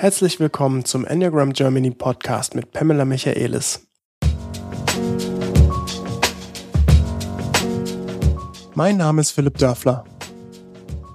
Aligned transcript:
Herzlich 0.00 0.40
willkommen 0.40 0.86
zum 0.86 1.04
Enneagram 1.04 1.52
Germany 1.52 1.90
Podcast 1.90 2.54
mit 2.54 2.72
Pamela 2.72 3.04
Michaelis. 3.04 3.86
Mein 8.74 8.96
Name 8.96 9.20
ist 9.20 9.32
Philipp 9.32 9.58
Dörfler. 9.58 10.06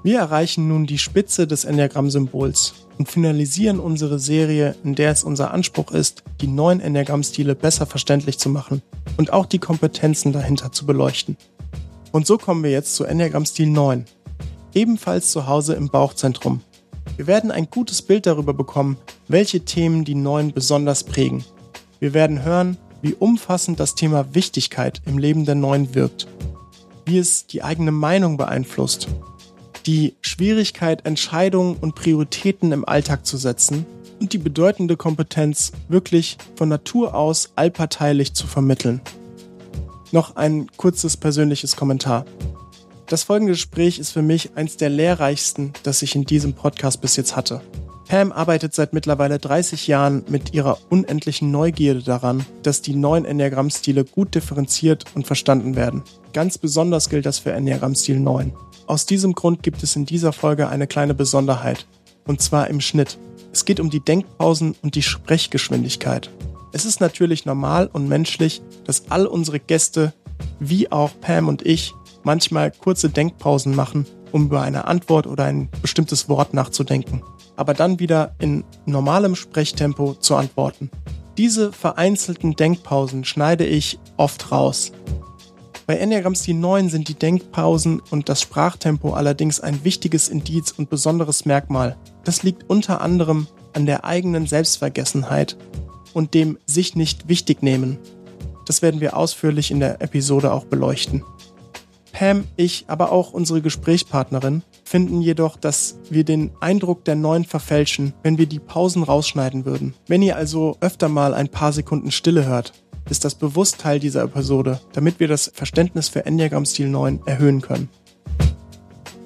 Wir 0.03 0.19
erreichen 0.19 0.67
nun 0.67 0.85
die 0.85 0.99
Spitze 0.99 1.47
des 1.47 1.65
Enneagramm-Symbols 1.65 2.75
und 2.99 3.09
finalisieren 3.09 3.79
unsere 3.79 4.19
Serie, 4.19 4.75
in 4.83 4.93
der 4.93 5.09
es 5.09 5.23
unser 5.23 5.51
Anspruch 5.51 5.91
ist, 5.91 6.21
die 6.41 6.47
neuen 6.47 6.79
Enneagramm-Stile 6.79 7.55
besser 7.55 7.87
verständlich 7.87 8.37
zu 8.37 8.49
machen 8.49 8.83
und 9.17 9.33
auch 9.33 9.47
die 9.47 9.57
Kompetenzen 9.57 10.31
dahinter 10.31 10.71
zu 10.71 10.85
beleuchten. 10.85 11.37
Und 12.11 12.27
so 12.27 12.37
kommen 12.37 12.63
wir 12.63 12.69
jetzt 12.69 12.93
zu 12.93 13.05
Enneagramm-Stil 13.05 13.65
9, 13.65 14.05
ebenfalls 14.75 15.31
zu 15.31 15.47
Hause 15.47 15.73
im 15.73 15.89
Bauchzentrum. 15.89 16.61
Wir 17.17 17.27
werden 17.27 17.51
ein 17.51 17.69
gutes 17.69 18.01
Bild 18.01 18.25
darüber 18.25 18.53
bekommen, 18.53 18.97
welche 19.27 19.65
Themen 19.65 20.05
die 20.05 20.15
Neuen 20.15 20.51
besonders 20.53 21.03
prägen. 21.03 21.45
Wir 21.99 22.13
werden 22.13 22.43
hören, 22.43 22.77
wie 23.01 23.13
umfassend 23.13 23.79
das 23.79 23.95
Thema 23.95 24.33
Wichtigkeit 24.33 25.01
im 25.05 25.17
Leben 25.17 25.45
der 25.45 25.55
Neuen 25.55 25.95
wirkt, 25.95 26.27
wie 27.05 27.17
es 27.17 27.47
die 27.47 27.63
eigene 27.63 27.91
Meinung 27.91 28.37
beeinflusst, 28.37 29.07
die 29.85 30.15
Schwierigkeit, 30.21 31.05
Entscheidungen 31.05 31.77
und 31.77 31.95
Prioritäten 31.95 32.71
im 32.71 32.87
Alltag 32.87 33.25
zu 33.25 33.37
setzen 33.37 33.85
und 34.19 34.33
die 34.33 34.37
bedeutende 34.37 34.97
Kompetenz, 34.97 35.71
wirklich 35.87 36.37
von 36.55 36.69
Natur 36.69 37.13
aus 37.15 37.51
allparteilich 37.55 38.33
zu 38.33 38.47
vermitteln. 38.47 39.01
Noch 40.11 40.35
ein 40.35 40.67
kurzes 40.77 41.17
persönliches 41.17 41.75
Kommentar. 41.75 42.25
Das 43.07 43.21
folgende 43.21 43.53
Gespräch 43.53 43.99
ist 43.99 44.11
für 44.11 44.23
mich 44.23 44.51
eins 44.55 44.77
der 44.77 44.89
lehrreichsten, 44.89 45.73
das 45.83 46.01
ich 46.01 46.15
in 46.15 46.25
diesem 46.25 46.53
Podcast 46.53 47.01
bis 47.01 47.15
jetzt 47.15 47.35
hatte. 47.35 47.61
Pam 48.07 48.31
arbeitet 48.31 48.73
seit 48.73 48.93
mittlerweile 48.93 49.37
30 49.37 49.85
Jahren 49.85 50.23
mit 50.27 50.53
ihrer 50.53 50.79
unendlichen 50.89 51.51
Neugierde 51.51 52.01
daran, 52.01 52.45
dass 52.63 52.81
die 52.81 52.95
neuen 52.95 53.25
Enneagramm-Stile 53.25 54.05
gut 54.05 54.33
differenziert 54.33 55.05
und 55.13 55.27
verstanden 55.27 55.75
werden. 55.75 56.03
Ganz 56.33 56.57
besonders 56.57 57.09
gilt 57.09 57.27
das 57.27 57.37
für 57.37 57.51
Enneagramm-Stil 57.51 58.19
9. 58.19 58.53
Aus 58.87 59.05
diesem 59.05 59.33
Grund 59.33 59.61
gibt 59.61 59.83
es 59.83 59.95
in 59.95 60.05
dieser 60.05 60.33
Folge 60.33 60.67
eine 60.69 60.87
kleine 60.87 61.13
Besonderheit. 61.13 61.85
Und 62.25 62.41
zwar 62.41 62.69
im 62.69 62.81
Schnitt. 62.81 63.19
Es 63.53 63.65
geht 63.65 63.79
um 63.79 63.91
die 63.91 63.99
Denkpausen 63.99 64.75
und 64.81 64.95
die 64.95 65.03
Sprechgeschwindigkeit. 65.03 66.31
Es 66.71 66.85
ist 66.85 67.01
natürlich 67.01 67.45
normal 67.45 67.87
und 67.91 68.09
menschlich, 68.09 68.63
dass 68.83 69.09
all 69.09 69.27
unsere 69.27 69.59
Gäste, 69.59 70.13
wie 70.59 70.91
auch 70.91 71.11
Pam 71.21 71.47
und 71.47 71.65
ich, 71.65 71.93
manchmal 72.25 72.71
kurze 72.71 73.09
Denkpausen 73.09 73.75
machen, 73.75 74.05
um 74.31 74.45
über 74.45 74.61
eine 74.61 74.85
Antwort 74.85 75.27
oder 75.27 75.45
ein 75.45 75.69
bestimmtes 75.81 76.27
Wort 76.27 76.53
nachzudenken, 76.53 77.23
aber 77.55 77.73
dann 77.73 77.99
wieder 77.99 78.35
in 78.39 78.65
normalem 78.85 79.35
Sprechtempo 79.35 80.15
zu 80.15 80.35
antworten. 80.35 80.91
Diese 81.37 81.71
vereinzelten 81.71 82.55
Denkpausen 82.55 83.25
schneide 83.25 83.65
ich 83.65 83.99
oft 84.17 84.51
raus. 84.51 84.91
Bei 85.85 85.97
Enneagram 85.97 86.33
Stil 86.33 86.55
9 86.55 86.89
sind 86.89 87.09
die 87.09 87.13
Denkpausen 87.13 88.01
und 88.09 88.27
das 88.27 88.41
Sprachtempo 88.41 89.13
allerdings 89.13 89.59
ein 89.59 89.83
wichtiges 89.83 90.29
Indiz 90.29 90.71
und 90.71 90.89
besonderes 90.89 91.45
Merkmal. 91.45 91.95
Das 92.23 92.41
liegt 92.41 92.67
unter 92.69 93.01
anderem 93.01 93.47
an 93.73 93.85
der 93.85 94.03
eigenen 94.03 94.47
Selbstvergessenheit 94.47 95.57
und 96.13 96.33
dem 96.33 96.57
sich 96.65 96.95
nicht 96.95 97.27
wichtig 97.27 97.61
nehmen. 97.61 97.99
Das 98.65 98.81
werden 98.81 99.01
wir 99.01 99.15
ausführlich 99.15 99.69
in 99.69 99.79
der 99.79 100.01
Episode 100.01 100.51
auch 100.53 100.65
beleuchten. 100.65 101.23
Pam, 102.15 102.45
ich, 102.55 102.85
aber 102.87 103.11
auch 103.11 103.33
unsere 103.33 103.61
Gesprächspartnerin 103.61 104.63
finden 104.85 105.21
jedoch, 105.21 105.57
dass 105.57 105.97
wir 106.09 106.23
den 106.23 106.51
Eindruck 106.61 107.03
der 107.03 107.15
Neuen 107.15 107.43
verfälschen, 107.43 108.13
wenn 108.23 108.37
wir 108.37 108.45
die 108.45 108.59
Pausen 108.59 109.03
rausschneiden 109.03 109.65
würden. 109.65 109.95
Wenn 110.07 110.21
ihr 110.21 110.37
also 110.37 110.77
öfter 110.79 111.09
mal 111.09 111.33
ein 111.33 111.49
paar 111.49 111.73
Sekunden 111.73 112.11
Stille 112.11 112.45
hört, 112.45 112.71
ist 113.09 113.25
das 113.25 113.35
bewusst 113.35 113.81
Teil 113.81 113.99
dieser 113.99 114.23
Episode, 114.23 114.79
damit 114.93 115.19
wir 115.19 115.27
das 115.27 115.51
Verständnis 115.53 116.07
für 116.07 116.25
Enneagram 116.25 116.63
Stil 116.63 116.87
9 116.87 117.19
erhöhen 117.25 117.59
können. 117.59 117.89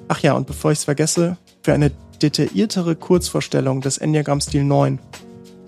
Ach 0.07 0.21
ja, 0.21 0.33
und 0.33 0.47
bevor 0.47 0.71
ich 0.71 0.79
es 0.79 0.85
vergesse, 0.85 1.37
für 1.61 1.73
eine 1.73 1.91
detailliertere 2.23 2.95
Kurzvorstellung 2.95 3.81
des 3.81 3.99
Enneagram 3.99 4.41
Stil 4.41 4.63
9 4.63 4.97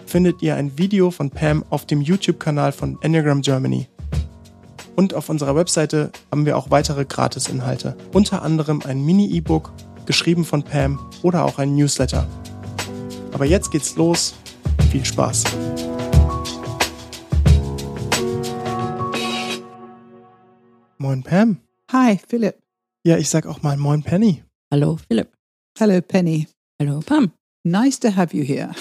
findet 0.07 0.41
ihr 0.41 0.55
ein 0.55 0.75
Video 0.75 1.11
von 1.11 1.29
Pam 1.29 1.63
auf 1.69 1.85
dem 1.85 2.01
YouTube-Kanal 2.01 2.71
von 2.71 2.97
Enneagram 3.03 3.43
Germany. 3.43 3.90
Und 4.95 5.13
auf 5.13 5.29
unserer 5.29 5.55
Webseite 5.55 6.11
haben 6.31 6.45
wir 6.45 6.57
auch 6.57 6.69
weitere 6.69 7.05
Gratisinhalte, 7.05 7.95
unter 8.13 8.41
anderem 8.41 8.81
ein 8.85 9.03
Mini-E-Book, 9.03 9.71
geschrieben 10.05 10.45
von 10.45 10.63
Pam 10.63 10.99
oder 11.23 11.45
auch 11.45 11.59
ein 11.59 11.75
Newsletter. 11.75 12.27
Aber 13.31 13.45
jetzt 13.45 13.71
geht's 13.71 13.95
los. 13.95 14.33
Viel 14.91 15.05
Spaß. 15.05 15.45
Moin 20.97 21.23
Pam. 21.23 21.57
Hi, 21.91 22.19
Philipp. 22.27 22.57
Ja, 23.03 23.17
ich 23.17 23.29
sag 23.29 23.47
auch 23.47 23.63
mal 23.63 23.77
Moin 23.77 24.03
Penny. 24.03 24.43
Hallo 24.71 24.97
Philipp. 25.07 25.31
Hello, 25.79 25.99
Penny. 26.01 26.47
Hallo 26.79 26.99
Pam. 26.99 27.31
Nice 27.63 27.99
to 27.99 28.15
have 28.15 28.35
you 28.35 28.43
here. 28.43 28.71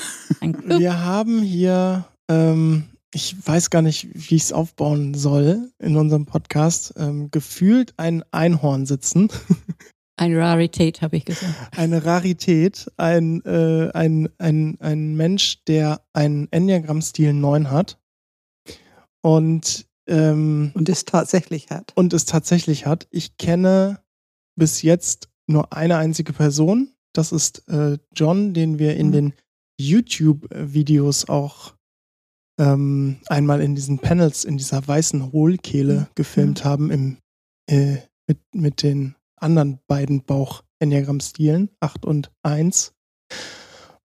Wir 0.40 1.04
haben 1.04 1.40
hier 1.42 2.04
ähm, 2.28 2.89
ich 3.12 3.34
weiß 3.44 3.70
gar 3.70 3.82
nicht, 3.82 4.08
wie 4.14 4.36
ich 4.36 4.44
es 4.44 4.52
aufbauen 4.52 5.14
soll 5.14 5.70
in 5.78 5.96
unserem 5.96 6.26
Podcast, 6.26 6.94
ähm, 6.96 7.30
gefühlt 7.30 7.94
ein 7.96 8.22
Einhorn 8.30 8.86
sitzen. 8.86 9.28
Eine 10.16 10.38
Rarität, 10.38 11.00
habe 11.00 11.16
ich 11.16 11.24
gesagt. 11.24 11.78
Eine 11.78 12.04
Rarität, 12.04 12.90
ein, 12.98 13.42
äh, 13.46 13.90
ein, 13.94 14.28
ein, 14.36 14.76
ein 14.78 15.16
Mensch, 15.16 15.64
der 15.64 16.02
einen 16.12 16.46
Enneagramm-Stil 16.52 17.32
9 17.32 17.70
hat. 17.70 17.98
Und, 19.22 19.86
ähm, 20.06 20.72
und 20.74 20.90
es 20.90 21.06
tatsächlich 21.06 21.70
hat. 21.70 21.92
Und 21.94 22.12
es 22.12 22.26
tatsächlich 22.26 22.84
hat. 22.84 23.08
Ich 23.10 23.38
kenne 23.38 24.02
bis 24.56 24.82
jetzt 24.82 25.30
nur 25.46 25.72
eine 25.72 25.96
einzige 25.96 26.34
Person. 26.34 26.92
Das 27.14 27.32
ist 27.32 27.66
äh, 27.68 27.96
John, 28.14 28.52
den 28.52 28.78
wir 28.78 28.96
in 28.96 29.06
mhm. 29.06 29.12
den 29.12 29.34
YouTube-Videos 29.80 31.30
auch 31.30 31.72
ähm, 32.60 33.16
einmal 33.26 33.62
in 33.62 33.74
diesen 33.74 33.98
Panels 33.98 34.44
in 34.44 34.58
dieser 34.58 34.86
weißen 34.86 35.32
Hohlkehle 35.32 36.00
mhm. 36.00 36.06
gefilmt 36.14 36.64
mhm. 36.64 36.68
haben 36.68 36.90
im, 36.90 37.16
äh, 37.68 37.96
mit, 38.28 38.38
mit 38.54 38.82
den 38.82 39.16
anderen 39.36 39.80
beiden 39.86 40.22
Bauch-Enneagramm-Stilen, 40.22 41.70
8 41.80 42.04
und 42.04 42.30
1. 42.42 42.92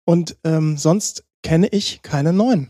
Und 0.06 0.38
ähm, 0.44 0.78
sonst 0.78 1.26
kenne 1.42 1.68
ich 1.68 2.04
keine 2.04 2.32
neuen. 2.32 2.70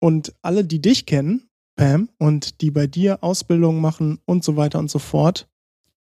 Und 0.00 0.34
alle, 0.42 0.64
die 0.64 0.80
dich 0.80 1.06
kennen, 1.06 1.48
Pam, 1.76 2.08
und 2.18 2.60
die 2.60 2.70
bei 2.70 2.86
dir 2.86 3.22
Ausbildungen 3.22 3.80
machen 3.80 4.20
und 4.24 4.42
so 4.42 4.56
weiter 4.56 4.78
und 4.78 4.90
so 4.90 4.98
fort, 4.98 5.48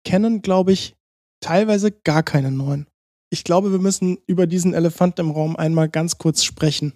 kennen, 0.04 0.40
glaube 0.40 0.72
ich, 0.72 0.94
teilweise 1.40 1.90
gar 1.90 2.22
keine 2.22 2.50
neuen. 2.50 2.86
Ich 3.30 3.42
glaube, 3.42 3.72
wir 3.72 3.80
müssen 3.80 4.18
über 4.26 4.46
diesen 4.46 4.72
Elefanten 4.72 5.22
im 5.22 5.30
Raum 5.32 5.56
einmal 5.56 5.88
ganz 5.88 6.16
kurz 6.18 6.44
sprechen. 6.44 6.92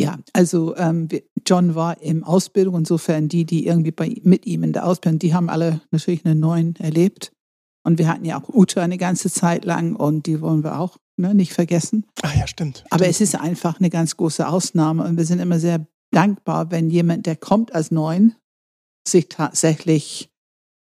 Ja, 0.00 0.18
also 0.32 0.76
ähm, 0.76 1.08
John 1.46 1.74
war 1.74 2.00
in 2.00 2.24
Ausbildung, 2.24 2.76
insofern 2.76 3.28
die, 3.28 3.44
die 3.44 3.66
irgendwie 3.66 3.90
bei, 3.90 4.14
mit 4.22 4.46
ihm 4.46 4.62
in 4.62 4.72
der 4.72 4.86
Ausbildung, 4.86 5.18
die 5.18 5.34
haben 5.34 5.50
alle 5.50 5.82
natürlich 5.90 6.24
einen 6.24 6.40
neuen 6.40 6.74
erlebt. 6.76 7.32
Und 7.82 7.98
wir 7.98 8.08
hatten 8.08 8.24
ja 8.24 8.40
auch 8.40 8.48
Ute 8.48 8.82
eine 8.82 8.98
ganze 8.98 9.30
Zeit 9.30 9.64
lang 9.64 9.96
und 9.96 10.26
die 10.26 10.40
wollen 10.40 10.64
wir 10.64 10.78
auch 10.78 10.98
ne, 11.16 11.34
nicht 11.34 11.52
vergessen. 11.52 12.06
Ach 12.22 12.34
ja, 12.34 12.46
stimmt. 12.46 12.84
Aber 12.90 13.04
stimmt. 13.04 13.10
es 13.10 13.20
ist 13.20 13.34
einfach 13.40 13.78
eine 13.78 13.90
ganz 13.90 14.16
große 14.16 14.46
Ausnahme 14.46 15.04
und 15.04 15.16
wir 15.16 15.24
sind 15.24 15.38
immer 15.38 15.58
sehr 15.58 15.86
dankbar, 16.12 16.70
wenn 16.70 16.90
jemand, 16.90 17.26
der 17.26 17.36
kommt 17.36 17.74
als 17.74 17.90
Neun, 17.90 18.34
sich 19.06 19.28
tatsächlich 19.28 20.29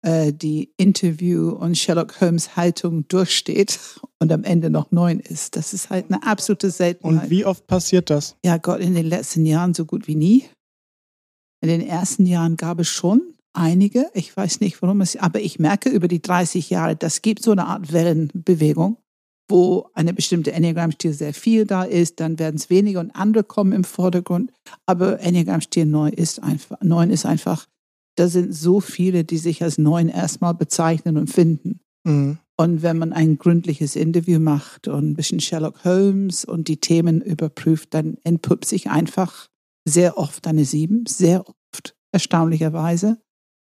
äh, 0.04 0.34
die 0.34 0.72
Interview 0.78 1.50
und 1.50 1.78
Sherlock 1.78 2.22
Holmes 2.22 2.56
Haltung 2.56 3.08
durchsteht 3.08 3.80
und 4.20 4.32
am 4.32 4.44
Ende 4.44 4.70
noch 4.70 4.92
neun 4.92 5.20
ist. 5.20 5.56
Das 5.56 5.74
ist 5.74 5.90
halt 5.90 6.06
eine 6.10 6.24
absolute 6.24 6.72
Seltenheit. 6.72 7.24
Und 7.24 7.30
wie 7.30 7.46
oft 7.46 7.68
passiert 7.68 8.10
das? 8.10 8.36
Ja, 8.44 8.58
Gott, 8.58 8.80
in 8.80 8.96
den 8.96 9.06
letzten 9.06 9.46
Jahren 9.46 9.74
so 9.74 9.86
gut 9.86 10.08
wie 10.08 10.16
nie. 10.16 10.46
In 11.62 11.70
den 11.70 11.82
ersten 11.82 12.26
Jahren 12.26 12.58
gab 12.58 12.80
es 12.80 12.88
schon 12.88 13.22
einige. 13.54 14.10
Ich 14.14 14.36
weiß 14.36 14.60
nicht, 14.62 14.82
warum 14.82 15.02
es, 15.02 15.16
aber 15.18 15.40
ich 15.40 15.60
merke 15.60 15.90
über 15.90 16.08
die 16.08 16.22
30 16.22 16.70
Jahre, 16.70 16.96
das 16.96 17.22
gibt 17.22 17.44
so 17.44 17.52
eine 17.52 17.68
Art 17.68 17.94
Wellenbewegung, 17.94 18.98
wo 19.50 19.88
eine 19.94 20.14
bestimmte 20.14 20.54
Enneagramm-Stil 20.54 21.14
sehr 21.14 21.34
viel 21.34 21.66
da 21.66 21.84
ist, 21.84 22.20
dann 22.20 22.40
werden 22.40 22.56
es 22.56 22.70
weniger 22.70 23.02
und 23.02 23.12
andere 23.12 23.44
kommen 23.44 23.74
im 23.74 23.84
Vordergrund. 23.84 24.52
Aber 24.88 25.20
Enneagramm-Stil 25.20 25.86
9 25.86 26.14
ist 26.14 26.42
einfach, 26.42 26.78
9 26.82 27.12
ist 27.12 27.26
einfach 27.26 27.68
da 28.16 28.28
sind 28.28 28.54
so 28.54 28.80
viele, 28.80 29.24
die 29.24 29.38
sich 29.38 29.64
als 29.64 29.78
neun 29.78 30.10
erstmal 30.10 30.54
bezeichnen 30.54 31.18
und 31.18 31.28
finden. 31.28 31.80
Mhm. 32.04 32.40
Und 32.58 32.82
wenn 32.84 32.98
man 32.98 33.14
ein 33.14 33.38
gründliches 33.38 33.96
Interview 33.96 34.40
macht 34.40 34.88
und 34.88 35.12
ein 35.12 35.14
bisschen 35.16 35.40
Sherlock 35.40 35.84
Holmes 35.84 36.46
und 36.46 36.68
die 36.68 36.78
Themen 36.78 37.22
überprüft, 37.22 37.94
dann 37.94 38.18
entpuppt 38.24 38.66
sich 38.66 38.90
einfach 38.90 39.48
sehr 39.88 40.18
oft 40.18 40.46
eine 40.46 40.66
sieben, 40.66 41.06
sehr 41.08 41.48
oft, 41.48 41.96
erstaunlicherweise. 42.12 43.20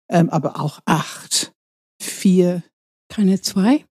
Ähm, 0.10 0.30
aber 0.30 0.60
auch 0.60 0.80
acht, 0.86 1.54
vier. 2.02 2.64
Keine 3.10 3.40
zwei? 3.40 3.86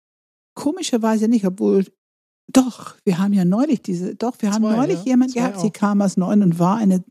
Komischerweise 0.54 1.28
nicht, 1.28 1.46
obwohl 1.46 1.86
Doch, 2.52 2.96
wir 3.04 3.18
haben 3.18 3.32
ja 3.32 3.44
neulich 3.44 3.80
diese, 3.80 4.14
doch, 4.14 4.36
wir 4.40 4.52
haben 4.52 4.62
Zwei, 4.62 4.76
neulich 4.76 4.98
ja. 4.98 5.04
jemand 5.04 5.30
Zwei 5.30 5.40
gehabt, 5.40 5.60
sie 5.60 5.70
kam 5.70 6.02
als 6.02 6.16
neun 6.16 6.42
und 6.42 6.58
war 6.58 6.76
eine 6.76 7.02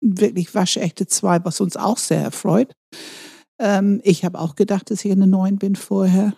wirklich 0.00 0.54
waschechte 0.54 1.06
zwei, 1.06 1.44
was 1.44 1.60
uns 1.60 1.76
auch 1.76 1.98
sehr 1.98 2.22
erfreut. 2.22 2.72
Ähm, 3.60 4.00
ich 4.04 4.24
habe 4.24 4.38
auch 4.38 4.54
gedacht, 4.54 4.90
dass 4.90 5.04
ich 5.04 5.12
eine 5.12 5.26
neun 5.26 5.58
bin 5.58 5.74
vorher. 5.76 6.34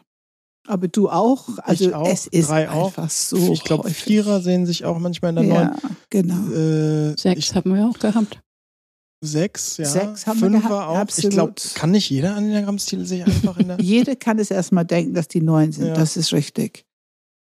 Aber 0.67 0.89
du 0.89 1.09
auch? 1.09 1.49
Also 1.59 1.93
auch, 1.95 2.07
es 2.09 2.27
ist 2.27 2.49
drei 2.51 2.71
auch. 2.71 2.87
einfach 2.89 3.11
so. 3.11 3.37
ich 3.53 3.65
glaube. 3.65 3.91
Vierer 3.91 4.41
sehen 4.41 4.67
sich 4.67 4.85
auch 4.85 4.99
manchmal 4.99 5.31
in 5.31 5.37
der 5.37 5.45
Ja, 5.45 5.65
neuen. 5.65 5.97
genau. 6.11 6.53
Äh, 6.53 7.17
Sechs 7.19 7.39
ich, 7.51 7.55
haben 7.55 7.75
wir 7.75 7.87
auch 7.87 7.99
gehabt. 7.99 8.41
sechs, 9.23 9.77
ja. 9.79 9.85
Sechs 9.87 10.27
haben 10.27 10.41
wir 10.41 10.51
Fünfer 10.51 10.69
gehabt, 10.69 10.89
auch. 10.89 10.97
absolut. 10.97 11.25
Ich 11.33 11.35
glaube, 11.35 11.55
kann 11.75 11.91
nicht 11.91 12.09
jeder 12.11 12.37
Enneagrammstil 12.37 13.05
sich 13.06 13.25
einfach 13.25 13.59
in 13.59 13.69
der. 13.69 13.79
Jeder 13.81 14.17
kann 14.17 14.39
es 14.39 14.51
erstmal 14.51 14.85
denken, 14.85 15.15
dass 15.15 15.29
die 15.29 15.41
neun 15.43 15.73
sind. 15.73 15.89
Ja. 15.89 15.95
Das 15.95 16.17
ist 16.17 16.33
richtig. 16.33 16.85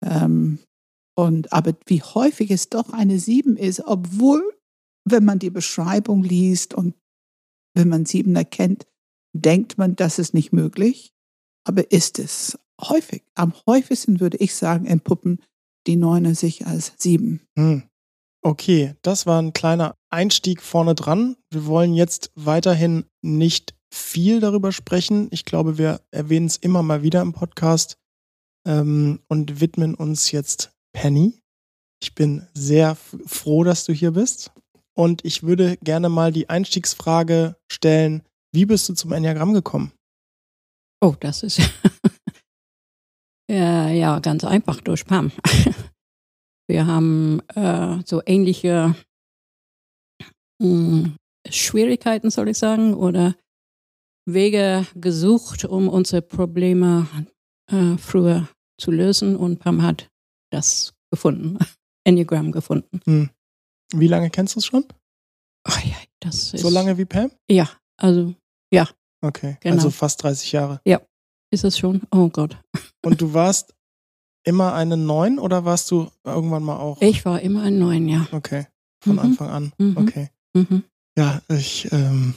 Ähm, 0.06 0.60
und, 1.16 1.52
aber 1.52 1.74
wie 1.88 2.02
häufig 2.04 2.52
es 2.52 2.70
doch 2.70 2.94
eine 2.94 3.20
sieben 3.20 3.58
ist, 3.58 3.81
obwohl, 3.86 4.44
wenn 5.12 5.25
man 5.25 5.39
die 5.39 5.50
Beschreibung 5.50 6.24
liest 6.24 6.74
und 6.74 6.95
wenn 7.74 7.89
man 7.89 8.06
sieben 8.06 8.36
erkennt, 8.36 8.88
denkt 9.33 9.77
man, 9.77 9.95
das 9.95 10.19
ist 10.19 10.33
nicht 10.33 10.51
möglich. 10.51 11.13
Aber 11.63 11.92
ist 11.92 12.18
es 12.19 12.57
häufig. 12.81 13.24
Am 13.36 13.54
häufigsten 13.68 14.19
würde 14.19 14.38
ich 14.38 14.56
sagen, 14.56 14.86
entpuppen 14.86 15.42
die 15.86 15.95
Neuner 15.95 16.36
sich 16.36 16.65
als 16.65 16.94
sieben. 16.98 17.42
Hm. 17.57 17.83
Okay, 18.42 18.95
das 19.01 19.25
war 19.25 19.42
ein 19.42 19.54
kleiner 19.54 19.95
Einstieg 20.09 20.62
vorne 20.62 20.95
dran. 20.95 21.36
Wir 21.51 21.65
wollen 21.65 21.94
jetzt 21.94 22.31
weiterhin 22.36 23.06
nicht 23.21 23.75
viel 23.94 24.39
darüber 24.39 24.71
sprechen. 24.71 25.27
Ich 25.31 25.44
glaube, 25.44 25.77
wir 25.77 26.01
erwähnen 26.12 26.45
es 26.45 26.57
immer 26.57 26.83
mal 26.83 27.03
wieder 27.03 27.21
im 27.21 27.33
Podcast 27.33 27.98
ähm, 28.65 29.19
und 29.27 29.60
widmen 29.60 29.95
uns 29.95 30.31
jetzt 30.31 30.71
Penny. 30.94 31.42
Ich 32.01 32.15
bin 32.15 32.48
sehr 32.53 32.95
froh, 32.95 33.63
dass 33.63 33.86
du 33.86 33.94
hier 33.94 34.12
bist. 34.12 34.51
Und 34.98 35.24
ich 35.24 35.44
würde 35.44 35.78
gerne 35.84 36.10
mal 36.10 36.32
die 36.32 36.50
Einstiegsfrage 36.50 37.56
stellen: 37.72 38.24
Wie 38.52 38.66
bist 38.66 38.90
du 38.90 38.96
zum 38.96 39.12
Enneagramm 39.12 39.54
gekommen? 39.54 39.92
Oh, 41.02 41.14
das 41.20 41.44
ist 41.44 41.60
ja, 43.48 43.90
ja 43.90 44.20
ganz 44.20 44.44
einfach 44.44 44.82
durch 44.82 45.06
Pam. 45.06 45.32
Wir 46.68 46.88
haben 46.88 47.42
äh, 47.56 48.00
so 48.06 48.24
ähnliche 48.26 48.96
mh, 50.60 51.12
Schwierigkeiten, 51.48 52.32
soll 52.32 52.50
ich 52.50 52.58
sagen, 52.58 52.96
oder 52.96 53.36
Wege 54.26 54.88
gesucht, 54.96 55.64
um 55.64 55.90
unsere 55.90 56.24
Probleme 56.24 57.08
äh, 57.72 57.98
früher 57.98 58.50
zu 58.82 58.90
lösen. 58.90 59.36
Und 59.36 59.60
Pam 59.60 59.84
hat 59.84 60.10
das 60.52 60.96
gefunden, 61.12 61.60
Enneagram 62.04 62.52
gefunden. 62.52 63.00
Hm. 63.06 63.30
Wie 63.94 64.07
lange 64.07 64.30
kennst 64.30 64.56
du 64.56 64.60
es 64.60 64.66
schon? 64.66 64.86
Ach 65.63 65.84
ja, 65.84 65.95
das 66.19 66.54
ist 66.54 66.62
So 66.62 66.69
lange 66.69 66.98
wie 66.98 67.06
Pam? 67.06 67.31
Ja, 67.50 67.69
also 67.98 68.34
Okay, 69.19 69.57
Genau. 69.62 69.75
also 69.78 69.89
fast 69.89 70.22
30 70.22 70.51
Jahre. 70.51 70.80
ist 71.51 71.63
es 71.63 71.78
schon. 71.80 72.04
Oh 72.12 72.30
Gott. 72.30 72.56
Und 73.04 73.19
du 73.19 73.34
warst 73.34 73.74
immer 74.45 74.74
eine 74.75 74.95
Neun 74.95 75.39
oder 75.39 75.66
warst 75.66 75.89
du 75.89 76.12
irgendwann 76.24 76.62
mal 76.63 76.78
auch? 76.78 77.01
Ich 77.01 77.25
war 77.25 77.42
immer 77.42 77.63
ein 77.63 77.80
Neun, 77.80 78.07
ja. 78.07 78.28
Okay, 78.31 78.68
von 79.04 79.13
Mhm. 79.13 79.19
Anfang 79.19 79.50
an. 79.50 79.74
Mhm. 79.80 79.98
Okay. 79.98 80.30
Mhm. 80.54 80.84
Ja, 81.18 81.42
ich, 81.50 81.92
ähm, 81.92 82.36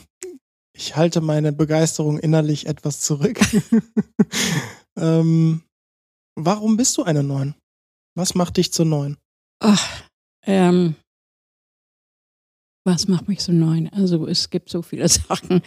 ich 0.73 0.97
halte 0.97 1.21
meine 1.21 1.53
Begeisterung 1.53 2.19
innerlich 2.19 2.67
etwas 2.67 3.01
zurück. 3.03 3.39
ähm, 4.97 5.63
warum 6.35 6.77
bist 6.79 6.97
du 6.97 7.03
eine 7.03 7.23
Neun? 7.23 7.55
Was 8.17 8.35
macht 8.35 8.57
dich 8.57 8.73
zur 8.73 8.87
Neun? 8.87 9.19
Ach, 9.63 10.03
ähm, 10.47 10.95
was 12.91 13.09
macht 13.09 13.29
mich 13.29 13.43
so 13.43 13.53
neun? 13.53 13.89
Also 13.91 14.27
es 14.27 14.51
gibt 14.51 14.69
so 14.69 14.83
viele 14.83 15.09
Sachen. 15.29 15.63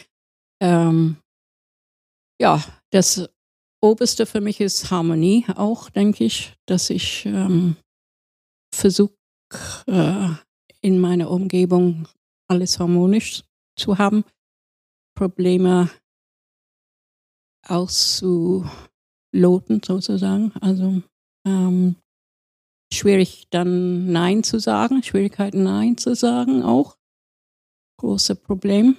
Ähm, 0.61 1.17
ja, 2.39 2.63
das 2.91 3.29
Oberste 3.81 4.25
für 4.25 4.41
mich 4.41 4.59
ist 4.59 4.91
Harmonie 4.91 5.45
auch, 5.55 5.89
denke 5.89 6.25
ich, 6.25 6.53
dass 6.65 6.89
ich 6.89 7.25
ähm, 7.25 7.75
versuche, 8.73 9.13
äh, 9.87 10.29
in 10.81 10.99
meiner 10.99 11.29
Umgebung 11.29 12.07
alles 12.49 12.79
harmonisch 12.79 13.43
zu 13.77 13.97
haben, 13.97 14.23
Probleme 15.15 15.89
auszuloten 17.65 18.71
sozusagen. 19.85 20.51
Also 20.59 21.01
ähm, 21.45 21.95
schwierig 22.91 23.47
dann 23.49 24.11
Nein 24.11 24.43
zu 24.43 24.59
sagen, 24.59 25.03
Schwierigkeiten 25.03 25.63
Nein 25.63 25.97
zu 25.97 26.15
sagen 26.15 26.63
auch. 26.63 26.97
Große 28.03 28.35
Problem. 28.35 28.97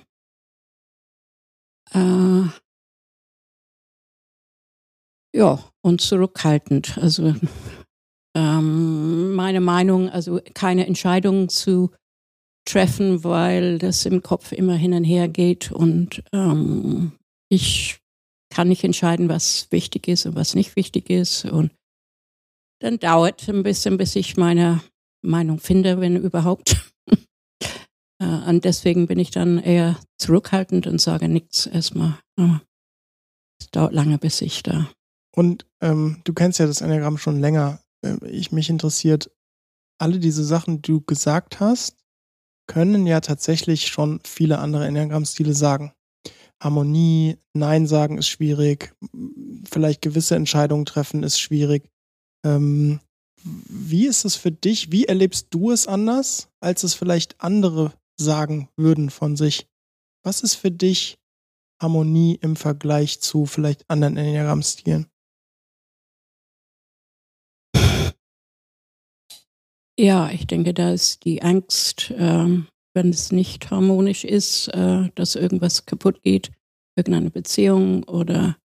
Äh, 1.92 2.44
ja, 5.36 5.62
und 5.82 6.00
zurückhaltend. 6.00 6.96
Also 6.96 7.34
ähm, 8.34 9.34
meine 9.34 9.60
Meinung, 9.60 10.08
also 10.08 10.40
keine 10.54 10.86
Entscheidung 10.86 11.50
zu 11.50 11.90
treffen, 12.66 13.24
weil 13.24 13.76
das 13.76 14.06
im 14.06 14.22
Kopf 14.22 14.52
immer 14.52 14.74
hin 14.74 14.94
und 14.94 15.04
her 15.04 15.28
geht 15.28 15.70
und 15.70 16.24
ähm, 16.32 17.12
ich 17.50 18.00
kann 18.48 18.68
nicht 18.68 18.84
entscheiden, 18.84 19.28
was 19.28 19.70
wichtig 19.70 20.08
ist 20.08 20.24
und 20.24 20.34
was 20.34 20.54
nicht 20.54 20.76
wichtig 20.76 21.10
ist 21.10 21.44
und 21.44 21.72
dann 22.80 22.98
dauert 22.98 23.46
ein 23.50 23.64
bisschen, 23.64 23.98
bis 23.98 24.16
ich 24.16 24.38
meine 24.38 24.82
Meinung 25.22 25.58
finde, 25.58 26.00
wenn 26.00 26.16
überhaupt. 26.16 26.76
Äh, 28.24 28.48
und 28.48 28.64
deswegen 28.64 29.06
bin 29.06 29.18
ich 29.18 29.30
dann 29.30 29.58
eher 29.58 29.98
zurückhaltend 30.18 30.86
und 30.86 31.00
sage 31.00 31.28
nichts 31.28 31.66
erstmal. 31.66 32.18
Es 33.60 33.70
dauert 33.70 33.92
lange, 33.92 34.18
bis 34.18 34.40
ich 34.40 34.62
da. 34.62 34.90
Und 35.34 35.66
ähm, 35.80 36.20
du 36.24 36.32
kennst 36.32 36.58
ja 36.58 36.66
das 36.66 36.80
Enneagramm 36.80 37.18
schon 37.18 37.40
länger. 37.40 37.80
Ähm, 38.04 38.18
Ich 38.26 38.52
mich 38.52 38.70
interessiert, 38.70 39.30
alle 39.98 40.18
diese 40.18 40.44
Sachen, 40.44 40.82
die 40.82 40.92
du 40.92 41.00
gesagt 41.00 41.60
hast, 41.60 41.96
können 42.66 43.06
ja 43.06 43.20
tatsächlich 43.20 43.88
schon 43.88 44.20
viele 44.24 44.58
andere 44.58 44.86
Enneagrammstile 44.86 45.54
sagen. 45.54 45.92
Harmonie, 46.62 47.36
Nein 47.52 47.86
sagen 47.86 48.16
ist 48.16 48.28
schwierig, 48.28 48.94
vielleicht 49.68 50.00
gewisse 50.00 50.34
Entscheidungen 50.34 50.86
treffen 50.86 51.22
ist 51.22 51.38
schwierig. 51.38 51.90
Ähm, 52.44 53.00
wie 53.42 54.06
ist 54.06 54.24
es 54.24 54.36
für 54.36 54.50
dich? 54.50 54.90
Wie 54.90 55.04
erlebst 55.04 55.48
du 55.50 55.72
es 55.72 55.86
anders, 55.86 56.48
als 56.60 56.84
es 56.84 56.94
vielleicht 56.94 57.40
andere 57.40 57.92
sagen 58.18 58.68
würden 58.76 59.10
von 59.10 59.36
sich? 59.36 59.66
Was 60.24 60.42
ist 60.42 60.54
für 60.54 60.70
dich 60.70 61.18
Harmonie 61.80 62.38
im 62.40 62.56
Vergleich 62.56 63.20
zu 63.20 63.46
vielleicht 63.46 63.88
anderen 63.90 64.16
Enneagrammstilen? 64.16 65.06
Ja, 69.98 70.28
ich 70.30 70.46
denke, 70.48 70.74
da 70.74 70.92
ist 70.92 71.24
die 71.24 71.42
Angst, 71.42 72.12
ähm, 72.16 72.66
wenn 72.94 73.10
es 73.10 73.30
nicht 73.30 73.70
harmonisch 73.70 74.24
ist, 74.24 74.68
äh, 74.68 75.08
dass 75.14 75.36
irgendwas 75.36 75.86
kaputt 75.86 76.22
geht, 76.22 76.50
irgendeine 76.96 77.30
Beziehung 77.30 78.02
oder 78.04 78.56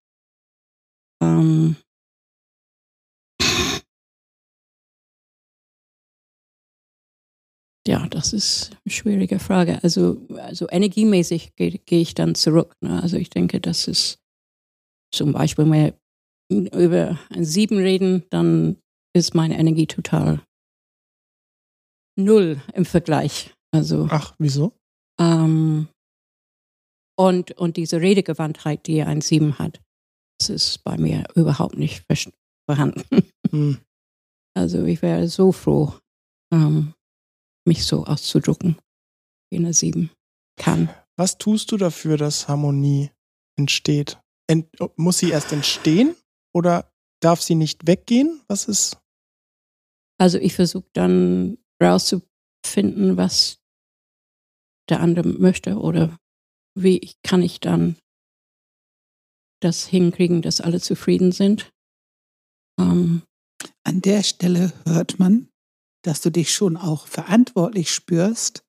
ähm, 1.21 1.75
ja, 7.89 8.05
das 8.07 8.33
ist 8.33 8.69
eine 8.85 8.93
schwierige 8.93 9.39
Frage. 9.39 9.79
Also, 9.81 10.21
also 10.37 10.67
energiemäßig 10.69 11.55
gehe 11.55 11.79
gehe 11.79 12.01
ich 12.01 12.13
dann 12.13 12.35
zurück. 12.35 12.75
Ne? 12.81 13.01
Also 13.01 13.17
ich 13.17 13.31
denke, 13.31 13.59
das 13.59 13.87
ist 13.87 14.19
zum 15.11 15.31
Beispiel, 15.31 15.65
wenn 15.65 15.95
wir 16.51 16.79
über 16.85 17.19
ein 17.31 17.45
Sieben 17.45 17.77
reden, 17.79 18.25
dann 18.29 18.77
ist 19.15 19.33
meine 19.33 19.57
Energie 19.57 19.87
total 19.87 20.39
null 22.15 22.61
im 22.73 22.85
Vergleich. 22.85 23.55
Also 23.73 24.07
Ach, 24.11 24.35
wieso? 24.37 24.77
ähm, 25.19 25.87
und, 27.17 27.51
und 27.53 27.75
diese 27.75 27.99
Redegewandtheit, 27.99 28.85
die 28.85 29.01
ein 29.01 29.21
Sieben 29.21 29.57
hat, 29.57 29.81
das 30.39 30.49
ist 30.49 30.83
bei 30.83 30.95
mir 30.97 31.23
überhaupt 31.33 31.75
nicht 31.75 32.05
vorhanden. 32.69 33.03
Hm. 33.49 33.79
Also 34.55 34.83
ich 34.83 35.01
wäre 35.01 35.27
so 35.27 35.51
froh, 35.51 35.95
ähm, 36.53 36.93
mich 37.65 37.85
so 37.85 38.05
auszudrucken, 38.05 38.77
wie 39.51 39.57
eine 39.57 39.73
Sieben 39.73 40.11
kann. 40.57 40.89
Was 41.17 41.37
tust 41.37 41.71
du 41.71 41.77
dafür, 41.77 42.17
dass 42.17 42.47
Harmonie 42.47 43.11
entsteht? 43.57 44.19
Ent 44.47 44.67
muss 44.95 45.19
sie 45.19 45.29
erst 45.31 45.51
entstehen 45.51 46.15
oder 46.53 46.91
darf 47.21 47.41
sie 47.41 47.55
nicht 47.55 47.85
weggehen? 47.87 48.41
Was 48.47 48.65
ist? 48.65 48.97
Also 50.19 50.37
ich 50.37 50.53
versuche 50.55 50.89
dann 50.93 51.57
rauszufinden, 51.81 53.17
was 53.17 53.59
der 54.89 55.01
andere 55.01 55.27
möchte 55.27 55.77
oder 55.77 56.17
wie 56.75 57.13
kann 57.23 57.41
ich 57.41 57.59
dann 57.59 57.97
das 59.61 59.85
hinkriegen, 59.85 60.41
dass 60.41 60.61
alle 60.61 60.79
zufrieden 60.79 61.31
sind. 61.31 61.69
Ähm, 62.79 63.23
An 63.83 64.01
der 64.01 64.23
Stelle 64.23 64.71
hört 64.85 65.19
man, 65.19 65.48
dass 66.03 66.21
du 66.21 66.31
dich 66.31 66.53
schon 66.53 66.77
auch 66.77 67.07
verantwortlich 67.07 67.91
spürst 67.91 68.63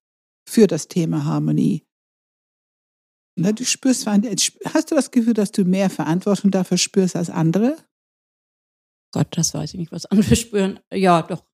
für 0.49 0.66
das 0.66 0.88
Thema 0.88 1.25
Harmonie. 1.25 1.84
Na, 3.37 3.52
du 3.52 3.64
spürst, 3.64 4.06
hast 4.06 4.90
du 4.90 4.94
das 4.94 5.10
Gefühl, 5.10 5.34
dass 5.34 5.52
du 5.52 5.64
mehr 5.64 5.88
Verantwortung 5.88 6.50
dafür 6.50 6.76
spürst 6.76 7.16
als 7.16 7.30
andere? 7.30 7.76
Gott, 9.12 9.28
das 9.30 9.54
weiß 9.54 9.75
ich 9.75 9.78
nicht, 9.78 9.92
was 9.92 10.06
andere 10.06 10.37
spüren. 10.37 10.80
Ja, 10.92 11.22
doch. 11.22 11.44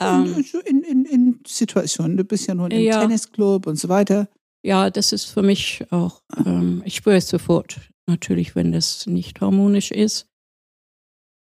Ähm, 0.00 0.44
in, 0.64 0.82
in, 0.82 1.04
in 1.04 1.40
Situationen, 1.46 2.16
du 2.16 2.24
bist 2.24 2.46
ja 2.46 2.54
nur 2.54 2.70
im 2.70 2.80
ja. 2.80 3.00
Tennisclub 3.00 3.66
und 3.66 3.76
so 3.76 3.88
weiter. 3.88 4.28
Ja, 4.64 4.90
das 4.90 5.12
ist 5.12 5.26
für 5.26 5.42
mich 5.42 5.84
auch, 5.90 6.22
ähm, 6.44 6.82
ich 6.84 6.96
spüre 6.96 7.16
es 7.16 7.28
sofort, 7.28 7.80
natürlich, 8.06 8.56
wenn 8.56 8.72
das 8.72 9.06
nicht 9.06 9.40
harmonisch 9.40 9.90
ist. 9.90 10.26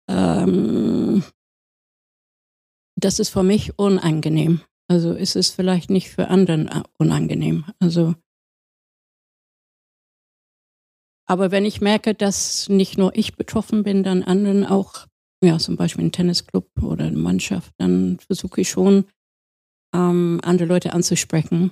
Ähm, 0.10 1.24
das 3.04 3.20
ist 3.20 3.30
für 3.30 3.44
mich 3.44 3.78
unangenehm. 3.78 4.62
Also 4.88 5.14
ist 5.14 5.36
es 5.36 5.50
vielleicht 5.50 5.90
nicht 5.90 6.10
für 6.10 6.28
anderen 6.28 6.68
äh, 6.68 6.84
unangenehm. 6.98 7.66
Also 7.80 8.16
aber 11.32 11.50
wenn 11.50 11.64
ich 11.64 11.80
merke, 11.80 12.14
dass 12.14 12.68
nicht 12.68 12.98
nur 12.98 13.16
ich 13.16 13.38
betroffen 13.38 13.84
bin, 13.84 14.04
dann 14.04 14.22
anderen 14.22 14.66
auch, 14.66 15.08
ja, 15.42 15.58
zum 15.60 15.78
Beispiel 15.78 16.04
ein 16.04 16.12
Tennisclub 16.12 16.68
oder 16.82 17.06
eine 17.06 17.18
Mannschaft, 17.18 17.72
dann 17.78 18.20
versuche 18.20 18.60
ich 18.60 18.70
schon, 18.70 19.06
ähm, 19.96 20.42
andere 20.44 20.68
Leute 20.68 20.92
anzusprechen, 20.92 21.72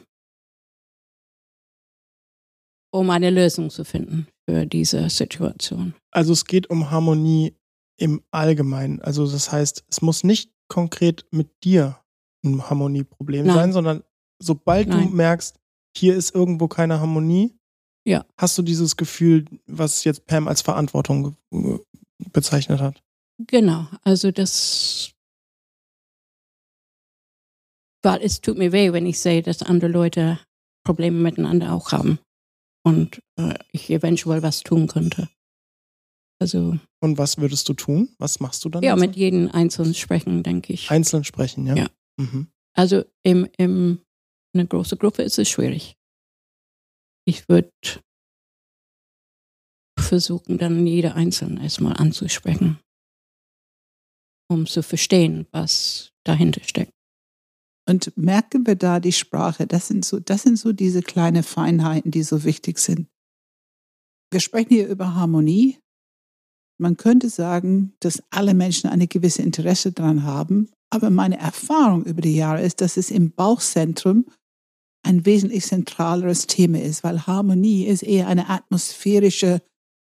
um 2.93 3.09
eine 3.09 3.31
Lösung 3.31 3.69
zu 3.69 3.83
finden 3.83 4.27
für 4.47 4.65
diese 4.65 5.09
Situation. 5.09 5.93
Also 6.11 6.31
es 6.31 6.45
geht 6.45 6.69
um 6.69 6.89
Harmonie 6.89 7.53
im 7.97 8.23
Allgemeinen. 8.31 9.01
Also 9.01 9.29
das 9.29 9.51
heißt, 9.51 9.83
es 9.89 10.01
muss 10.01 10.23
nicht 10.23 10.53
konkret 10.69 11.25
mit 11.31 11.63
dir 11.63 11.99
ein 12.45 12.69
Harmonieproblem 12.69 13.45
Nein. 13.45 13.55
sein, 13.55 13.73
sondern 13.73 14.03
sobald 14.41 14.87
Nein. 14.87 15.09
du 15.09 15.15
merkst, 15.15 15.59
hier 15.95 16.15
ist 16.15 16.33
irgendwo 16.33 16.67
keine 16.67 16.99
Harmonie, 17.01 17.57
ja. 18.05 18.25
hast 18.37 18.57
du 18.57 18.61
dieses 18.61 18.95
Gefühl, 18.95 19.45
was 19.65 20.03
jetzt 20.05 20.25
Pam 20.25 20.47
als 20.47 20.61
Verantwortung 20.61 21.35
bezeichnet 22.31 22.79
hat. 22.79 23.03
Genau, 23.47 23.87
also 24.03 24.31
das, 24.31 25.11
weil 28.01 28.21
es 28.21 28.41
tut 28.41 28.57
mir 28.57 28.71
weh, 28.71 28.93
wenn 28.93 29.05
ich 29.05 29.19
sehe, 29.19 29.41
dass 29.41 29.61
andere 29.61 29.89
Leute 29.89 30.39
Probleme 30.85 31.17
miteinander 31.17 31.73
auch 31.73 31.91
haben 31.91 32.19
und 32.83 33.21
äh, 33.37 33.55
ich 33.71 33.89
eventuell 33.89 34.43
was 34.43 34.61
tun 34.61 34.87
könnte. 34.87 35.29
Also. 36.39 36.79
Und 37.01 37.17
was 37.17 37.37
würdest 37.37 37.67
du 37.69 37.73
tun? 37.73 38.09
Was 38.17 38.39
machst 38.39 38.63
du 38.63 38.69
dann? 38.69 38.81
Ja, 38.81 38.93
also? 38.93 39.05
mit 39.05 39.15
jedem 39.15 39.49
Einzelnen 39.51 39.93
sprechen, 39.93 40.43
denke 40.43 40.73
ich. 40.73 40.89
Einzeln 40.89 41.23
sprechen, 41.23 41.65
ja. 41.67 41.75
Ja. 41.75 41.87
Mhm. 42.17 42.47
Also 42.73 43.03
im, 43.23 43.47
im, 43.57 44.01
in 44.53 44.61
einer 44.61 44.67
großen 44.67 44.97
Gruppe 44.97 45.23
ist 45.23 45.37
es 45.37 45.49
schwierig. 45.49 45.97
Ich 47.25 47.47
würde 47.49 47.71
versuchen, 49.99 50.57
dann 50.57 50.87
jeder 50.87 51.15
Einzelne 51.15 51.61
erstmal 51.61 51.93
anzusprechen, 51.97 52.79
um 54.49 54.65
zu 54.65 54.81
verstehen, 54.81 55.45
was 55.51 56.11
dahinter 56.25 56.63
steckt. 56.63 56.93
Und 57.87 58.15
merken 58.17 58.65
wir 58.65 58.75
da 58.75 58.99
die 58.99 59.11
Sprache? 59.11 59.67
Das 59.67 59.87
sind 59.87 60.05
so, 60.05 60.19
das 60.19 60.43
sind 60.43 60.57
so 60.57 60.73
diese 60.73 61.01
kleinen 61.01 61.43
Feinheiten, 61.43 62.11
die 62.11 62.23
so 62.23 62.43
wichtig 62.43 62.79
sind. 62.79 63.07
Wir 64.31 64.39
sprechen 64.39 64.69
hier 64.69 64.87
über 64.87 65.15
Harmonie. 65.15 65.79
Man 66.79 66.97
könnte 66.97 67.29
sagen, 67.29 67.93
dass 67.99 68.23
alle 68.29 68.53
Menschen 68.53 68.89
eine 68.89 69.07
gewisse 69.07 69.41
Interesse 69.41 69.91
daran 69.91 70.23
haben. 70.23 70.69
Aber 70.89 71.09
meine 71.09 71.37
Erfahrung 71.37 72.05
über 72.05 72.21
die 72.21 72.35
Jahre 72.35 72.61
ist, 72.61 72.81
dass 72.81 72.97
es 72.97 73.11
im 73.11 73.31
Bauchzentrum 73.31 74.25
ein 75.03 75.25
wesentlich 75.25 75.65
zentraleres 75.65 76.47
Thema 76.47 76.81
ist, 76.81 77.03
weil 77.03 77.27
Harmonie 77.27 77.85
ist 77.85 78.03
eher 78.03 78.27
eine 78.27 78.49
atmosphärische 78.49 79.61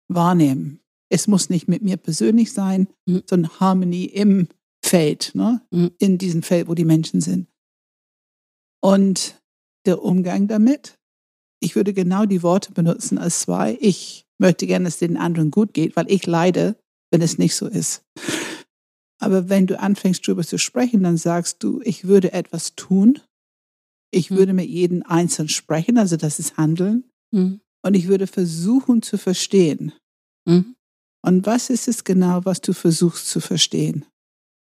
Wahrnehmen. 0.08 0.80
Es 1.08 1.26
muss 1.26 1.50
nicht 1.50 1.68
mit 1.68 1.82
mir 1.82 1.96
persönlich 1.96 2.52
sein, 2.52 2.88
mhm. 3.06 3.22
sondern 3.26 3.60
Harmonie 3.60 4.06
im 4.06 4.48
Feld, 4.84 5.32
ne? 5.34 5.62
Mhm. 5.70 5.92
in 5.98 6.18
diesem 6.18 6.42
Feld, 6.42 6.68
wo 6.68 6.74
die 6.74 6.84
Menschen 6.84 7.20
sind. 7.20 7.48
Und 8.82 9.40
der 9.86 10.02
Umgang 10.02 10.46
damit, 10.46 10.98
ich 11.60 11.74
würde 11.74 11.92
genau 11.92 12.26
die 12.26 12.42
Worte 12.42 12.72
benutzen 12.72 13.18
als 13.18 13.40
zwei. 13.40 13.78
Ich 13.80 14.25
möchte 14.38 14.66
gerne, 14.66 14.84
dass 14.84 14.94
es 14.94 15.00
den 15.00 15.16
anderen 15.16 15.50
gut 15.50 15.74
geht, 15.74 15.96
weil 15.96 16.10
ich 16.10 16.26
leide, 16.26 16.76
wenn 17.10 17.22
es 17.22 17.38
nicht 17.38 17.54
so 17.54 17.66
ist. 17.66 18.04
Aber 19.18 19.48
wenn 19.48 19.66
du 19.66 19.78
anfängst, 19.80 20.26
darüber 20.26 20.44
zu 20.44 20.58
sprechen, 20.58 21.02
dann 21.02 21.16
sagst 21.16 21.62
du, 21.62 21.80
ich 21.82 22.06
würde 22.06 22.32
etwas 22.32 22.74
tun. 22.74 23.20
Ich 24.10 24.30
mhm. 24.30 24.36
würde 24.36 24.52
mit 24.52 24.68
jedem 24.68 25.02
Einzelnen 25.02 25.48
sprechen, 25.48 25.98
also 25.98 26.16
das 26.16 26.38
ist 26.38 26.56
Handeln. 26.56 27.04
Mhm. 27.32 27.60
Und 27.82 27.94
ich 27.94 28.08
würde 28.08 28.26
versuchen 28.26 29.02
zu 29.02 29.16
verstehen. 29.16 29.92
Mhm. 30.46 30.76
Und 31.22 31.46
was 31.46 31.70
ist 31.70 31.88
es 31.88 32.04
genau, 32.04 32.44
was 32.44 32.60
du 32.60 32.72
versuchst 32.72 33.28
zu 33.28 33.40
verstehen? 33.40 34.04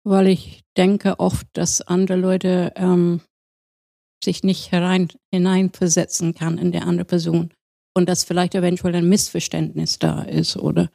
Weil 0.04 0.28
ich 0.28 0.62
denke 0.76 1.18
oft, 1.18 1.46
dass 1.54 1.80
andere 1.80 2.18
Leute 2.18 2.72
ähm, 2.76 3.20
sich 4.22 4.44
nicht 4.44 4.70
herein, 4.70 5.08
hineinversetzen 5.32 6.34
kann 6.34 6.58
in 6.58 6.72
der 6.72 6.86
andere 6.86 7.04
Person 7.04 7.52
und 7.96 8.08
dass 8.08 8.24
vielleicht 8.24 8.54
eventuell 8.54 8.94
ein 8.94 9.08
Missverständnis 9.08 9.98
da 9.98 10.22
ist 10.22 10.56
oder 10.56 10.90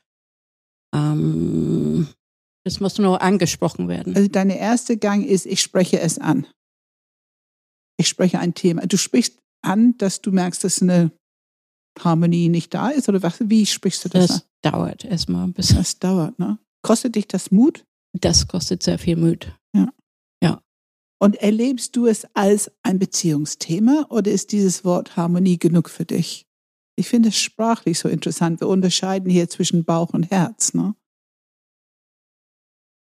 ähm, 0.95 2.07
das 2.63 2.79
muss 2.79 2.99
nur 2.99 3.23
angesprochen 3.23 3.87
werden. 3.87 4.15
Also 4.15 4.27
deine 4.27 4.59
erste 4.59 4.97
Gang 4.97 5.25
ist, 5.25 5.47
ich 5.47 5.61
spreche 5.61 5.99
es 5.99 6.19
an. 6.19 6.45
Ich 7.97 8.07
spreche 8.07 8.37
ein 8.37 8.53
Thema. 8.53 8.85
Du 8.85 8.97
sprichst 8.97 9.39
an, 9.63 9.97
dass 9.97 10.21
du 10.21 10.31
merkst, 10.31 10.63
dass 10.63 10.81
eine 10.81 11.11
Harmonie 11.99 12.49
nicht 12.49 12.73
da 12.73 12.89
ist 12.89 13.09
oder 13.09 13.23
was? 13.23 13.39
Wie 13.39 13.65
sprichst 13.65 14.05
du 14.05 14.09
das? 14.09 14.27
Das 14.27 14.41
an? 14.41 14.71
dauert 14.71 15.03
erstmal 15.05 15.45
ein 15.45 15.53
bisschen. 15.53 15.77
Das 15.77 15.97
dauert, 15.97 16.37
ne? 16.37 16.59
Kostet 16.83 17.15
dich 17.15 17.27
das 17.27 17.49
Mut? 17.49 17.83
Das 18.13 18.47
kostet 18.47 18.83
sehr 18.83 18.99
viel 18.99 19.15
Mut. 19.15 19.55
Ja. 19.75 19.91
Ja. 20.43 20.61
Und 21.19 21.35
erlebst 21.37 21.95
du 21.95 22.05
es 22.05 22.27
als 22.35 22.71
ein 22.83 22.99
Beziehungsthema 22.99 24.05
oder 24.09 24.31
ist 24.31 24.51
dieses 24.51 24.85
Wort 24.85 25.15
Harmonie 25.17 25.57
genug 25.57 25.89
für 25.89 26.05
dich? 26.05 26.45
Ich 26.97 27.07
finde 27.07 27.29
es 27.29 27.37
sprachlich 27.37 27.99
so 27.99 28.09
interessant. 28.09 28.59
Wir 28.59 28.67
unterscheiden 28.67 29.29
hier 29.29 29.49
zwischen 29.49 29.83
Bauch 29.85 30.13
und 30.13 30.29
Herz. 30.29 30.73
Ne? 30.73 30.95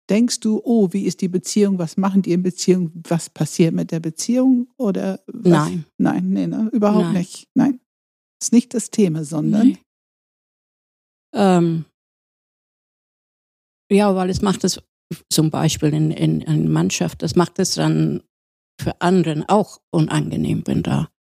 Denkst 0.09 0.41
du, 0.41 0.61
oh, 0.65 0.93
wie 0.93 1.05
ist 1.05 1.21
die 1.21 1.29
Beziehung? 1.29 1.79
Was 1.79 1.97
machen 1.97 2.23
die 2.23 2.33
in 2.33 2.43
Beziehung? 2.43 2.91
Was 3.09 3.31
passiert 3.31 3.75
mit 3.75 3.91
der 3.91 4.01
Beziehung? 4.01 4.69
Oder 4.77 5.21
was? 5.27 5.69
Nein. 5.69 5.85
Nein, 5.99 6.31
nee, 6.31 6.47
ne? 6.47 6.69
überhaupt 6.73 7.07
Nein. 7.07 7.15
nicht. 7.15 7.49
Nein. 7.55 7.81
Das 8.39 8.49
ist 8.49 8.53
nicht 8.53 8.75
das 8.75 8.91
Thema, 8.91 9.25
sondern. 9.25 9.69
Nee. 9.69 9.79
Ähm, 11.35 11.85
ja, 13.91 14.15
weil 14.15 14.31
es 14.31 14.43
macht 14.43 14.65
es 14.65 14.81
zum 15.31 15.51
Beispiel 15.51 15.93
in, 15.93 16.11
in, 16.11 16.41
in 16.41 16.71
Mannschaft, 16.71 17.23
das 17.23 17.37
macht 17.37 17.59
es 17.59 17.75
dann 17.75 18.23
für 18.81 19.01
anderen 19.01 19.49
auch 19.49 19.81
unangenehm, 19.91 20.63
wenn 20.67 20.83
da 20.83 21.11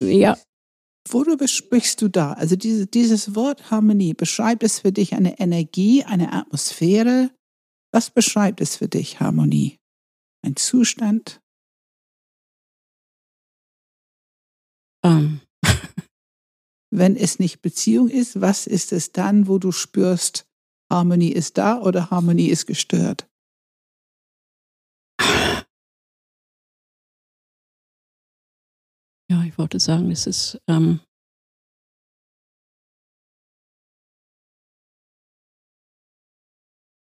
Ja. 0.01 0.37
Worüber 1.09 1.47
sprichst 1.47 2.01
du 2.01 2.07
da? 2.07 2.33
Also 2.33 2.55
diese, 2.55 2.87
dieses 2.87 3.35
Wort 3.35 3.69
Harmonie, 3.69 4.13
beschreibt 4.13 4.63
es 4.63 4.79
für 4.79 4.91
dich 4.91 5.13
eine 5.13 5.39
Energie, 5.39 6.03
eine 6.03 6.33
Atmosphäre, 6.33 7.31
was 7.93 8.09
beschreibt 8.09 8.59
es 8.61 8.75
für 8.75 8.87
dich, 8.87 9.19
Harmonie? 9.19 9.77
Ein 10.43 10.55
Zustand? 10.55 11.41
Um. 15.03 15.44
Wenn 16.97 17.17
es 17.17 17.39
nicht 17.39 17.61
Beziehung 17.61 18.07
ist, 18.09 18.39
was 18.39 18.67
ist 18.67 18.93
es 18.93 19.11
dann, 19.11 19.49
wo 19.49 19.59
du 19.59 19.73
spürst, 19.73 20.47
Harmonie 20.89 21.31
ist 21.31 21.57
da 21.57 21.81
oder 21.81 22.09
Harmonie 22.09 22.47
ist 22.47 22.67
gestört? 22.67 23.27
Ja, 29.29 29.43
ich 29.43 29.57
wollte 29.57 29.79
sagen, 29.79 30.09
es 30.11 30.25
ist 30.25 30.61
ähm, 30.67 31.01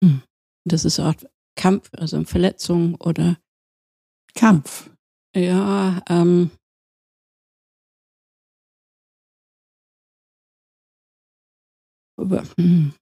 hm. 0.04 0.24
Das 0.68 0.86
ist 0.86 1.00
eine 1.00 1.10
Art 1.10 1.30
Kampf, 1.56 1.92
also 1.94 2.24
Verletzung 2.24 2.96
oder 2.96 3.38
Kampf. 4.34 4.90
Ja, 5.36 6.02
ähm, 6.10 6.50
hm. 12.18 12.94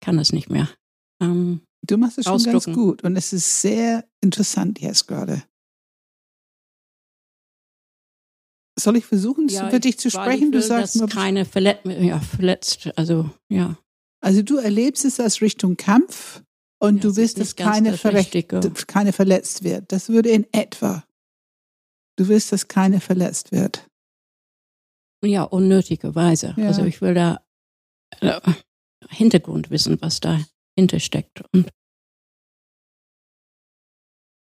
kann 0.00 0.18
es 0.18 0.32
nicht 0.32 0.48
mehr. 0.50 0.68
Ähm, 1.20 1.62
Du 1.82 1.96
machst 1.96 2.18
es 2.18 2.26
schon 2.26 2.42
ganz 2.42 2.66
gut 2.66 3.02
und 3.04 3.16
es 3.16 3.32
ist 3.32 3.62
sehr 3.62 4.04
interessant 4.20 4.80
jetzt 4.80 5.08
gerade. 5.08 5.42
Soll 8.78 8.96
ich 8.96 9.06
versuchen, 9.06 9.48
ja, 9.48 9.68
für 9.68 9.80
dich 9.80 9.98
zu 9.98 10.10
sprechen? 10.10 10.44
Ich 10.44 10.50
Du 10.50 10.58
will, 10.58 10.62
sagst 10.62 11.00
dass 11.00 11.10
keine 11.10 11.44
verletzt, 11.44 11.84
ja, 11.86 12.20
verletzt, 12.20 12.90
also 12.96 13.30
ja. 13.48 13.76
also 14.20 14.42
du 14.42 14.56
erlebst 14.56 15.04
es 15.04 15.20
als 15.20 15.40
Richtung 15.40 15.76
Kampf 15.76 16.42
und 16.78 16.96
Ja, 16.96 17.02
du 17.02 17.08
es 17.08 17.16
willst, 17.16 17.40
dass 17.40 17.56
keine, 17.56 17.96
verrecht, 17.96 18.32
keine 18.86 19.12
verletzt 19.12 19.64
wird. 19.64 19.90
Das 19.92 20.08
würde 20.08 20.30
in 20.30 20.46
etwa. 20.52 21.04
Du 22.20 22.28
willst, 22.28 22.52
dass 22.52 22.68
keine 22.68 23.00
verletzt 23.00 23.50
wird. 23.50 23.88
Ja, 25.24 25.42
unnötigerweise. 25.44 26.52
Ja. 26.58 26.66
Also 26.66 26.84
ich 26.84 27.00
will 27.00 27.14
da 27.14 27.42
äh, 28.20 28.38
Hintergrund 29.08 29.70
wissen, 29.70 29.96
was 30.02 30.20
dahinter 30.20 31.00
steckt. 31.00 31.42
Und 31.54 31.70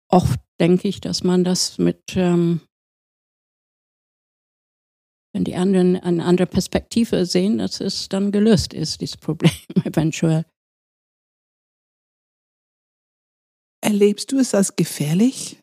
oft 0.09 0.39
denke 0.61 0.87
ich, 0.87 1.01
dass 1.01 1.25
man 1.25 1.43
das 1.43 1.77
mit, 1.77 2.15
ähm, 2.15 2.61
wenn 5.33 5.43
die 5.43 5.55
anderen 5.57 5.97
eine 5.97 6.23
andere 6.23 6.47
Perspektive 6.47 7.25
sehen, 7.25 7.57
dass 7.57 7.81
es 7.81 8.07
dann 8.07 8.31
gelöst 8.31 8.73
ist, 8.73 9.01
dieses 9.01 9.17
Problem 9.17 9.51
eventuell. 9.83 10.45
Erlebst 13.83 14.31
du 14.31 14.39
es 14.39 14.53
als 14.53 14.73
gefährlich? 14.73 15.59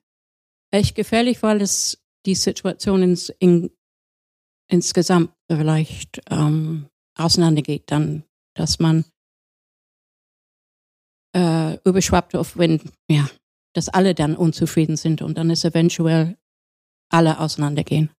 Echt 0.74 0.96
gefährlich, 0.96 1.40
weil 1.44 1.62
es 1.62 2.02
die 2.26 2.34
Situation 2.34 3.00
ins, 3.04 3.28
in, 3.38 3.70
insgesamt 4.68 5.32
vielleicht 5.48 6.20
ähm, 6.30 6.88
auseinandergeht, 7.16 7.92
dann, 7.92 8.24
dass 8.56 8.80
man 8.80 9.04
äh, 11.32 11.78
überschwappt 11.84 12.34
auf, 12.34 12.56
wenn, 12.58 12.80
ja, 13.08 13.30
dass 13.72 13.88
alle 13.88 14.16
dann 14.16 14.34
unzufrieden 14.34 14.96
sind 14.96 15.22
und 15.22 15.38
dann 15.38 15.48
ist 15.50 15.64
eventuell 15.64 16.36
alle 17.08 17.38
auseinandergehen. 17.38 18.10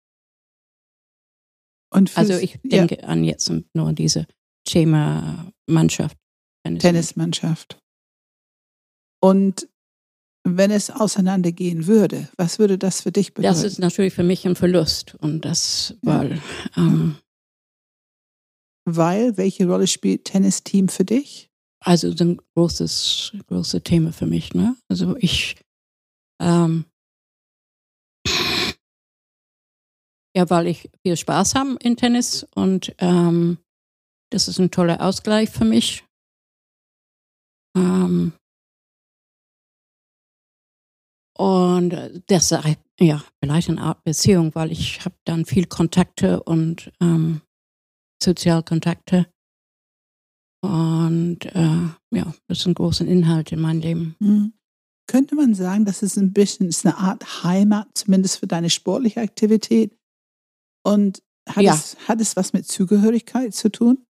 Also 1.91 2.35
ich 2.35 2.61
ja, 2.63 2.87
denke 2.87 3.03
an 3.03 3.25
jetzt 3.25 3.53
nur 3.75 3.93
diese 3.95 4.29
Schema-Mannschaft. 4.69 6.17
Tennismannschaft. 6.63 7.81
Und 9.21 9.69
wenn 10.47 10.71
es 10.71 10.91
auseinandergehen 10.91 11.87
würde, 11.87 12.29
was 12.37 12.59
würde 12.59 12.77
das 12.79 13.01
für 13.01 13.13
dich 13.13 13.33
bedeuten? 13.35 13.55
Das 13.55 13.65
ist 13.65 13.79
natürlich 13.79 14.15
für 14.15 14.23
mich 14.23 14.47
ein 14.47 14.57
Verlust 14.57 15.15
und 15.17 15.45
das, 15.45 15.95
Ja. 16.03 16.21
weil, 16.21 16.43
ähm, 16.77 17.17
Weil, 18.87 19.39
welche 19.39 19.67
Rolle 19.67 19.87
spielt 19.87 20.27
Tennisteam 20.27 20.89
für 20.89 21.05
dich? 21.07 21.51
Also 21.81 22.09
das 22.09 22.17
ist 22.17 22.21
ein 22.21 22.41
großes, 22.55 23.33
großes 23.47 23.83
Thema 23.83 24.13
für 24.13 24.27
mich. 24.27 24.53
Ne? 24.53 24.77
Also 24.91 25.17
ich, 25.17 25.57
ähm, 26.41 26.85
ja, 30.37 30.49
weil 30.51 30.67
ich 30.67 30.91
viel 31.03 31.17
Spaß 31.17 31.55
habe 31.55 31.77
in 31.83 31.97
Tennis 31.97 32.45
und 32.55 32.95
ähm, 32.99 33.59
das 34.31 34.49
ist 34.49 34.59
ein 34.59 34.71
toller 34.71 35.01
Ausgleich 35.01 35.49
für 35.49 35.65
mich. 35.65 36.05
Ähm, 37.77 38.33
und 41.37 41.93
äh, 41.93 42.21
deshalb, 42.29 42.79
ja, 43.01 43.23
vielleicht 43.43 43.69
eine 43.69 43.81
Art 43.81 44.05
Beziehung, 44.05 44.55
weil 44.55 44.71
ich 44.71 45.05
habe 45.05 45.17
dann 45.25 45.45
viel 45.45 45.67
Kontakte 45.67 46.43
und 46.43 46.93
ähm, 47.01 47.41
Sozialkontakte. 48.23 49.27
Und 50.63 51.45
äh, 51.45 51.89
ja, 52.11 52.35
das 52.49 52.61
ist 52.61 52.67
ein 52.67 52.75
großer 52.75 53.05
Inhalt 53.05 53.53
in 53.53 53.61
meinem 53.61 53.81
Leben. 53.81 54.17
Hm. 54.21 54.53
Könnte 55.07 55.35
man 55.35 55.55
sagen, 55.55 55.85
dass 55.85 56.03
es 56.03 56.17
ein 56.17 56.33
bisschen 56.33 56.69
ist 56.69 56.87
eine 56.87 56.97
Art 56.97 57.45
Heimat, 57.45 57.89
zumindest 57.95 58.39
für 58.39 58.47
deine 58.47 58.71
sportliche 58.71 59.21
Aktivität? 59.21 59.95
Und 60.87 61.23
hat, 61.47 61.63
Ja. 61.63 61.75
es, 61.75 61.97
hat 62.09 62.21
es 62.21 62.37
was 62.37 62.55
mit 62.55 62.67
Zugehörigkeit 62.67 63.55
zu 63.55 63.71
tun? 63.71 64.07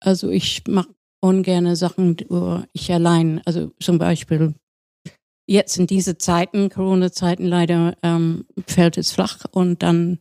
Also 0.00 0.30
ich 0.30 0.64
mache 0.66 0.92
ungerne 1.20 1.76
Sachen, 1.76 2.16
wo 2.28 2.64
ich 2.72 2.92
allein, 2.92 3.40
also 3.44 3.72
zum 3.80 3.98
Beispiel 3.98 4.54
jetzt 5.46 5.78
in 5.78 5.86
diese 5.86 6.18
Zeiten, 6.18 6.70
Corona-Zeiten 6.70 7.46
leider, 7.46 7.96
ähm, 8.02 8.46
fällt 8.66 8.98
es 8.98 9.12
flach 9.12 9.44
und 9.50 9.82
dann, 9.82 10.18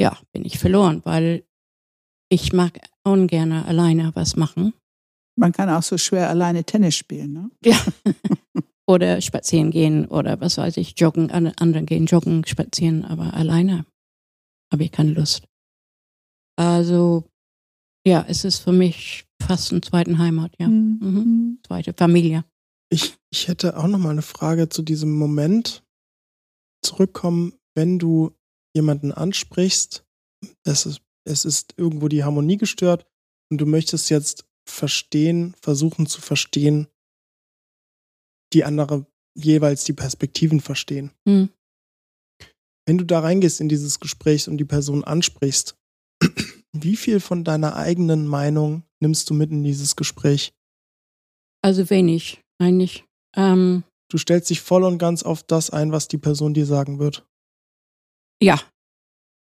ja, 0.00 0.18
bin 0.32 0.44
ich 0.44 0.58
verloren, 0.58 1.00
weil 1.04 1.44
ich 2.28 2.52
mag 2.52 2.80
ungerne 3.04 3.64
alleine 3.66 4.10
was 4.14 4.36
machen. 4.36 4.72
Man 5.38 5.52
kann 5.52 5.68
auch 5.70 5.82
so 5.82 5.96
schwer 5.98 6.28
alleine 6.28 6.64
Tennis 6.64 6.96
spielen. 6.96 7.32
Ne? 7.32 7.50
Ja. 7.64 7.78
oder 8.88 9.20
spazieren 9.20 9.70
gehen 9.70 10.06
oder 10.06 10.40
was 10.40 10.58
weiß 10.58 10.76
ich, 10.78 10.98
joggen, 10.98 11.30
An- 11.30 11.52
andere 11.58 11.84
gehen 11.84 12.06
joggen, 12.06 12.44
spazieren, 12.46 13.04
aber 13.04 13.34
alleine 13.34 13.84
habe 14.72 14.84
ich 14.84 14.92
keine 14.92 15.12
Lust. 15.12 15.44
Also, 16.58 17.24
ja, 18.06 18.24
es 18.28 18.44
ist 18.44 18.58
für 18.60 18.72
mich 18.72 19.26
fast 19.42 19.72
eine 19.72 19.80
zweite 19.82 20.16
Heimat, 20.18 20.52
ja. 20.58 20.68
Mhm. 20.68 20.98
Mhm. 21.00 21.58
Zweite 21.66 21.92
Familie. 21.92 22.44
Ich, 22.88 23.16
ich 23.30 23.48
hätte 23.48 23.76
auch 23.76 23.88
noch 23.88 23.98
mal 23.98 24.10
eine 24.10 24.22
Frage 24.22 24.68
zu 24.68 24.82
diesem 24.82 25.12
Moment 25.12 25.84
zurückkommen, 26.82 27.54
wenn 27.74 27.98
du 27.98 28.32
jemanden 28.74 29.12
ansprichst, 29.12 30.04
es 30.64 30.86
ist, 30.86 31.00
es 31.24 31.44
ist 31.44 31.74
irgendwo 31.76 32.08
die 32.08 32.24
Harmonie 32.24 32.56
gestört 32.56 33.06
und 33.50 33.58
du 33.58 33.66
möchtest 33.66 34.10
jetzt 34.10 34.46
verstehen, 34.68 35.54
versuchen 35.60 36.06
zu 36.06 36.20
verstehen, 36.20 36.88
die 38.52 38.64
andere 38.64 39.06
jeweils 39.36 39.84
die 39.84 39.92
Perspektiven 39.92 40.60
verstehen. 40.60 41.12
Mhm. 41.24 41.50
Wenn 42.86 42.98
du 42.98 43.04
da 43.04 43.20
reingehst 43.20 43.60
in 43.60 43.68
dieses 43.68 43.98
Gespräch 43.98 44.48
und 44.48 44.58
die 44.58 44.64
Person 44.64 45.02
ansprichst, 45.04 45.76
wie 46.72 46.96
viel 46.96 47.20
von 47.20 47.42
deiner 47.44 47.76
eigenen 47.76 48.26
Meinung 48.26 48.84
nimmst 49.00 49.28
du 49.28 49.34
mit 49.34 49.50
in 49.50 49.64
dieses 49.64 49.96
Gespräch? 49.96 50.54
Also 51.62 51.90
wenig, 51.90 52.40
eigentlich. 52.58 53.04
Ähm, 53.36 53.84
Du 54.08 54.18
stellst 54.18 54.50
dich 54.50 54.60
voll 54.60 54.84
und 54.84 54.98
ganz 54.98 55.24
auf 55.24 55.42
das 55.42 55.70
ein, 55.70 55.90
was 55.90 56.06
die 56.08 56.18
Person 56.18 56.54
dir 56.54 56.66
sagen 56.66 56.98
wird. 56.98 57.26
ja. 58.42 58.60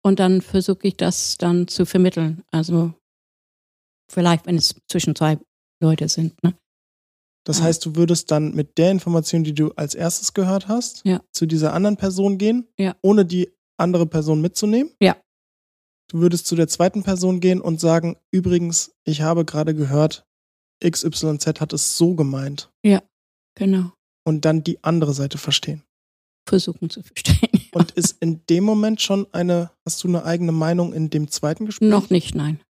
Und 0.04 0.20
dann 0.20 0.42
versuche 0.42 0.80
ich 0.88 0.96
das 0.96 1.38
dann 1.38 1.68
zu 1.68 1.86
vermitteln. 1.86 2.44
Also 2.50 2.94
vielleicht, 4.10 4.46
wenn 4.46 4.56
es 4.56 4.74
zwischen 4.90 5.16
zwei 5.16 5.38
Leute 5.82 6.08
sind. 6.08 6.42
Ne? 6.44 6.58
Das 7.46 7.62
heißt, 7.62 7.86
du 7.86 7.96
würdest 7.96 8.32
dann 8.32 8.54
mit 8.56 8.78
der 8.78 8.92
Information, 8.92 9.44
die 9.44 9.54
du 9.54 9.72
als 9.74 9.96
erstes 9.96 10.34
gehört 10.34 10.70
hast, 10.70 11.04
Ja. 11.06 11.22
zu 11.34 11.46
dieser 11.46 11.74
anderen 11.74 11.98
Person 11.98 12.38
gehen, 12.38 12.68
Ja. 12.78 12.96
ohne 13.02 13.26
die 13.26 13.52
andere 13.78 14.06
Person 14.06 14.40
mitzunehmen. 14.40 14.94
Ja. 15.02 15.18
Du 16.10 16.20
würdest 16.20 16.46
zu 16.48 16.56
der 16.56 16.70
zweiten 16.70 17.04
Person 17.04 17.42
gehen 17.42 17.60
und 17.60 17.82
sagen, 17.82 18.16
übrigens, 18.32 18.92
ich 19.04 19.22
habe 19.24 19.44
gerade 19.44 19.76
gehört, 19.76 20.24
XYZ 20.84 21.48
hat 21.60 21.74
es 21.74 21.98
so 21.98 22.16
gemeint. 22.16 22.72
Genau. 23.56 23.92
Und 24.26 24.46
dann 24.46 24.64
die 24.64 24.84
andere 24.84 25.14
Seite 25.14 25.38
verstehen. 25.38 25.84
Versuchen 26.48 26.90
zu 26.90 27.02
verstehen. 27.02 27.50
Und 27.74 27.92
ist 27.92 28.18
in 28.22 28.46
dem 28.48 28.64
Moment 28.64 29.02
schon 29.02 29.28
eine, 29.34 29.72
hast 29.86 30.04
du 30.04 30.08
eine 30.08 30.24
eigene 30.24 30.52
Meinung 30.52 30.94
in 30.94 31.10
dem 31.10 31.30
zweiten 31.30 31.66
Gespräch? 31.66 31.90
Noch 31.90 32.10
nicht, 32.10 32.36
nein. 32.36 32.62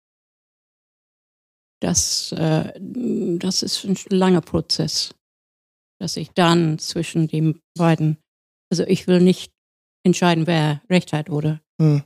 Das, 1.80 2.32
äh, 2.32 2.74
das 2.80 3.62
ist 3.62 3.84
ein 3.86 3.98
langer 4.10 4.42
Prozess, 4.42 5.14
dass 6.00 6.18
ich 6.18 6.32
dann 6.32 6.80
zwischen 6.80 7.28
den 7.28 7.60
beiden, 7.78 8.18
also 8.72 8.84
ich 8.84 9.06
will 9.08 9.22
nicht 9.22 9.52
entscheiden, 10.04 10.48
wer 10.48 10.82
Recht 10.90 11.14
hat 11.14 11.30
oder. 11.30 11.62
Hm. 11.80 12.04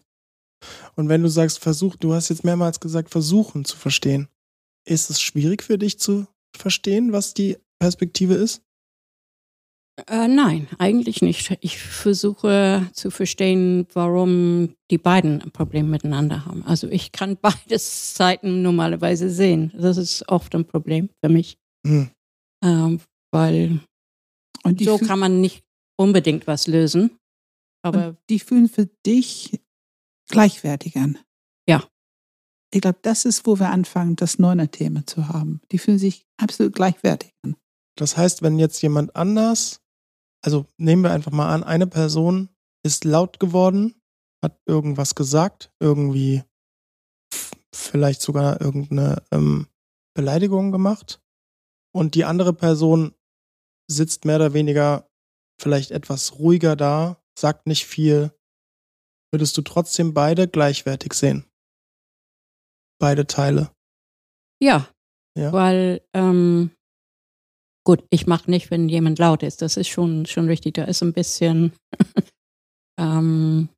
Und 0.96 1.10
wenn 1.10 1.24
du 1.24 1.30
sagst, 1.30 1.60
versuch, 1.60 1.96
du 1.96 2.14
hast 2.14 2.30
jetzt 2.30 2.44
mehrmals 2.44 2.80
gesagt, 2.80 3.10
versuchen 3.10 3.64
zu 3.66 3.78
verstehen. 3.78 4.28
Ist 4.86 5.10
es 5.10 5.22
schwierig 5.22 5.64
für 5.64 5.78
dich 5.78 6.00
zu 6.00 6.28
verstehen, 6.56 7.12
was 7.12 7.34
die 7.34 7.58
Perspektive 7.80 8.34
ist? 8.36 8.64
Äh, 10.08 10.28
nein, 10.28 10.68
eigentlich 10.80 11.22
nicht. 11.22 11.58
Ich 11.62 11.78
versuche 11.78 12.90
zu 12.94 13.12
verstehen, 13.12 13.88
warum 13.94 14.76
die 14.90 14.98
beiden 14.98 15.42
ein 15.42 15.52
Problem 15.52 15.90
miteinander 15.90 16.46
haben. 16.46 16.64
Also 16.66 16.88
ich 16.88 17.12
kann 17.12 17.38
beide 17.42 17.78
Seiten 17.78 18.62
normalerweise 18.62 19.30
sehen. 19.30 19.72
Das 19.78 19.98
ist 19.98 20.28
oft 20.30 20.56
ein 20.56 20.66
Problem 20.66 21.10
für 21.24 21.30
mich, 21.30 21.58
Hm. 21.86 22.10
ähm, 22.64 23.02
weil 23.32 23.80
so 24.80 24.98
kann 25.00 25.20
man 25.20 25.42
nicht 25.42 25.64
unbedingt 26.00 26.48
was 26.48 26.68
lösen. 26.68 27.18
Aber 27.84 28.10
und 28.10 28.18
die 28.30 28.40
fühlen 28.40 28.70
für 28.70 28.88
dich 29.06 29.60
gleichwertig 30.30 30.96
an. 30.98 31.18
Ja. 31.68 31.84
Ich 32.74 32.82
glaube, 32.82 33.00
das 33.02 33.26
ist, 33.26 33.46
wo 33.46 33.60
wir 33.60 33.70
anfangen, 33.70 34.16
das 34.16 34.40
Neuner-Thema 34.40 35.06
zu 35.06 35.28
haben. 35.28 35.62
Die 35.72 35.78
fühlen 35.78 36.00
sich 36.00 36.26
absolut 36.38 36.74
gleichwertig 36.74 37.34
an. 37.44 37.58
Das 37.98 38.16
heißt, 38.16 38.42
wenn 38.42 38.60
jetzt 38.60 38.82
jemand 38.82 39.16
anders, 39.16 39.82
also 40.44 40.66
nehmen 40.78 41.04
wir 41.04 41.12
einfach 41.12 41.32
mal 41.32 41.54
an, 41.54 41.64
eine 41.64 41.88
Person 41.88 42.50
ist 42.84 43.04
laut 43.04 43.40
geworden, 43.40 44.02
hat 44.44 44.60
irgendwas 44.66 45.16
gesagt, 45.16 45.72
irgendwie 45.80 46.44
vielleicht 47.74 48.22
sogar 48.22 48.60
irgendeine 48.62 49.22
ähm, 49.32 49.68
Beleidigung 50.16 50.72
gemacht 50.72 51.22
und 51.94 52.16
die 52.16 52.26
andere 52.26 52.54
Person 52.54 53.14
sitzt 53.90 54.26
mehr 54.26 54.38
oder 54.38 54.54
weniger 54.54 55.10
vielleicht 55.60 55.92
etwas 55.92 56.40
ruhiger 56.40 56.76
da, 56.76 57.22
sagt 57.38 57.68
nicht 57.68 57.86
viel, 57.86 58.32
würdest 59.32 59.58
du 59.58 59.62
trotzdem 59.62 60.14
beide 60.14 60.48
gleichwertig 60.48 61.14
sehen? 61.14 61.46
Beide 63.02 63.26
Teile. 63.26 63.72
Ja, 64.62 64.88
Ja. 65.36 65.52
weil 65.52 66.02
ähm, 66.14 66.70
gut, 67.84 68.04
ich 68.12 68.28
mache 68.28 68.50
nicht, 68.50 68.70
wenn 68.70 68.90
jemand 68.90 69.18
laut 69.18 69.42
ist. 69.44 69.62
Das 69.62 69.76
ist 69.76 69.88
schon 69.88 70.26
schon 70.28 70.48
richtig. 70.48 70.76
Da 70.76 70.84
ist 70.84 71.02
ein 71.02 71.14
bisschen 71.14 71.74
ähm, 73.00 73.70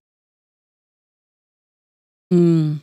hm, 2.34 2.82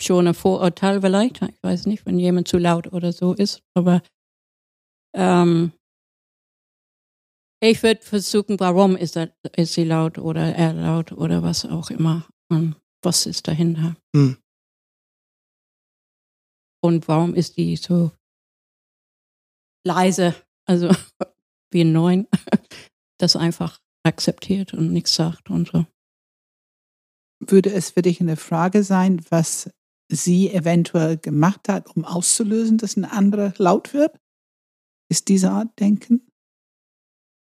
schon 0.00 0.26
ein 0.28 0.34
Vorurteil 0.34 1.02
vielleicht. 1.02 1.42
Ich 1.42 1.62
weiß 1.62 1.86
nicht, 1.86 2.06
wenn 2.06 2.18
jemand 2.18 2.48
zu 2.48 2.56
laut 2.56 2.92
oder 2.92 3.12
so 3.12 3.34
ist, 3.34 3.62
aber 3.76 4.02
ähm, 5.14 5.72
ich 7.62 7.82
würde 7.82 8.00
versuchen, 8.00 8.58
warum 8.58 8.96
ist, 8.96 9.16
er, 9.16 9.34
ist 9.54 9.74
sie 9.74 9.84
laut 9.84 10.16
oder 10.16 10.54
er 10.54 10.72
laut 10.72 11.12
oder 11.12 11.42
was 11.42 11.66
auch 11.66 11.90
immer. 11.90 12.26
Und 12.48 12.76
was 13.04 13.26
ist 13.26 13.46
dahinter? 13.46 13.96
Hm. 14.16 14.38
Und 16.82 17.08
warum 17.08 17.34
ist 17.34 17.56
die 17.56 17.76
so 17.76 18.12
leise? 19.84 20.34
Also 20.66 20.90
wie 21.72 21.82
ein 21.82 21.92
Neun, 21.92 22.26
das 23.18 23.36
einfach 23.36 23.80
akzeptiert 24.02 24.74
und 24.74 24.92
nichts 24.92 25.14
sagt 25.14 25.50
und 25.50 25.68
so. 25.68 25.86
Würde 27.40 27.72
es 27.72 27.90
für 27.90 28.02
dich 28.02 28.20
eine 28.20 28.36
Frage 28.36 28.82
sein, 28.82 29.24
was 29.30 29.70
sie 30.10 30.50
eventuell 30.50 31.16
gemacht 31.16 31.68
hat, 31.68 31.94
um 31.96 32.04
auszulösen, 32.04 32.78
dass 32.78 32.96
ein 32.96 33.04
anderer 33.04 33.54
laut 33.56 33.94
wird? 33.94 34.18
Ist 35.10 35.28
diese 35.28 35.50
Art 35.50 35.78
Denken? 35.78 36.26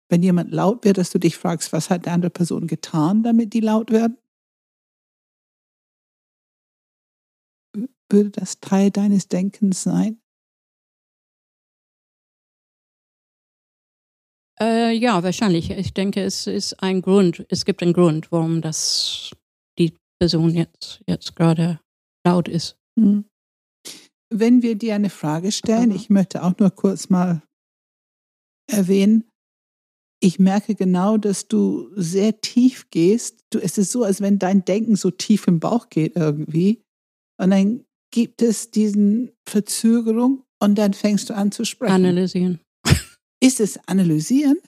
Wenn 0.09 0.23
jemand 0.23 0.53
laut 0.53 0.85
wird, 0.85 0.99
dass 0.99 1.11
du 1.11 1.19
dich 1.19 1.37
fragst, 1.37 1.73
was 1.73 1.91
hat 1.91 2.07
die 2.07 2.11
andere 2.11 2.31
Person 2.31 2.67
getan, 2.67 3.23
damit 3.23 3.55
die 3.55 3.61
laut 3.61 3.91
werden? 3.91 4.19
Würde 8.13 8.31
das 8.31 8.61
Teil 8.61 8.91
deines 8.91 9.29
Denkens 9.29 9.83
sein? 9.85 10.21
Äh, 14.61 14.93
ja, 14.93 15.23
wahrscheinlich. 15.23 15.71
Ich 15.71 15.95
denke, 15.95 16.23
es 16.23 16.47
ist 16.47 16.83
ein 16.83 17.01
Grund, 17.01 17.47
es 17.49 17.65
gibt 17.65 17.83
einen 17.83 17.95
Grund, 17.95 18.31
warum 18.31 18.61
das 18.61 19.33
die 19.79 19.97
Person 20.21 20.55
jetzt, 20.55 21.03
jetzt 21.09 21.35
gerade 21.35 21.81
laut 22.27 22.49
ist. 22.49 22.77
Hm. 23.01 23.25
Wenn 24.29 24.63
wir 24.63 24.77
dir 24.77 24.95
eine 24.95 25.11
Frage 25.11 25.51
stellen, 25.51 25.91
ich 25.91 26.11
möchte 26.11 26.43
auch 26.43 26.57
nur 26.59 26.71
kurz 26.71 27.09
mal 27.09 27.43
erwähnen, 28.71 29.25
ich 30.23 30.39
merke 30.39 30.75
genau, 30.75 31.17
dass 31.17 31.49
du 31.49 31.91
sehr 31.97 32.41
tief 32.41 32.89
gehst. 32.91 33.41
Du, 33.51 33.59
es 33.59 33.79
ist 33.79 33.91
so, 33.91 34.05
als 34.05 34.21
wenn 34.21 34.39
dein 34.39 34.65
Denken 34.65 34.97
so 34.97 35.11
tief 35.11 35.47
im 35.49 35.59
Bauch 35.59 35.89
geht 35.89 36.15
irgendwie. 36.15 36.83
Und 37.41 37.51
dann 37.51 37.85
gibt 38.13 38.43
es 38.43 38.71
diesen 38.71 39.33
Verzögerung 39.49 40.45
und 40.61 40.77
dann 40.77 40.95
fängst 40.95 41.31
du 41.31 41.35
an 41.35 41.51
zu 41.51 41.65
sprechen. 41.65 41.93
Analysieren. 41.93 42.61
Ist 43.43 43.59
es 43.59 43.79
analysieren? 43.89 44.59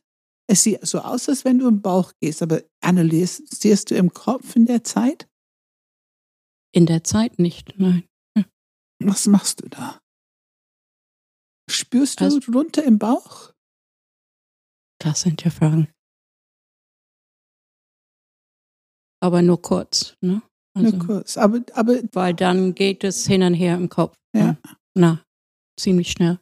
Es 0.50 0.64
sieht 0.64 0.85
so 0.87 0.98
aus, 0.98 1.28
als 1.28 1.44
wenn 1.44 1.59
du 1.59 1.68
im 1.68 1.80
Bauch 1.80 2.12
gehst, 2.20 2.42
aber 2.42 2.62
analysierst 2.83 3.90
du 3.90 3.94
im 3.94 4.12
Kopf 4.12 4.57
in 4.57 4.66
der 4.66 4.83
Zeit? 4.85 5.28
In 6.74 6.87
der 6.87 7.04
Zeit 7.04 7.38
nicht, 7.38 7.78
nein. 7.78 8.04
Was 9.02 9.26
machst 9.26 9.62
du 9.62 9.68
da? 9.68 10.00
Spürst 11.70 12.20
du 12.20 12.24
Also- 12.24 12.40
runter 12.52 12.83
im 12.85 12.98
Bauch? 12.98 13.52
Das 15.00 15.20
sind 15.22 15.44
ja 15.44 15.50
Fragen. 15.50 15.88
Aber 19.22 19.40
nur 19.42 19.61
kurz, 19.62 20.16
ne? 20.20 20.42
Also, 20.75 20.99
kurz. 20.99 21.37
Aber, 21.37 21.61
aber 21.75 22.01
weil 22.13 22.35
dann 22.35 22.75
geht 22.75 23.05
es 23.05 23.27
hin 23.27 23.43
und 23.43 23.55
her 23.55 23.77
im 23.77 23.89
Kopf. 23.89 24.17
Ja. 24.35 24.57
Na, 24.95 25.25
ziemlich 25.79 26.11
schnell. 26.11 26.39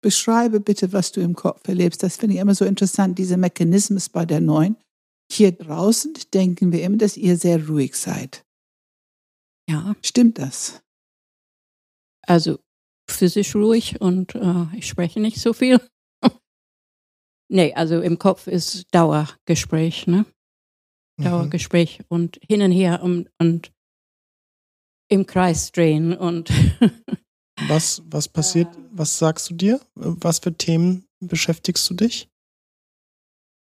beschreibe 0.00 0.60
bitte, 0.60 0.92
was 0.92 1.10
du 1.10 1.20
im 1.20 1.34
Kopf 1.34 1.66
erlebst. 1.66 2.02
Das 2.02 2.16
finde 2.16 2.36
ich 2.36 2.40
immer 2.40 2.54
so 2.54 2.64
interessant, 2.64 3.18
diese 3.18 3.36
Mechanismen 3.36 4.00
bei 4.12 4.24
der 4.24 4.40
Neuen. 4.40 4.76
Hier 5.30 5.52
draußen 5.52 6.14
denken 6.32 6.72
wir 6.72 6.82
immer, 6.82 6.96
dass 6.96 7.16
ihr 7.16 7.36
sehr 7.36 7.66
ruhig 7.68 7.96
seid. 7.96 8.44
Ja, 9.68 9.94
Stimmt 10.02 10.38
das? 10.38 10.80
also 12.28 12.58
physisch 13.10 13.54
ruhig 13.54 14.00
und 14.00 14.34
äh, 14.34 14.66
ich 14.76 14.86
spreche 14.86 15.20
nicht 15.20 15.40
so 15.40 15.52
viel. 15.52 15.80
nee, 17.50 17.72
also 17.74 18.00
im 18.00 18.18
Kopf 18.18 18.46
ist 18.46 18.86
Dauergespräch, 18.94 20.06
ne? 20.06 20.26
Mhm. 21.18 21.24
Dauergespräch 21.24 22.00
und 22.08 22.40
hin 22.48 22.62
und 22.62 22.72
her 22.72 23.02
und, 23.02 23.28
und 23.38 23.72
im 25.10 25.26
Kreis 25.26 25.72
drehen 25.72 26.16
und 26.16 26.50
Was, 27.68 28.02
was 28.06 28.28
passiert, 28.28 28.68
was 28.92 29.18
sagst 29.18 29.50
du 29.50 29.54
dir? 29.54 29.80
Was 29.96 30.38
für 30.38 30.56
Themen 30.56 31.08
beschäftigst 31.18 31.90
du 31.90 31.94
dich? 31.94 32.28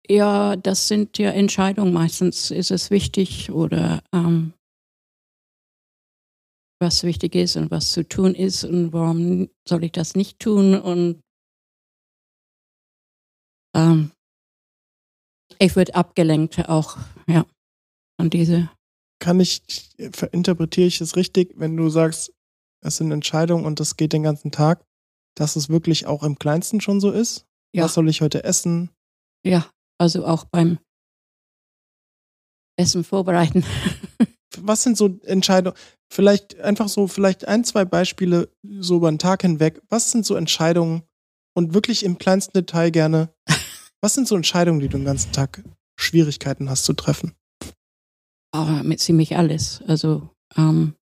ja, 0.09 0.55
das 0.55 0.87
sind 0.87 1.17
ja 1.17 1.31
Entscheidungen. 1.31 1.93
Meistens 1.93 2.51
ist 2.51 2.71
es 2.71 2.91
wichtig 2.91 3.51
oder 3.51 4.03
ähm, 4.13 4.53
was 6.79 7.03
wichtig 7.03 7.35
ist 7.35 7.55
und 7.55 7.71
was 7.71 7.93
zu 7.93 8.07
tun 8.07 8.35
ist 8.35 8.63
und 8.63 8.91
warum 8.91 9.49
soll 9.67 9.85
ich 9.85 9.93
das 9.93 10.15
nicht 10.15 10.39
tun 10.39 10.75
und 10.79 11.21
ähm, 13.75 14.11
ich 15.63 15.75
würde 15.75 15.95
abgelenkt 15.95 16.69
auch, 16.69 16.97
ja, 17.27 17.45
von 18.19 18.29
diese, 18.29 18.69
Kann 19.19 19.39
ich, 19.39 19.63
interpretiere 20.31 20.87
ich 20.87 21.01
es 21.01 21.15
richtig, 21.15 21.53
wenn 21.55 21.77
du 21.77 21.89
sagst, 21.89 22.33
es 22.85 22.97
sind 22.97 23.11
Entscheidungen 23.11 23.65
und 23.65 23.79
das 23.79 23.95
geht 23.95 24.13
den 24.13 24.23
ganzen 24.23 24.51
Tag, 24.51 24.85
dass 25.35 25.55
es 25.55 25.69
wirklich 25.69 26.05
auch 26.05 26.23
im 26.23 26.37
Kleinsten 26.37 26.81
schon 26.81 26.99
so 26.99 27.11
ist? 27.11 27.45
Ja. 27.73 27.85
Was 27.85 27.93
soll 27.93 28.09
ich 28.09 28.21
heute 28.21 28.43
essen? 28.43 28.89
ja, 29.45 29.65
also 29.97 30.25
auch 30.25 30.45
beim 30.45 30.79
Essen 32.77 33.03
vorbereiten. 33.03 33.63
Was 34.57 34.83
sind 34.83 34.97
so 34.97 35.19
Entscheidungen? 35.23 35.77
Vielleicht 36.11 36.59
einfach 36.59 36.87
so, 36.87 37.07
vielleicht 37.07 37.47
ein, 37.47 37.63
zwei 37.63 37.85
Beispiele 37.85 38.49
so 38.79 38.97
über 38.97 39.11
den 39.11 39.17
Tag 39.17 39.41
hinweg. 39.41 39.81
Was 39.89 40.11
sind 40.11 40.25
so 40.25 40.35
Entscheidungen 40.35 41.03
und 41.55 41.73
wirklich 41.73 42.03
im 42.03 42.17
kleinsten 42.17 42.53
Detail 42.53 42.91
gerne? 42.91 43.33
Was 44.03 44.15
sind 44.15 44.27
so 44.27 44.35
Entscheidungen, 44.35 44.81
die 44.81 44.89
du 44.89 44.97
den 44.97 45.05
ganzen 45.05 45.31
Tag 45.31 45.63
Schwierigkeiten 45.97 46.69
hast 46.69 46.83
zu 46.83 46.91
treffen? 46.91 47.37
Aber 48.53 48.83
mit 48.83 48.99
ziemlich 48.99 49.37
alles. 49.37 49.81
Also 49.87 50.29
ähm, 50.57 50.97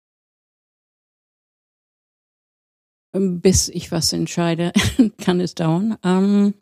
bis 3.11 3.69
ich 3.69 3.91
was 3.91 4.13
entscheide, 4.13 4.71
kann 5.17 5.39
es 5.39 5.55
dauern. 5.55 5.97
Ähm, 6.03 6.53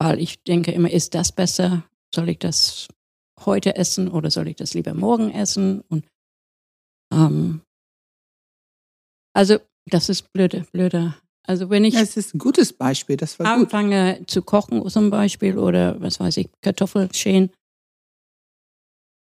weil 0.00 0.20
ich 0.20 0.42
denke 0.44 0.72
immer, 0.72 0.90
ist 0.90 1.14
das 1.14 1.30
besser? 1.30 1.84
Soll 2.14 2.30
ich 2.30 2.38
das 2.38 2.88
heute 3.40 3.76
essen 3.76 4.08
oder 4.08 4.30
soll 4.30 4.48
ich 4.48 4.56
das 4.56 4.72
lieber 4.72 4.94
morgen 4.94 5.30
essen? 5.32 5.82
Und 5.82 6.08
ähm, 7.12 7.60
also 9.36 9.58
das 9.84 10.08
ist 10.08 10.32
blöde, 10.32 10.66
blöder. 10.72 11.20
Also 11.48 11.70
wenn 11.70 11.84
ich 11.84 11.94
Ja, 11.94 12.00
es 12.02 12.16
ist 12.18 12.34
ein 12.34 12.38
gutes 12.38 12.74
Beispiel, 12.74 13.16
das 13.16 13.38
war 13.38 13.46
gut. 13.46 13.64
anfange 13.64 14.22
zu 14.26 14.42
kochen 14.42 14.86
zum 14.88 15.08
Beispiel 15.08 15.56
oder 15.58 15.98
was 16.00 16.20
weiß 16.20 16.36
ich, 16.36 16.50
Kartoffeln 16.60 17.12
schälen, 17.14 17.50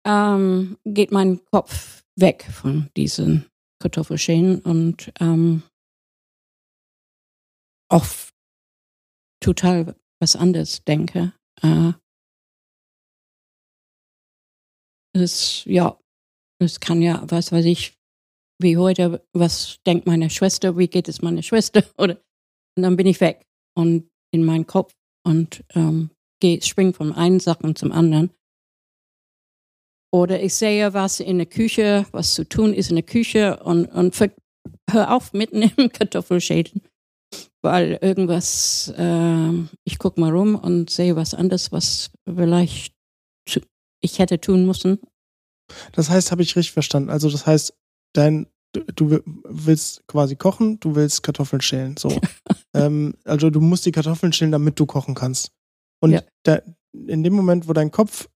ähm, 0.05 0.77
geht 0.85 1.11
mein 1.11 1.43
Kopf 1.45 2.03
weg 2.15 2.47
von 2.51 2.89
diesen 2.95 3.47
Kartoffelschälen 3.81 4.61
und 4.61 5.11
ähm, 5.19 5.63
auch 7.89 8.05
total 9.43 9.95
was 10.19 10.35
anderes 10.35 10.83
denke. 10.83 11.33
Äh, 11.63 11.93
es, 15.13 15.65
ja, 15.65 15.99
es 16.59 16.79
kann 16.79 17.01
ja, 17.01 17.23
was 17.29 17.51
weiß 17.51 17.65
ich, 17.65 17.97
wie 18.61 18.77
heute, 18.77 19.25
was 19.33 19.79
denkt 19.85 20.07
meine 20.07 20.29
Schwester, 20.29 20.77
wie 20.77 20.87
geht 20.87 21.07
es 21.07 21.21
meiner 21.21 21.43
Schwester 21.43 21.83
oder 21.97 22.17
und 22.77 22.83
dann 22.83 22.95
bin 22.95 23.07
ich 23.07 23.19
weg 23.19 23.45
und 23.75 24.09
in 24.33 24.45
meinen 24.45 24.65
Kopf 24.65 24.93
und 25.25 25.63
ähm, 25.75 26.09
gehe, 26.39 26.61
spring 26.61 26.93
von 26.93 27.13
einen 27.13 27.39
Sachen 27.39 27.75
zum 27.75 27.91
anderen. 27.91 28.31
Oder 30.13 30.41
ich 30.41 30.55
sehe 30.55 30.93
was 30.93 31.19
in 31.19 31.37
der 31.37 31.47
Küche, 31.47 32.05
was 32.11 32.33
zu 32.33 32.47
tun 32.47 32.73
ist 32.73 32.89
in 32.89 32.95
der 32.95 33.05
Küche 33.05 33.61
und, 33.63 33.85
und 33.87 34.15
hör 34.89 35.15
auf 35.15 35.33
mitten 35.33 35.61
im 35.61 35.89
Kartoffelschäden. 35.93 36.81
Weil 37.61 37.97
irgendwas, 38.01 38.93
ähm, 38.97 39.69
ich 39.85 39.99
gucke 39.99 40.19
mal 40.19 40.31
rum 40.31 40.55
und 40.55 40.89
sehe 40.89 41.15
was 41.15 41.33
anderes, 41.33 41.71
was 41.71 42.11
vielleicht 42.25 42.93
ich 44.03 44.19
hätte 44.19 44.41
tun 44.41 44.65
müssen. 44.65 44.99
Das 45.93 46.09
heißt, 46.09 46.31
habe 46.31 46.41
ich 46.41 46.55
richtig 46.55 46.73
verstanden. 46.73 47.09
Also 47.09 47.29
das 47.29 47.45
heißt, 47.45 47.73
dein 48.13 48.47
du, 48.73 48.81
du 48.95 49.19
willst 49.43 50.05
quasi 50.07 50.35
kochen, 50.35 50.79
du 50.79 50.95
willst 50.95 51.23
Kartoffeln 51.23 51.61
schälen. 51.61 51.97
So. 51.97 52.09
ähm, 52.73 53.13
also 53.25 53.49
du 53.49 53.59
musst 53.59 53.85
die 53.85 53.91
Kartoffeln 53.91 54.33
schälen, 54.33 54.51
damit 54.51 54.79
du 54.79 54.85
kochen 54.85 55.15
kannst. 55.15 55.51
Und 56.01 56.11
Ja. 56.11 56.21
da, 56.43 56.59
in 56.93 57.23
dem 57.23 57.33
Moment, 57.33 57.67
wo 57.67 57.73
dein 57.73 57.91
Kopf 57.91 58.27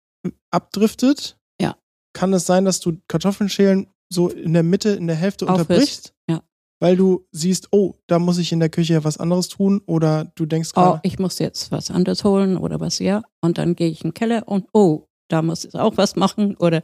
abdriftet, 0.52 1.38
Ja. 1.62 1.76
kann 2.14 2.34
es 2.34 2.46
sein, 2.46 2.66
dass 2.66 2.80
du 2.80 2.98
Kartoffeln 3.08 3.50
schälen 3.50 3.88
so 4.10 4.30
in 4.30 4.54
der 4.54 4.64
Mitte, 4.64 4.90
in 4.90 5.08
der 5.08 5.16
Hälfte 5.16 5.46
Aufhörst. 5.46 5.70
unterbrichst. 5.70 6.14
Ja. 6.30 6.44
Weil 6.80 6.96
du 6.98 7.26
siehst, 7.32 7.70
oh, 7.72 7.96
da 8.08 8.20
muss 8.20 8.38
ich 8.38 8.52
in 8.52 8.60
der 8.60 8.70
Küche 8.70 9.04
was 9.04 9.18
anderes 9.18 9.48
tun 9.48 9.82
oder 9.86 10.26
du 10.36 10.46
denkst 10.46 10.72
Oh, 10.76 10.82
gerade, 10.82 11.00
ich 11.04 11.18
muss 11.20 11.40
jetzt 11.40 11.72
was 11.72 11.90
anderes 11.90 12.24
holen 12.24 12.58
oder 12.58 12.80
was, 12.80 13.00
ja. 13.00 13.24
Und 13.42 13.58
dann 13.58 13.76
gehe 13.76 13.90
ich 13.90 14.04
in 14.04 14.10
den 14.10 14.14
Keller 14.14 14.48
und 14.48 14.68
oh, 14.74 15.08
da 15.30 15.42
muss 15.42 15.66
ich 15.66 15.74
auch 15.74 15.98
was 15.98 16.16
machen 16.16 16.56
oder 16.58 16.84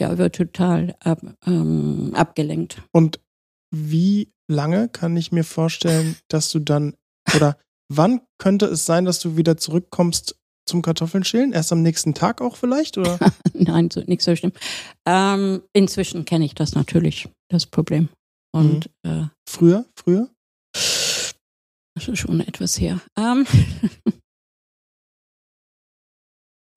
ja, 0.00 0.18
wird 0.18 0.34
total 0.34 0.96
ab, 1.00 1.20
ähm, 1.46 2.12
abgelenkt. 2.14 2.82
Und 2.92 3.20
wie 3.70 4.32
lange 4.50 4.88
kann 4.88 5.16
ich 5.16 5.30
mir 5.30 5.44
vorstellen, 5.44 6.16
dass 6.28 6.50
du 6.50 6.58
dann, 6.58 6.94
oder 7.36 7.56
wann 7.92 8.22
könnte 8.38 8.66
es 8.66 8.86
sein, 8.86 9.04
dass 9.04 9.20
du 9.20 9.36
wieder 9.36 9.56
zurückkommst 9.56 10.36
zum 10.66 10.82
Kartoffeln 10.82 11.22
schälen? 11.22 11.52
Erst 11.52 11.70
am 11.72 11.82
nächsten 11.82 12.14
Tag 12.14 12.40
auch 12.40 12.56
vielleicht? 12.56 12.98
Oder? 12.98 13.18
Nein, 13.52 13.90
so, 13.90 14.00
nicht 14.00 14.22
so 14.22 14.34
schlimm. 14.34 14.52
Ähm, 15.06 15.62
inzwischen 15.72 16.24
kenne 16.24 16.46
ich 16.46 16.54
das 16.54 16.74
natürlich, 16.74 17.28
das 17.48 17.66
Problem. 17.66 18.08
Und 18.52 18.90
äh, 19.04 19.26
Früher? 19.48 19.84
Früher? 19.94 20.28
das 20.72 22.08
ist 22.08 22.18
schon 22.18 22.40
etwas 22.40 22.80
her. 22.80 23.00
Ähm, 23.16 23.46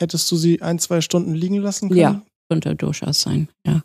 Hättest 0.02 0.30
du 0.32 0.36
sie 0.36 0.62
ein, 0.62 0.80
zwei 0.80 1.00
Stunden 1.02 1.34
liegen 1.34 1.58
lassen 1.58 1.88
können? 1.88 2.02
Ja. 2.02 2.26
Könnte 2.50 2.76
durchaus 2.76 3.22
sein, 3.22 3.50
ja. 3.66 3.84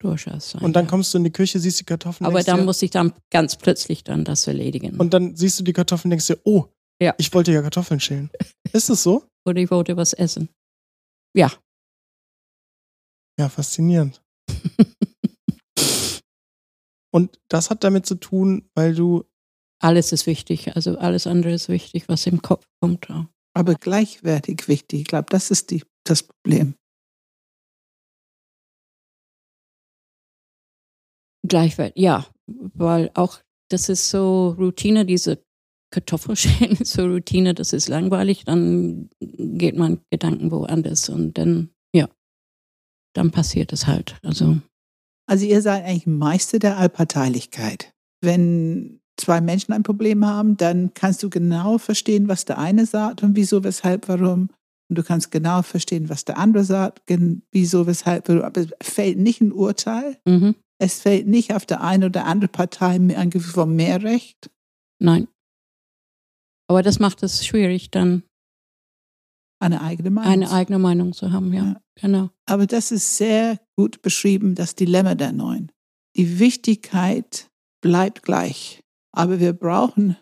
Durchaus 0.00 0.50
sein. 0.50 0.62
Und 0.62 0.74
dann 0.74 0.86
ja. 0.86 0.90
kommst 0.90 1.12
du 1.12 1.18
in 1.18 1.24
die 1.24 1.32
Küche, 1.32 1.58
siehst 1.58 1.80
die 1.80 1.84
Kartoffeln. 1.84 2.26
Aber 2.26 2.42
dann 2.42 2.60
dir, 2.60 2.64
muss 2.64 2.80
ich 2.80 2.90
dann 2.90 3.12
ganz 3.30 3.56
plötzlich 3.56 4.02
dann 4.02 4.24
das 4.24 4.46
erledigen. 4.46 4.96
Und 4.96 5.12
dann 5.12 5.36
siehst 5.36 5.60
du 5.60 5.64
die 5.64 5.74
Kartoffeln 5.74 6.08
und 6.08 6.10
denkst 6.12 6.26
dir, 6.26 6.40
oh, 6.44 6.66
Ja. 7.02 7.14
ich 7.18 7.32
wollte 7.34 7.52
ja 7.52 7.60
Kartoffeln 7.60 8.00
schälen. 8.00 8.30
Ist 8.72 8.88
es 8.88 9.02
so? 9.02 9.24
Oder 9.46 9.60
ich 9.60 9.70
wollte 9.70 9.96
was 9.96 10.14
essen. 10.14 10.48
Ja. 11.36 11.52
Ja, 13.38 13.48
faszinierend. 13.48 14.22
Und 17.12 17.38
das 17.48 17.70
hat 17.70 17.82
damit 17.84 18.06
zu 18.06 18.14
tun, 18.14 18.68
weil 18.74 18.94
du, 18.94 19.24
Alles 19.82 20.12
ist 20.12 20.26
wichtig. 20.26 20.76
Also 20.76 20.98
alles 20.98 21.26
andere 21.26 21.52
ist 21.52 21.68
wichtig, 21.68 22.08
was 22.08 22.26
im 22.26 22.42
Kopf 22.42 22.66
kommt. 22.80 23.08
Aber 23.54 23.74
gleichwertig 23.74 24.68
wichtig. 24.68 25.00
Ich 25.00 25.06
glaube, 25.06 25.26
das 25.30 25.50
ist 25.50 25.70
die, 25.70 25.82
das 26.10 26.22
Problem. 26.22 26.74
Gleichwert, 31.46 31.92
ja. 31.96 32.26
Weil 32.46 33.10
auch 33.14 33.40
das 33.70 33.88
ist 33.88 34.10
so 34.10 34.50
Routine, 34.58 35.06
diese 35.06 35.42
Kartoffelschälen 35.92 36.76
ist 36.80 36.92
so 36.92 37.06
Routine, 37.06 37.54
das 37.54 37.72
ist 37.72 37.88
langweilig, 37.88 38.44
dann 38.44 39.10
geht 39.20 39.76
mein 39.76 40.00
Gedanken 40.10 40.50
woanders 40.50 41.08
und 41.08 41.38
dann, 41.38 41.70
ja, 41.94 42.08
dann 43.14 43.30
passiert 43.30 43.72
es 43.72 43.86
halt. 43.86 44.18
Also, 44.22 44.58
Also 45.26 45.46
ihr 45.46 45.62
seid 45.62 45.84
eigentlich 45.84 46.06
Meister 46.06 46.58
der 46.58 46.76
Allparteilichkeit. 46.76 47.92
Wenn 48.20 49.00
zwei 49.16 49.40
Menschen 49.40 49.72
ein 49.72 49.82
Problem 49.82 50.26
haben, 50.26 50.56
dann 50.56 50.92
kannst 50.94 51.22
du 51.22 51.30
genau 51.30 51.78
verstehen, 51.78 52.28
was 52.28 52.44
der 52.44 52.58
eine 52.58 52.86
sagt 52.86 53.22
und 53.22 53.36
wieso, 53.36 53.64
weshalb, 53.64 54.08
warum. 54.08 54.50
Und 54.90 54.96
du 54.98 55.02
kannst 55.04 55.30
genau 55.30 55.62
verstehen, 55.62 56.08
was 56.08 56.24
der 56.24 56.36
andere 56.36 56.64
sagt, 56.64 57.00
wieso, 57.52 57.86
weshalb. 57.86 58.28
Aber 58.28 58.60
es 58.60 58.68
fällt 58.82 59.18
nicht 59.18 59.40
ein 59.40 59.52
Urteil. 59.52 60.18
mhm. 60.26 60.56
Es 60.82 61.00
fällt 61.00 61.26
nicht 61.26 61.54
auf 61.54 61.66
der 61.66 61.82
eine 61.82 62.06
oder 62.06 62.24
andere 62.24 62.48
Partei 62.48 62.94
ein 62.96 63.30
Gefühl 63.30 63.52
von 63.52 63.76
Mehrrecht. 63.76 64.50
nein. 65.00 65.28
Aber 66.68 66.82
das 66.82 66.98
macht 67.00 67.22
es 67.22 67.44
schwierig, 67.44 67.90
dann 67.90 68.22
Eine 69.60 69.82
eigene 69.82 70.10
Meinung. 70.10 70.32
eine 70.32 70.50
eigene 70.52 70.78
Meinung 70.78 71.12
zu 71.12 71.32
haben, 71.32 71.52
ja. 71.52 71.64
Ja. 71.64 71.80
Genau. 72.00 72.30
Aber 72.46 72.66
das 72.66 72.92
ist 72.92 73.16
sehr 73.16 73.60
gut 73.76 74.02
beschrieben, 74.02 74.54
das 74.54 74.74
Dilemma 74.74 75.14
der 75.16 75.32
Neuen. 75.32 75.70
Die 76.16 76.38
Wichtigkeit 76.38 77.50
bleibt 77.82 78.22
gleich, 78.22 78.80
aber 79.12 79.38
wir 79.40 79.52
brauchen 79.52 80.16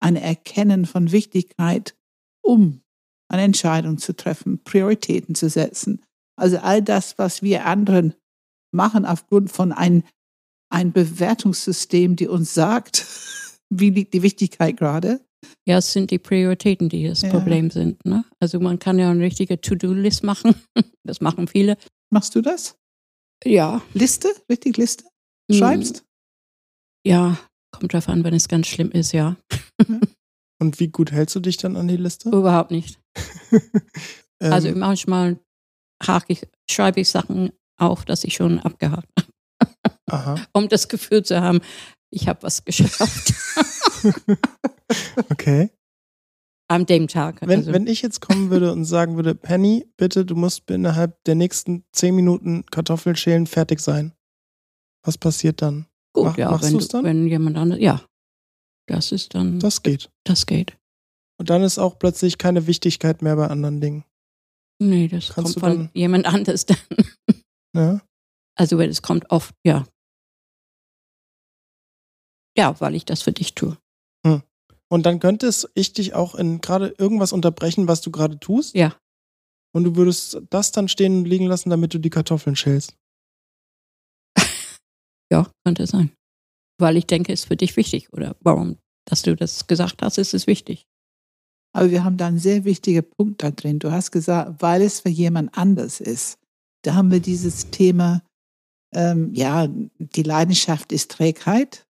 ein 0.00 0.16
Erkennen 0.16 0.86
von 0.86 1.10
Wichtigkeit, 1.10 1.96
um 2.42 2.82
eine 3.28 3.42
Entscheidung 3.42 3.98
zu 3.98 4.14
treffen, 4.14 4.62
Prioritäten 4.64 5.34
zu 5.34 5.48
setzen. 5.48 6.02
Also 6.36 6.58
all 6.58 6.82
das, 6.82 7.18
was 7.18 7.42
wir 7.42 7.66
anderen 7.66 8.14
machen 8.72 9.04
aufgrund 9.04 9.50
von 9.50 9.72
ein, 9.72 10.04
ein 10.70 10.92
Bewertungssystem, 10.92 12.16
die 12.16 12.28
uns 12.28 12.54
sagt, 12.54 13.06
wie 13.70 13.90
liegt 13.90 14.14
die 14.14 14.22
Wichtigkeit 14.22 14.76
gerade. 14.76 15.20
Ja, 15.66 15.78
es 15.78 15.92
sind 15.92 16.10
die 16.10 16.18
Prioritäten, 16.18 16.88
die 16.88 17.06
das 17.06 17.22
Ja. 17.22 17.30
Problem 17.30 17.70
sind. 17.70 18.04
Ne? 18.04 18.24
Also 18.40 18.60
man 18.60 18.78
kann 18.78 18.98
ja 18.98 19.10
eine 19.10 19.22
richtige 19.22 19.60
To-Do-List 19.60 20.22
machen. 20.24 20.54
Das 21.06 21.20
machen 21.20 21.48
viele. 21.48 21.76
Machst 22.10 22.34
du 22.34 22.40
das? 22.40 22.78
Ja. 23.44 23.82
Liste? 23.92 24.28
Richtig 24.50 24.78
Liste? 24.78 25.04
Schreibst? 25.52 26.02
Ja, 27.06 27.38
kommt 27.72 27.92
drauf 27.92 28.08
an, 28.08 28.24
wenn 28.24 28.32
es 28.32 28.48
ganz 28.48 28.68
schlimm 28.68 28.90
ist, 28.90 29.12
ja. 29.12 29.36
und 30.62 30.80
wie 30.80 30.88
gut 30.88 31.12
hältst 31.12 31.36
du 31.36 31.40
dich 31.40 31.58
dann 31.58 31.76
an 31.76 31.88
die 31.88 31.98
Liste? 31.98 32.30
Überhaupt 32.30 32.70
nicht. 32.70 32.98
Ähm, 34.40 34.52
Also 34.52 34.72
manchmal 34.74 35.38
hake 36.04 36.32
ich, 36.32 36.42
schreibe 36.68 37.00
ich 37.00 37.08
Sachen 37.08 37.52
auf, 37.78 38.04
dass 38.04 38.24
ich 38.24 38.34
schon 38.34 38.58
abgehakt 38.58 39.08
habe, 40.10 40.44
um 40.52 40.68
das 40.68 40.88
Gefühl 40.88 41.22
zu 41.22 41.40
haben, 41.40 41.60
ich 42.10 42.26
habe 42.28 42.42
was 42.42 42.64
geschafft 42.64 43.32
okay. 45.30 45.70
an 46.68 46.84
dem 46.86 47.08
Tag. 47.08 47.40
Wenn, 47.42 47.60
also, 47.60 47.72
wenn 47.72 47.86
ich 47.86 48.02
jetzt 48.02 48.20
kommen 48.20 48.50
würde 48.50 48.72
und 48.72 48.84
sagen 48.84 49.16
würde, 49.16 49.34
Penny, 49.34 49.86
bitte, 49.96 50.24
du 50.26 50.34
musst 50.34 50.68
innerhalb 50.70 51.22
der 51.24 51.36
nächsten 51.36 51.84
zehn 51.92 52.14
Minuten 52.16 52.66
Kartoffeln 52.66 53.16
schälen, 53.16 53.46
fertig 53.46 53.80
sein. 53.80 54.12
Was 55.04 55.16
passiert 55.18 55.62
dann? 55.62 55.86
gut, 56.12 56.24
mach- 56.26 56.36
ja, 56.38 56.50
machst 56.50 56.64
wenn, 56.72 56.78
du- 56.78 56.86
dann? 56.88 57.04
wenn 57.04 57.26
jemand 57.28 57.56
anderes, 57.56 57.82
ja, 57.82 58.02
das 58.88 59.12
ist 59.12 59.34
dann, 59.34 59.58
das, 59.60 59.80
Das 60.24 60.46
geht. 60.46 60.76
Und 61.44 61.50
dann 61.50 61.62
ist 61.62 61.76
auch 61.76 61.98
plötzlich 61.98 62.38
keine 62.38 62.66
Wichtigkeit 62.66 63.20
mehr 63.20 63.36
bei 63.36 63.48
anderen 63.48 63.78
Dingen. 63.78 64.04
Nee, 64.80 65.08
das 65.08 65.28
Kannst 65.28 65.60
kommt 65.60 65.74
von 65.74 65.90
jemand 65.92 66.24
anderes 66.24 66.64
dann. 66.64 66.78
Ja? 67.76 68.00
Also 68.56 68.80
es 68.80 69.02
kommt 69.02 69.28
oft, 69.30 69.54
ja. 69.62 69.86
Ja, 72.56 72.80
weil 72.80 72.94
ich 72.94 73.04
das 73.04 73.20
für 73.20 73.32
dich 73.32 73.54
tue. 73.54 73.76
Und 74.88 75.04
dann 75.04 75.20
könnte 75.20 75.48
es 75.48 75.68
ich 75.74 75.92
dich 75.92 76.14
auch 76.14 76.34
in 76.34 76.62
gerade 76.62 76.94
irgendwas 76.96 77.32
unterbrechen, 77.32 77.88
was 77.88 78.00
du 78.00 78.10
gerade 78.10 78.38
tust. 78.38 78.74
Ja. 78.74 78.96
Und 79.74 79.84
du 79.84 79.96
würdest 79.96 80.40
das 80.48 80.72
dann 80.72 80.88
stehen 80.88 81.18
und 81.18 81.24
liegen 81.24 81.46
lassen, 81.46 81.68
damit 81.68 81.92
du 81.92 81.98
die 81.98 82.10
Kartoffeln 82.10 82.56
schälst. 82.56 82.96
Ja, 85.32 85.50
könnte 85.64 85.86
sein. 85.86 86.12
Weil 86.78 86.96
ich 86.96 87.06
denke, 87.06 87.32
es 87.32 87.40
ist 87.40 87.46
für 87.48 87.56
dich 87.56 87.76
wichtig. 87.76 88.12
Oder 88.12 88.36
warum, 88.40 88.78
dass 89.04 89.22
du 89.22 89.34
das 89.34 89.66
gesagt 89.66 90.00
hast, 90.00 90.16
ist 90.16 90.32
es 90.32 90.46
wichtig. 90.46 90.86
Aber 91.74 91.90
wir 91.90 92.04
haben 92.04 92.16
da 92.16 92.28
einen 92.28 92.38
sehr 92.38 92.64
wichtigen 92.64 93.04
Punkt 93.04 93.42
da 93.42 93.50
drin. 93.50 93.80
Du 93.80 93.90
hast 93.90 94.12
gesagt, 94.12 94.62
weil 94.62 94.80
es 94.80 95.00
für 95.00 95.08
jemand 95.08 95.58
anders 95.58 96.00
ist. 96.00 96.38
Da 96.82 96.94
haben 96.94 97.10
wir 97.10 97.20
dieses 97.20 97.70
Thema, 97.70 98.22
ähm, 98.94 99.34
ja, 99.34 99.66
die 99.98 100.22
Leidenschaft 100.22 100.92
ist 100.92 101.10
Trägheit, 101.10 101.84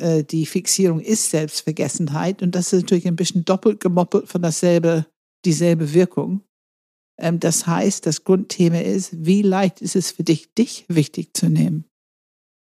äh, 0.00 0.24
die 0.24 0.46
Fixierung 0.46 1.00
ist 1.00 1.30
Selbstvergessenheit 1.30 2.40
und 2.40 2.54
das 2.54 2.72
ist 2.72 2.82
natürlich 2.82 3.06
ein 3.06 3.16
bisschen 3.16 3.44
doppelt 3.44 3.80
gemoppelt 3.80 4.28
von 4.28 4.40
dasselbe, 4.40 5.06
dieselbe 5.44 5.92
Wirkung. 5.92 6.40
Ähm, 7.18 7.40
das 7.40 7.66
heißt, 7.66 8.06
das 8.06 8.24
Grundthema 8.24 8.80
ist, 8.80 9.26
wie 9.26 9.42
leicht 9.42 9.82
ist 9.82 9.96
es 9.96 10.12
für 10.12 10.24
dich, 10.24 10.54
dich 10.54 10.86
wichtig 10.88 11.34
zu 11.34 11.50
nehmen? 11.50 11.84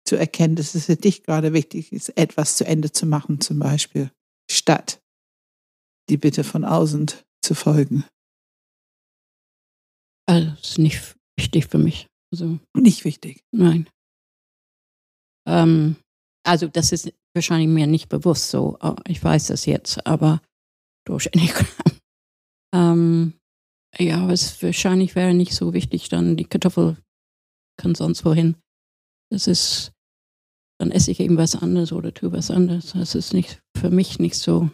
Zu 0.05 0.17
erkennen, 0.17 0.57
dass 0.57 0.75
es 0.75 0.85
für 0.85 0.97
dich 0.97 1.23
gerade 1.23 1.53
wichtig 1.53 1.93
ist, 1.93 2.09
etwas 2.17 2.57
zu 2.57 2.65
Ende 2.65 2.91
zu 2.91 3.05
machen, 3.05 3.39
zum 3.39 3.59
Beispiel, 3.59 4.11
statt 4.51 4.99
die 6.09 6.17
Bitte 6.17 6.43
von 6.43 6.63
außen 6.65 7.07
zu 7.41 7.55
folgen. 7.55 8.05
Also 10.27 10.51
ist 10.61 10.79
nicht 10.79 11.15
wichtig 11.37 11.67
für 11.67 11.77
mich. 11.77 12.07
Also 12.31 12.59
Nicht 12.75 13.05
wichtig. 13.05 13.43
nein. 13.53 13.89
Ähm, 15.47 15.95
also 16.45 16.67
das 16.67 16.91
ist 16.91 17.13
wahrscheinlich 17.33 17.69
mir 17.69 17.87
nicht 17.87 18.09
bewusst 18.09 18.49
so. 18.49 18.77
Oh, 18.81 18.95
Ich 19.07 19.23
weiß 19.23 19.47
das 19.47 19.65
jetzt, 19.65 20.05
aber 20.05 20.41
durch 21.05 21.27
Enneagramm. 21.31 21.67
Ähm, 22.73 23.33
ja, 23.97 24.21
aber 24.23 24.33
es 24.33 24.61
wahrscheinlich 24.61 25.15
wäre 25.15 25.33
nicht 25.33 25.53
so 25.53 25.73
wichtig, 25.73 26.09
dann 26.09 26.35
die 26.35 26.43
Kartoffel 26.45 26.97
kann 27.79 27.95
sonst 27.95 28.25
wohin. 28.25 28.57
Das 29.31 29.47
ist, 29.47 29.93
dann 30.79 30.91
esse 30.91 31.11
ich 31.11 31.19
eben 31.21 31.37
was 31.37 31.55
anderes 31.55 31.93
oder 31.93 32.13
tue 32.13 32.31
was 32.33 32.51
anderes. 32.51 32.91
Das 32.91 33.15
ist 33.15 33.33
nicht 33.33 33.61
für 33.77 33.89
mich 33.89 34.19
nicht 34.19 34.35
so. 34.35 34.69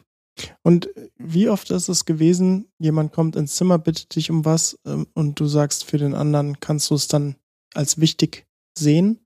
Und 0.64 0.90
wie 1.18 1.50
oft 1.50 1.70
ist 1.70 1.90
es 1.90 2.06
gewesen, 2.06 2.68
jemand 2.80 3.14
kommt 3.14 3.36
ins 3.36 3.56
Zimmer, 3.56 3.78
bittet 3.78 4.16
dich 4.16 4.32
um 4.32 4.46
was 4.46 4.80
ähm, 4.86 5.08
und 5.14 5.40
du 5.40 5.46
sagst 5.46 5.86
für 5.86 5.98
den 5.98 6.16
anderen, 6.16 6.60
kannst 6.60 6.90
du 6.90 6.96
es 6.96 7.08
dann 7.08 7.36
als 7.74 8.00
wichtig 8.00 8.48
sehen, 8.78 9.20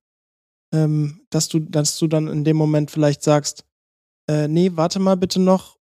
ähm, 0.73 1.21
dass 1.29 1.47
du, 1.47 1.59
dass 1.59 1.97
du 1.97 2.07
dann 2.07 2.27
in 2.27 2.43
dem 2.43 2.57
Moment 2.57 2.91
vielleicht 2.91 3.23
sagst, 3.23 3.65
äh, 4.29 4.47
nee, 4.47 4.71
warte 4.75 4.99
mal 4.99 5.15
bitte 5.15 5.39
noch 5.39 5.77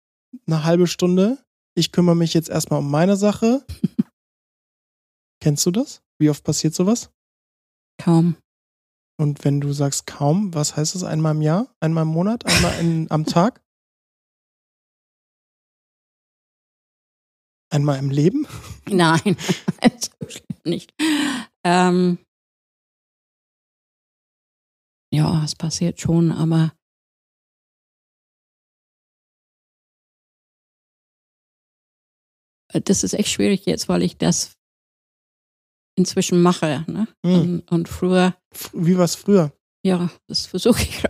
eine 0.45 0.63
halbe 0.63 0.87
Stunde. 0.87 1.43
Ich 1.75 1.91
kümmere 1.91 2.15
mich 2.15 2.33
jetzt 2.33 2.49
erstmal 2.49 2.79
um 2.79 2.89
meine 2.89 3.17
Sache. 3.17 3.65
Kennst 5.41 5.65
du 5.65 5.71
das? 5.71 6.01
Wie 6.19 6.29
oft 6.29 6.43
passiert 6.43 6.75
sowas? 6.75 7.09
Kaum. 7.97 8.35
Und 9.17 9.43
wenn 9.45 9.61
du 9.61 9.71
sagst 9.73 10.05
kaum, 10.05 10.53
was 10.53 10.75
heißt 10.75 10.95
das? 10.95 11.03
Einmal 11.03 11.35
im 11.35 11.41
Jahr? 11.41 11.73
Einmal 11.79 12.03
im 12.03 12.09
Monat? 12.09 12.45
Einmal 12.45 12.79
in, 12.79 13.09
am 13.09 13.25
Tag? 13.25 13.64
Einmal 17.75 17.99
im 17.99 18.09
Leben? 18.09 18.47
Nein, 18.89 19.35
nicht. 20.63 20.93
Ähm, 21.65 22.19
ja, 25.13 25.43
es 25.43 25.55
passiert 25.55 25.99
schon, 25.99 26.31
aber 26.31 26.71
das 32.71 33.03
ist 33.03 33.13
echt 33.13 33.29
schwierig 33.29 33.65
jetzt, 33.65 33.89
weil 33.89 34.03
ich 34.03 34.17
das 34.17 34.55
inzwischen 35.97 36.41
mache. 36.41 36.85
Ne? 36.87 37.07
Hm. 37.25 37.33
Und, 37.33 37.71
und 37.71 37.89
früher, 37.89 38.37
Wie 38.71 38.97
war 38.97 39.03
es 39.05 39.15
früher? 39.15 39.51
ja, 39.85 40.09
das 40.27 40.45
versuche 40.45 40.81
ich 40.81 41.03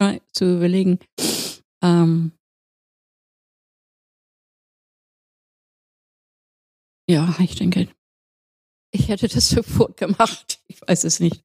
zu 0.32 0.56
überlegen. 0.56 0.98
Ähm, 1.82 2.32
ja, 7.08 7.34
ich 7.38 7.54
denke, 7.54 7.88
ich 8.92 9.08
hätte 9.08 9.28
das 9.28 9.48
sofort 9.50 9.96
gemacht. 9.96 10.60
Ich 10.66 10.80
weiß 10.80 11.04
es 11.04 11.20
nicht. 11.20 11.44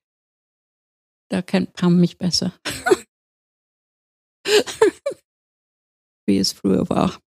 Da 1.29 1.41
kennt 1.41 1.73
Pam 1.73 1.99
mich 1.99 2.17
besser. 2.17 2.53
Wie 6.27 6.37
es 6.37 6.51
früher 6.51 6.89
war. 6.89 7.21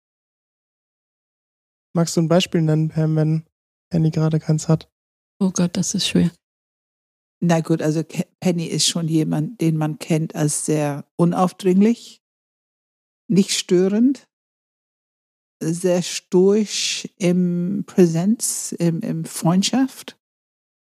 Magst 1.94 2.16
du 2.16 2.20
ein 2.20 2.28
Beispiel 2.28 2.62
nennen, 2.62 2.88
Pam, 2.88 3.16
wenn 3.16 3.44
Penny 3.90 4.10
gerade 4.10 4.38
keins 4.38 4.68
hat? 4.68 4.88
Oh 5.40 5.50
Gott, 5.50 5.76
das 5.76 5.94
ist 5.94 6.06
schwer. 6.06 6.30
Na 7.42 7.60
gut, 7.60 7.82
also 7.82 8.04
Penny 8.40 8.66
ist 8.66 8.86
schon 8.86 9.08
jemand, 9.08 9.60
den 9.60 9.76
man 9.76 9.98
kennt 9.98 10.34
als 10.34 10.66
sehr 10.66 11.10
unaufdringlich, 11.16 12.22
nicht 13.28 13.52
störend, 13.52 14.28
sehr 15.60 16.02
stoisch 16.02 17.08
im 17.16 17.84
Präsenz, 17.86 18.72
im, 18.72 19.00
im 19.00 19.24
Freundschaft, 19.24 20.18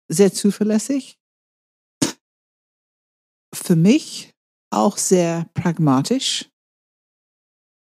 sehr 0.08 0.32
zuverlässig. 0.32 1.18
Für 3.54 3.76
mich 3.76 4.34
auch 4.70 4.98
sehr 4.98 5.48
pragmatisch, 5.54 6.50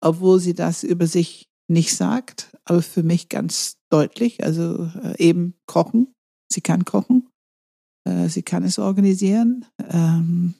obwohl 0.00 0.38
sie 0.38 0.54
das 0.54 0.84
über 0.84 1.06
sich 1.06 1.48
nicht 1.68 1.94
sagt, 1.94 2.56
aber 2.64 2.82
für 2.82 3.02
mich 3.02 3.28
ganz 3.28 3.78
deutlich. 3.90 4.44
Also 4.44 4.84
äh, 5.02 5.16
eben 5.18 5.54
kochen, 5.66 6.14
sie 6.52 6.60
kann 6.60 6.84
kochen. 6.84 7.30
Äh, 8.06 8.28
Sie 8.28 8.42
kann 8.42 8.64
es 8.64 8.78
organisieren. 8.78 9.66
Ähm, 9.78 10.54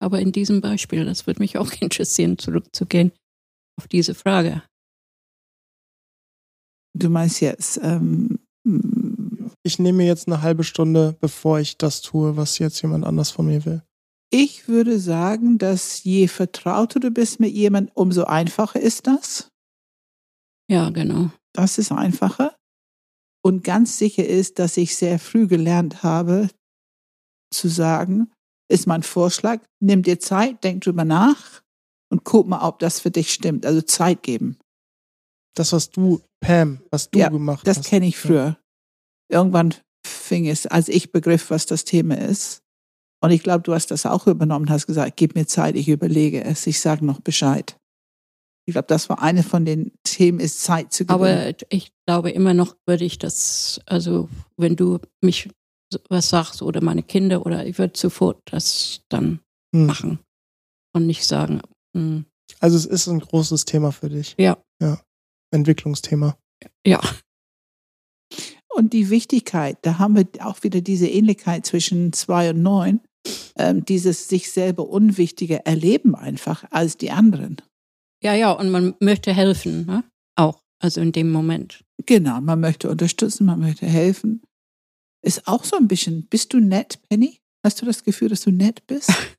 Aber 0.00 0.20
in 0.20 0.32
diesem 0.32 0.60
Beispiel, 0.60 1.04
das 1.04 1.26
würde 1.26 1.40
mich 1.40 1.58
auch 1.58 1.72
interessieren, 1.80 2.38
zurückzugehen 2.38 3.12
auf 3.78 3.88
diese 3.88 4.14
Frage. 4.14 4.62
Du 6.98 7.08
meinst 7.10 7.40
jetzt, 7.40 7.78
ähm, 7.82 8.38
Ich 9.62 9.78
nehme 9.78 9.98
mir 9.98 10.06
jetzt 10.06 10.28
eine 10.28 10.42
halbe 10.42 10.64
Stunde, 10.64 11.16
bevor 11.20 11.58
ich 11.60 11.76
das 11.76 12.00
tue, 12.00 12.36
was 12.36 12.58
jetzt 12.58 12.80
jemand 12.82 13.04
anders 13.04 13.30
von 13.30 13.46
mir 13.46 13.64
will. 13.64 13.82
ich 14.32 14.68
würde 14.68 14.98
sagen, 14.98 15.58
dass 15.58 16.02
je 16.02 16.28
vertrauter 16.28 16.98
du 17.00 17.10
bist 17.10 17.38
mit 17.40 17.52
jemandem, 17.52 17.92
umso 17.94 18.24
einfacher 18.24 18.80
ist 18.80 19.06
das. 19.06 19.48
Ja, 20.68 20.90
genau. 20.90 21.30
Das 21.52 21.78
ist 21.78 21.92
einfacher. 21.92 22.56
Und 23.44 23.62
ganz 23.62 23.98
sicher 23.98 24.26
ist, 24.26 24.58
dass 24.58 24.76
ich 24.76 24.96
sehr 24.96 25.18
früh 25.20 25.46
gelernt 25.46 26.02
habe, 26.02 26.50
zu 27.54 27.68
sagen, 27.68 28.32
ist 28.68 28.88
mein 28.88 29.04
Vorschlag, 29.04 29.62
nimm 29.80 30.02
dir 30.02 30.18
Zeit, 30.18 30.64
denk 30.64 30.82
drüber 30.82 31.04
nach 31.04 31.62
und 32.10 32.24
guck 32.24 32.48
mal, 32.48 32.66
ob 32.66 32.80
das 32.80 32.98
für 33.00 33.12
dich 33.12 33.32
stimmt. 33.32 33.64
Also 33.64 33.80
Zeit 33.82 34.24
geben. 34.24 34.58
Das, 35.54 35.72
was 35.72 35.90
du, 35.90 36.20
Pam, 36.40 36.80
was 36.90 37.10
du 37.10 37.18
Ja, 37.18 37.28
gemacht 37.28 37.66
Das 37.66 37.78
hast. 37.78 37.86
kenne 37.88 38.06
ich 38.06 38.16
früher. 38.18 38.58
Irgendwann 39.30 39.74
fing 40.06 40.46
es, 40.46 40.66
als 40.66 40.88
ich 40.88 41.10
begriff, 41.12 41.50
was 41.50 41.66
das 41.66 41.84
Thema 41.84 42.16
ist. 42.18 42.62
Und 43.22 43.30
ich 43.30 43.42
glaube, 43.42 43.62
du 43.62 43.72
hast 43.74 43.90
das 43.90 44.06
auch 44.06 44.26
übernommen, 44.26 44.70
hast 44.70 44.86
gesagt, 44.86 45.16
gib 45.16 45.34
mir 45.34 45.46
Zeit, 45.46 45.74
ich 45.74 45.88
überlege 45.88 46.44
es, 46.44 46.66
ich 46.66 46.80
sage 46.80 47.04
noch 47.04 47.20
Bescheid. 47.20 47.76
Ich 48.68 48.72
glaube, 48.74 48.88
das 48.88 49.08
war 49.08 49.22
eine 49.22 49.42
von 49.42 49.64
den 49.64 49.92
Themen, 50.04 50.38
ist 50.40 50.62
Zeit 50.62 50.92
zu 50.92 51.06
gewinnen. 51.06 51.20
Aber 51.22 51.54
ich 51.70 51.92
glaube 52.06 52.30
immer 52.30 52.52
noch 52.52 52.76
würde 52.86 53.04
ich 53.04 53.18
das, 53.18 53.80
also 53.86 54.28
wenn 54.56 54.76
du 54.76 54.98
mich 55.22 55.48
was 56.10 56.28
sagst 56.30 56.62
oder 56.62 56.80
meine 56.82 57.02
Kinder 57.04 57.46
oder 57.46 57.64
ich 57.64 57.78
würde 57.78 57.98
sofort 57.98 58.40
das 58.46 59.00
dann 59.08 59.40
Hm. 59.74 59.86
machen 59.86 60.18
und 60.94 61.06
nicht 61.06 61.24
sagen, 61.24 61.60
hm, 61.96 62.24
Also 62.60 62.76
es 62.76 62.86
ist 62.86 63.06
ein 63.08 63.20
großes 63.20 63.64
Thema 63.64 63.92
für 63.92 64.08
dich. 64.08 64.34
Ja. 64.38 64.56
Ja. 64.80 65.00
Entwicklungsthema. 65.50 66.36
ja, 66.86 67.00
Und 68.74 68.92
die 68.92 69.08
Wichtigkeit, 69.10 69.78
da 69.82 69.98
haben 69.98 70.16
wir 70.16 70.26
auch 70.40 70.62
wieder 70.62 70.80
diese 70.80 71.08
Ähnlichkeit 71.08 71.64
zwischen 71.64 72.12
zwei 72.12 72.50
und 72.50 72.62
neun, 72.62 73.00
ähm, 73.56 73.84
dieses 73.84 74.28
sich 74.28 74.50
selber 74.52 74.88
unwichtige 74.88 75.64
Erleben 75.64 76.14
einfach 76.14 76.64
als 76.70 76.96
die 76.96 77.10
anderen. 77.10 77.56
ja, 78.22 78.34
ja, 78.34 78.52
und 78.52 78.70
man 78.70 78.94
möchte 79.00 79.32
helfen, 79.32 79.86
ne? 79.86 80.04
auch, 80.36 80.62
also 80.78 81.00
in 81.00 81.12
dem 81.12 81.30
Moment. 81.30 81.84
Genau, 82.04 82.40
man 82.40 82.60
möchte 82.60 82.90
unterstützen, 82.90 83.46
man 83.46 83.60
möchte 83.60 83.86
helfen. 83.86 84.42
Ist 85.24 85.48
auch 85.48 85.64
so 85.64 85.76
ein 85.76 85.88
bisschen, 85.88 86.26
bist 86.26 86.52
du 86.52 86.60
nett, 86.60 87.00
Penny? 87.08 87.40
Hast 87.64 87.80
du 87.80 87.86
das 87.86 88.04
Gefühl, 88.04 88.28
dass 88.28 88.42
du 88.42 88.50
nett 88.50 88.86
bist? 88.86 89.10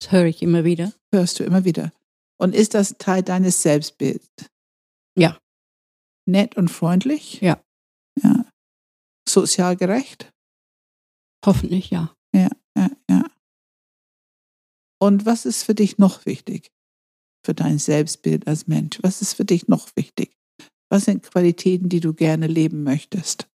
Das 0.00 0.10
höre 0.10 0.24
ich 0.24 0.42
immer 0.42 0.64
wieder. 0.64 0.92
Hörst 1.14 1.38
du 1.38 1.44
immer 1.44 1.64
wieder. 1.64 1.92
Und 2.36 2.56
ist 2.56 2.74
das 2.74 2.96
Teil 2.98 3.22
deines 3.22 3.62
Selbstbilds? 3.62 4.26
Ja. 5.16 5.38
Nett 6.26 6.56
und 6.56 6.68
freundlich? 6.68 7.40
Ja. 7.40 7.62
Ja. 8.22 8.44
Sozial 9.28 9.76
gerecht? 9.76 10.32
Hoffentlich, 11.44 11.90
ja. 11.90 12.14
Ja, 12.34 12.48
ja. 12.76 13.26
Und 15.00 15.26
was 15.26 15.44
ist 15.46 15.64
für 15.64 15.74
dich 15.74 15.98
noch 15.98 16.26
wichtig? 16.26 16.70
Für 17.44 17.54
dein 17.54 17.78
Selbstbild 17.78 18.46
als 18.46 18.68
Mensch? 18.68 19.00
Was 19.02 19.20
ist 19.20 19.34
für 19.34 19.44
dich 19.44 19.66
noch 19.66 19.88
wichtig? 19.96 20.36
Was 20.90 21.06
sind 21.06 21.24
Qualitäten, 21.24 21.88
die 21.88 22.00
du 22.00 22.14
gerne 22.14 22.46
leben 22.46 22.84
möchtest? 22.84 23.48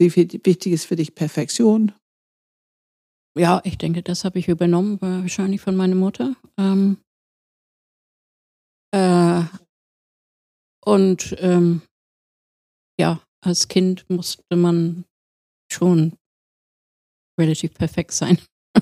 Wie 0.00 0.08
viel 0.08 0.28
wichtig 0.44 0.72
ist 0.72 0.86
für 0.86 0.96
dich 0.96 1.14
Perfektion? 1.14 1.92
Ja, 3.38 3.60
ich 3.64 3.78
denke, 3.78 4.02
das 4.02 4.24
habe 4.24 4.38
ich 4.38 4.48
übernommen, 4.48 5.00
wahrscheinlich 5.00 5.60
von 5.60 5.76
meiner 5.76 5.94
Mutter. 5.94 6.34
Ähm, 6.58 6.98
äh, 8.94 9.44
und 10.84 11.34
ähm, 11.38 11.82
ja, 12.98 13.22
als 13.44 13.68
Kind 13.68 14.08
musste 14.08 14.56
man 14.56 15.04
schon 15.70 16.16
relativ 17.38 17.74
perfekt 17.74 18.12
sein 18.12 18.38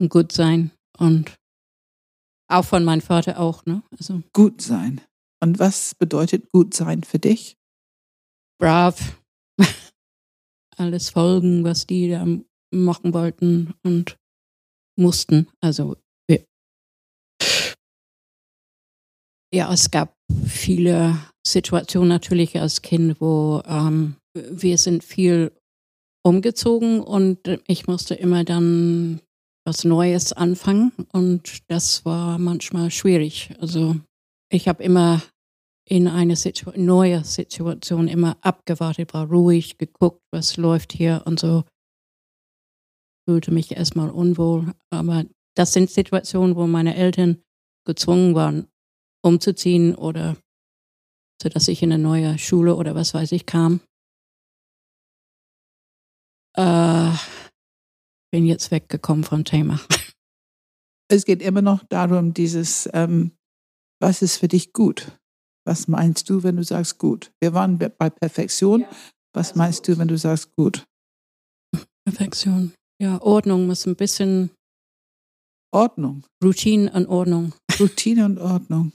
und 0.00 0.10
gut 0.10 0.32
sein. 0.32 0.70
Und 0.98 1.34
auch 2.48 2.64
von 2.64 2.84
meinem 2.84 3.00
Vater 3.00 3.38
auch, 3.38 3.64
ne? 3.64 3.82
Also 3.98 4.22
Gut 4.32 4.60
sein. 4.60 5.00
Und 5.42 5.58
was 5.58 5.94
bedeutet 5.94 6.50
gut 6.50 6.74
sein 6.74 7.02
für 7.04 7.18
dich? 7.18 7.56
brav, 8.60 9.22
alles 10.76 11.10
folgen, 11.10 11.64
was 11.64 11.86
die 11.86 12.10
da 12.10 12.24
machen 12.72 13.14
wollten 13.14 13.74
und 13.82 14.18
mussten. 14.96 15.50
Also 15.60 15.96
ja, 19.52 19.72
es 19.72 19.90
gab 19.90 20.14
viele 20.46 21.18
Situationen 21.46 22.08
natürlich 22.08 22.60
als 22.60 22.82
Kind, 22.82 23.20
wo 23.20 23.62
ähm, 23.66 24.16
wir 24.34 24.78
sind 24.78 25.04
viel 25.04 25.52
umgezogen 26.22 27.00
und 27.00 27.38
ich 27.66 27.86
musste 27.86 28.14
immer 28.14 28.44
dann 28.44 29.20
was 29.66 29.84
Neues 29.84 30.32
anfangen 30.32 30.92
und 31.12 31.62
das 31.68 32.04
war 32.04 32.38
manchmal 32.38 32.90
schwierig. 32.90 33.54
Also 33.60 33.96
ich 34.50 34.68
habe 34.68 34.82
immer 34.82 35.22
in 35.90 36.06
eine 36.06 36.36
Situ 36.36 36.70
neue 36.76 37.24
Situation 37.24 38.08
immer 38.08 38.36
abgewartet, 38.42 39.12
war 39.12 39.28
ruhig, 39.28 39.76
geguckt, 39.76 40.22
was 40.32 40.56
läuft 40.56 40.92
hier 40.92 41.22
und 41.24 41.40
so. 41.40 41.64
Fühlte 43.28 43.50
mich 43.50 43.72
erstmal 43.72 44.10
unwohl. 44.10 44.72
Aber 44.90 45.24
das 45.56 45.72
sind 45.72 45.90
Situationen, 45.90 46.54
wo 46.56 46.66
meine 46.66 46.96
Eltern 46.96 47.42
gezwungen 47.84 48.34
waren, 48.34 48.68
umzuziehen 49.22 49.94
oder 49.94 50.36
so 51.42 51.48
dass 51.48 51.68
ich 51.68 51.82
in 51.82 51.92
eine 51.92 52.02
neue 52.02 52.38
Schule 52.38 52.76
oder 52.76 52.94
was 52.94 53.14
weiß 53.14 53.32
ich 53.32 53.46
kam. 53.46 53.80
Äh, 56.56 57.12
bin 58.30 58.46
jetzt 58.46 58.70
weggekommen 58.70 59.24
vom 59.24 59.44
Thema. 59.44 59.80
Es 61.12 61.24
geht 61.24 61.42
immer 61.42 61.60
noch 61.60 61.82
darum, 61.88 62.34
dieses, 62.34 62.88
ähm, 62.92 63.32
was 64.00 64.22
ist 64.22 64.36
für 64.36 64.46
dich 64.46 64.72
gut? 64.72 65.18
Was 65.66 65.88
meinst 65.88 66.30
du, 66.30 66.44
wenn 66.44 66.54
du 66.54 66.62
sagst 66.62 66.98
gut? 66.98 67.32
Wir 67.40 67.52
waren 67.52 67.78
bei 67.78 68.10
Perfektion. 68.10 68.86
Was 69.34 69.56
meinst 69.56 69.88
du, 69.88 69.98
wenn 69.98 70.06
du 70.06 70.16
sagst 70.16 70.54
gut? 70.54 70.86
Perfektion. 72.04 72.74
Ja, 73.02 73.20
Ordnung 73.22 73.66
muss 73.66 73.86
ein 73.86 73.96
bisschen 73.96 74.50
Ordnung. 75.72 76.22
Routine 76.44 76.92
und 76.92 77.08
Ordnung. 77.08 77.54
Routine 77.80 78.24
und 78.26 78.38
Ordnung. 78.38 78.92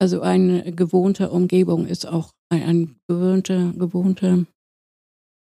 Also 0.00 0.22
eine 0.22 0.72
gewohnte 0.72 1.30
Umgebung 1.30 1.86
ist 1.86 2.06
auch 2.06 2.32
ein, 2.48 2.62
ein 2.62 3.00
gewohnte, 3.06 3.74
gewohnte, 3.76 4.46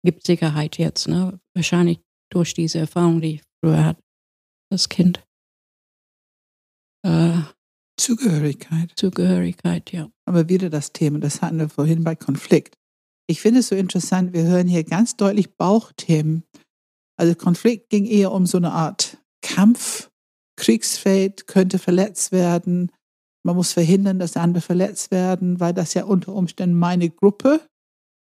gibt 0.05 0.27
Sicherheit 0.27 0.79
jetzt, 0.79 1.07
ne? 1.07 1.39
Wahrscheinlich 1.55 2.01
durch 2.31 2.53
diese 2.55 2.81
Erfahrung, 2.81 3.21
die 3.21 3.37
ich 3.37 3.43
früher 3.63 3.85
hatte, 3.85 4.03
das 4.71 4.89
Kind. 4.89 5.25
Äh, 7.07 7.43
Zugehörigkeit. 7.97 8.93
Zugehörigkeit, 8.97 9.93
ja. 9.93 10.11
Aber 10.27 10.49
wieder 10.49 10.71
das 10.71 10.93
Thema, 10.93 11.21
das 11.21 11.41
hatten 11.41 11.59
wir 11.59 11.69
vorhin 11.69 12.03
bei 12.03 12.17
Konflikt. 12.17 12.77
Ich 13.29 13.41
finde 13.41 13.61
es 13.61 13.69
so 13.69 13.77
interessant, 13.77 14.33
wir 14.33 14.43
hören 14.43 14.67
hier 14.67 14.83
ganz 14.83 15.17
deutlich 15.17 15.57
Bauchthemen. 15.57 16.43
Also 17.17 17.37
Konflikt 17.37 17.91
ging 17.91 18.07
eher 18.07 18.33
um 18.33 18.47
so 18.47 18.59
eine 18.59 18.73
Art 18.73 19.19
Kampf, 19.43 20.11
Kriegsfeld, 20.57 21.47
könnte 21.47 21.79
verletzt 21.79 22.33
werden, 22.33 22.91
man 23.45 23.57
muss 23.57 23.73
verhindern, 23.73 24.19
dass 24.19 24.37
andere 24.37 24.63
verletzt 24.63 25.11
werden, 25.11 25.61
weil 25.61 25.75
das 25.75 25.95
ja 25.95 26.05
unter 26.05 26.35
Umständen 26.35 26.79
meine 26.79 27.11
Gruppe 27.11 27.61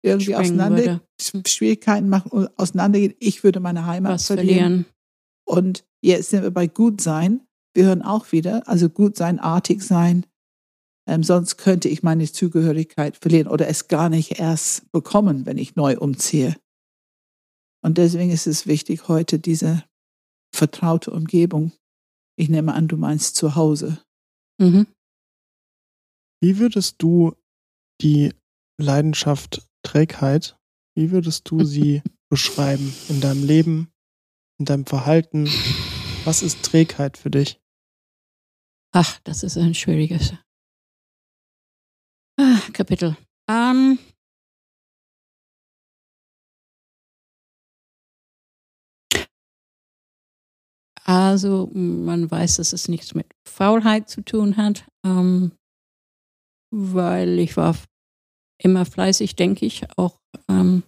irgendwie 0.02 0.32
Springen 0.32 0.60
auseinander 0.60 1.00
würde. 1.22 1.48
Schwierigkeiten 1.48 2.08
macht 2.08 2.30
und 2.32 2.48
auseinandergeht. 2.58 3.16
Ich 3.20 3.44
würde 3.44 3.60
meine 3.60 3.86
Heimat 3.86 4.12
Was 4.12 4.26
verlieren. 4.26 4.46
verlieren. 4.48 4.86
Und 5.46 5.84
jetzt 6.02 6.30
sind 6.30 6.42
wir 6.42 6.50
bei 6.50 6.66
gut 6.66 7.00
sein. 7.00 7.40
Wir 7.74 7.86
hören 7.86 8.02
auch 8.02 8.32
wieder, 8.32 8.66
also 8.68 8.88
gut 8.88 9.16
sein, 9.16 9.38
artig 9.38 9.82
sein. 9.82 10.26
Ähm, 11.06 11.22
sonst 11.22 11.56
könnte 11.56 11.88
ich 11.88 12.02
meine 12.02 12.30
Zugehörigkeit 12.30 13.16
verlieren 13.16 13.48
oder 13.48 13.68
es 13.68 13.88
gar 13.88 14.08
nicht 14.08 14.38
erst 14.38 14.90
bekommen, 14.92 15.44
wenn 15.44 15.58
ich 15.58 15.76
neu 15.76 15.98
umziehe. 15.98 16.56
Und 17.82 17.98
deswegen 17.98 18.30
ist 18.30 18.46
es 18.46 18.66
wichtig, 18.66 19.08
heute 19.08 19.38
diese 19.38 19.84
vertraute 20.54 21.10
Umgebung. 21.10 21.72
Ich 22.36 22.48
nehme 22.48 22.72
an, 22.72 22.88
du 22.88 22.96
meinst 22.96 23.36
zu 23.36 23.54
Hause. 23.54 23.98
Mhm. 24.58 24.86
Wie 26.40 26.58
würdest 26.58 26.96
du 26.98 27.34
die 28.00 28.32
Leidenschaft 28.78 29.66
Trägheit, 29.82 30.56
wie 30.96 31.10
würdest 31.10 31.50
du 31.50 31.64
sie 31.64 32.02
beschreiben 32.30 32.92
in 33.08 33.20
deinem 33.20 33.44
Leben, 33.44 33.92
in 34.58 34.64
deinem 34.64 34.86
Verhalten? 34.86 35.48
Was 36.24 36.42
ist 36.42 36.64
Trägheit 36.64 37.18
für 37.18 37.30
dich? 37.30 37.60
Ach, 38.92 39.18
das 39.24 39.42
ist 39.42 39.56
ein 39.56 39.74
schwieriges 39.74 40.34
ah, 42.38 42.60
Kapitel. 42.72 43.16
Ähm, 43.48 43.98
Also 51.06 51.70
man 51.74 52.30
weiß, 52.30 52.56
dass 52.56 52.72
es 52.72 52.88
nichts 52.88 53.14
mit 53.14 53.26
Faulheit 53.46 54.08
zu 54.08 54.22
tun 54.22 54.56
hat, 54.56 54.86
ähm, 55.04 55.52
weil 56.72 57.38
ich 57.38 57.56
war 57.58 57.76
immer 58.58 58.86
fleißig, 58.86 59.36
denke 59.36 59.66
ich. 59.66 59.84
Auch 59.98 60.18
ähm, 60.48 60.82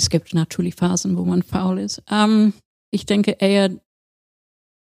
es 0.00 0.10
gibt 0.10 0.34
natürlich 0.34 0.74
Phasen, 0.74 1.16
wo 1.16 1.24
man 1.24 1.44
faul 1.44 1.78
ist. 1.78 2.02
Ähm, 2.10 2.52
ich 2.92 3.06
denke 3.06 3.36
eher, 3.38 3.80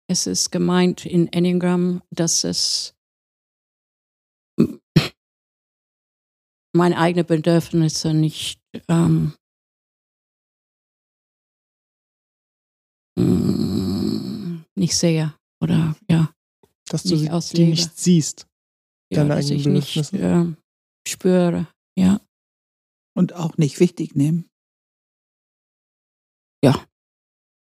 es 0.09 0.26
ist 0.26 0.51
gemeint 0.51 1.05
in 1.05 1.30
Enneagram, 1.30 2.03
dass 2.11 2.45
es 2.45 2.95
meine 6.74 6.97
eigenen 6.99 7.26
Bedürfnisse 7.26 8.14
nicht 8.14 8.61
ähm, 8.88 9.34
Mm, 13.16 14.64
nicht 14.76 14.96
sehe 14.96 15.34
oder 15.60 15.96
ja. 16.10 16.32
Dass 16.86 17.02
du 17.02 17.16
sie 17.16 17.30
auslebe. 17.30 17.70
nicht 17.70 17.96
siehst. 17.96 18.46
Ja, 19.10 19.20
deine 19.20 19.34
eigenen 19.34 19.62
Bedürfnisse. 19.62 20.16
Nicht, 20.16 20.24
äh, 20.24 20.46
spüre, 21.08 21.68
ja. 21.96 22.20
Und 23.16 23.32
auch 23.32 23.56
nicht 23.56 23.80
wichtig 23.80 24.14
nehmen. 24.14 24.50
Ja. 26.62 26.84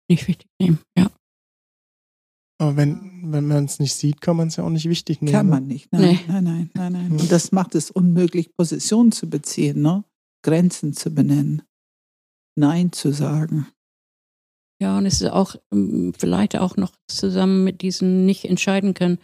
Nicht 0.09 0.29
wichtig 0.29 0.49
nehmen, 0.61 0.79
ja. 0.97 1.11
Aber 2.61 2.77
wenn, 2.77 3.33
wenn 3.33 3.47
man 3.47 3.67
es 3.67 3.79
nicht 3.79 3.95
sieht, 3.95 4.21
kann 4.21 4.37
man 4.37 4.49
es 4.49 4.57
ja 4.57 4.65
auch 4.65 4.71
nicht 4.71 4.89
wichtig 4.89 5.23
nehmen. 5.23 5.33
Kann 5.33 5.47
ne? 5.47 5.51
man 5.51 5.67
nicht, 5.67 5.93
nein, 5.93 6.03
nee. 6.03 6.21
nein, 6.27 6.45
nein, 6.45 6.71
nein, 6.75 6.93
nein. 6.93 7.13
Und 7.13 7.31
das 7.31 7.53
macht 7.53 7.75
es 7.75 7.91
unmöglich, 7.91 8.53
Positionen 8.57 9.13
zu 9.13 9.31
beziehen, 9.31 9.83
ne? 9.83 10.05
Grenzen 10.43 10.93
zu 10.93 11.11
benennen, 11.11 11.63
Nein 12.57 12.93
zu 12.93 13.13
sagen. 13.13 13.69
Ja, 14.81 14.97
und 14.97 15.07
es 15.07 15.21
ist 15.21 15.31
auch 15.31 15.57
ähm, 15.73 16.15
vielleicht 16.17 16.57
auch 16.57 16.77
noch 16.77 16.93
zusammen 17.09 17.65
mit 17.65 17.83
diesen 17.83 18.27
nicht 18.27 18.45
entscheiden 18.45 18.95
können. 18.95 19.19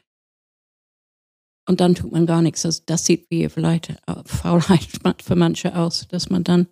Und 1.67 1.81
dann 1.81 1.95
tut 1.95 2.13
man 2.13 2.27
gar 2.27 2.43
nichts. 2.43 2.63
Das, 2.63 2.85
das 2.85 3.07
sieht 3.07 3.31
wie 3.31 3.49
vielleicht 3.49 3.91
äh, 3.91 4.23
Faulheit 4.25 4.89
für 5.23 5.37
manche 5.37 5.77
aus, 5.77 6.09
dass 6.09 6.29
man 6.29 6.45
dann, 6.45 6.67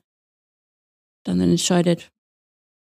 dann 1.25 1.41
entscheidet, 1.41 2.11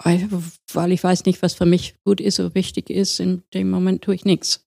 weil 0.03 0.93
ich 0.93 1.05
weiß 1.05 1.25
nicht, 1.27 1.43
was 1.43 1.55
für 1.55 1.67
mich 1.67 1.97
gut 2.05 2.21
ist 2.21 2.41
oder 2.41 2.55
wichtig 2.55 2.91
ist. 2.91 3.21
In 3.21 3.43
dem 3.53 3.71
Moment 3.71 4.03
tue 4.03 4.15
ich 4.15 4.25
nichts. 4.25 4.67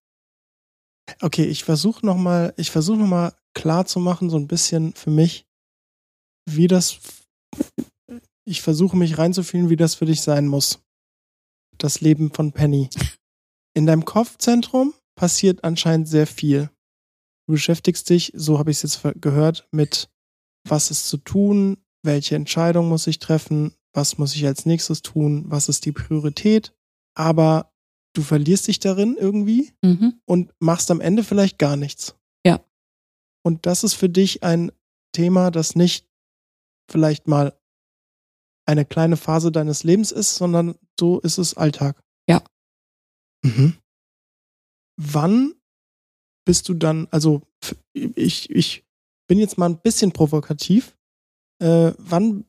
Okay, 1.22 1.46
ich 1.46 1.64
versuche 1.64 2.06
nochmal, 2.06 2.54
ich 2.58 2.70
versuche 2.70 3.00
nochmal 3.00 3.34
klar 3.54 3.86
zu 3.86 4.00
machen, 4.00 4.30
so 4.30 4.38
ein 4.38 4.48
bisschen 4.48 4.94
für 4.94 5.10
mich, 5.10 5.48
wie 6.50 6.68
das, 6.68 7.00
ich 8.46 8.62
versuche 8.62 8.96
mich 8.96 9.18
reinzufühlen, 9.18 9.70
wie 9.70 9.78
das 9.78 9.96
für 9.96 10.06
dich 10.06 10.22
sein 10.22 10.48
muss 10.48 10.87
das 11.78 12.02
Leben 12.02 12.32
von 12.32 12.52
Penny. 12.52 12.90
In 13.74 13.86
deinem 13.86 14.06
Kopfzentrum 14.06 14.94
passiert 15.16 15.64
anscheinend 15.64 16.08
sehr 16.08 16.28
viel. 16.28 16.70
Du 17.48 17.54
beschäftigst 17.54 18.10
dich, 18.10 18.32
so 18.36 18.60
habe 18.60 18.72
ich 18.72 18.84
es 18.84 19.02
jetzt 19.04 19.22
gehört, 19.22 19.68
mit 19.72 20.10
was 20.68 20.92
ist 20.92 21.08
zu 21.08 21.18
tun, 21.18 21.78
welche 22.04 22.36
Entscheidung 22.36 22.90
muss 22.90 23.08
ich 23.08 23.20
treffen, 23.20 23.74
was 23.94 24.18
muss 24.18 24.36
ich 24.36 24.46
als 24.46 24.66
nächstes 24.66 25.02
tun, 25.02 25.46
was 25.48 25.70
ist 25.70 25.86
die 25.86 25.92
Priorität. 25.92 26.74
Aber 27.16 27.74
du 28.14 28.22
verlierst 28.22 28.68
dich 28.68 28.80
darin 28.80 29.16
irgendwie 29.20 29.74
mhm. 29.82 30.20
und 30.26 30.54
machst 30.60 30.92
am 30.92 31.02
Ende 31.02 31.24
vielleicht 31.24 31.58
gar 31.58 31.78
nichts. 31.78 32.16
Ja. 32.46 32.64
Und 33.44 33.66
das 33.66 33.84
ist 33.84 33.94
für 33.94 34.10
dich 34.10 34.44
ein 34.44 34.72
Thema, 35.14 35.52
das 35.52 35.76
nicht 35.76 36.08
vielleicht 36.90 37.28
mal 37.28 37.57
eine 38.68 38.86
kleine 38.86 39.18
Phase 39.18 39.52
deines 39.52 39.84
Lebens 39.84 40.12
ist, 40.12 40.36
sondern 40.36 40.76
so 41.00 41.20
ist 41.20 41.38
es 41.38 41.56
Alltag. 41.56 42.00
Ja. 42.30 42.44
Mhm. 43.44 43.76
Wann 45.00 45.54
bist 46.46 46.70
du 46.70 46.74
dann, 46.74 47.08
also 47.12 47.42
ich, 47.94 48.50
ich 48.50 48.86
bin 49.28 49.40
jetzt 49.40 49.58
mal 49.58 49.70
ein 49.70 49.80
bisschen 49.80 50.12
provokativ. 50.12 50.98
Äh, 51.62 51.94
wann, 51.98 52.46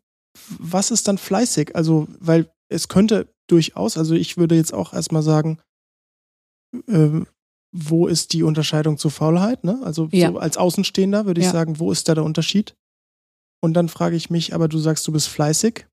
was 0.59 0.91
ist 0.91 1.09
dann 1.09 1.19
fleißig? 1.19 1.75
Also, 1.75 2.07
weil 2.21 2.51
es 2.69 2.89
könnte 2.89 3.33
durchaus, 3.49 3.97
also 3.97 4.15
ich 4.15 4.37
würde 4.37 4.55
jetzt 4.55 4.75
auch 4.75 4.93
erstmal 4.93 5.23
sagen, 5.23 5.59
äh, 6.87 7.23
wo 7.73 8.07
ist 8.07 8.33
die 8.33 8.43
Unterscheidung 8.43 8.99
zur 8.99 9.11
Faulheit? 9.11 9.65
Ne? 9.65 9.81
Also 9.83 10.09
ja. 10.13 10.31
so 10.31 10.39
als 10.39 10.57
Außenstehender 10.57 11.27
würde 11.27 11.41
ich 11.41 11.47
ja. 11.47 11.53
sagen, 11.53 11.79
wo 11.79 11.93
ist 11.93 12.09
da 12.09 12.15
der 12.15 12.25
Unterschied? 12.25 12.77
Und 13.61 13.75
dann 13.75 13.89
frage 13.89 14.17
ich 14.17 14.31
mich, 14.31 14.55
aber 14.55 14.69
du 14.69 14.79
sagst, 14.79 15.07
du 15.07 15.13
bist 15.13 15.29
fleißig. 15.29 15.87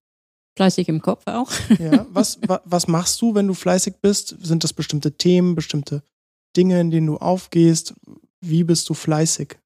Fleißig 0.55 0.87
im 0.87 1.01
Kopf 1.01 1.23
auch. 1.25 1.51
Ja, 1.79 2.05
was, 2.09 2.39
wa, 2.47 2.61
was 2.65 2.87
machst 2.87 3.21
du, 3.21 3.35
wenn 3.35 3.47
du 3.47 3.53
fleißig 3.53 3.95
bist? 4.01 4.35
Sind 4.41 4.63
das 4.63 4.73
bestimmte 4.73 5.17
Themen, 5.17 5.55
bestimmte 5.55 6.03
Dinge, 6.55 6.79
in 6.79 6.91
denen 6.91 7.07
du 7.07 7.17
aufgehst? 7.17 7.93
Wie 8.41 8.63
bist 8.63 8.87
du 8.89 8.93
fleißig? 8.93 9.57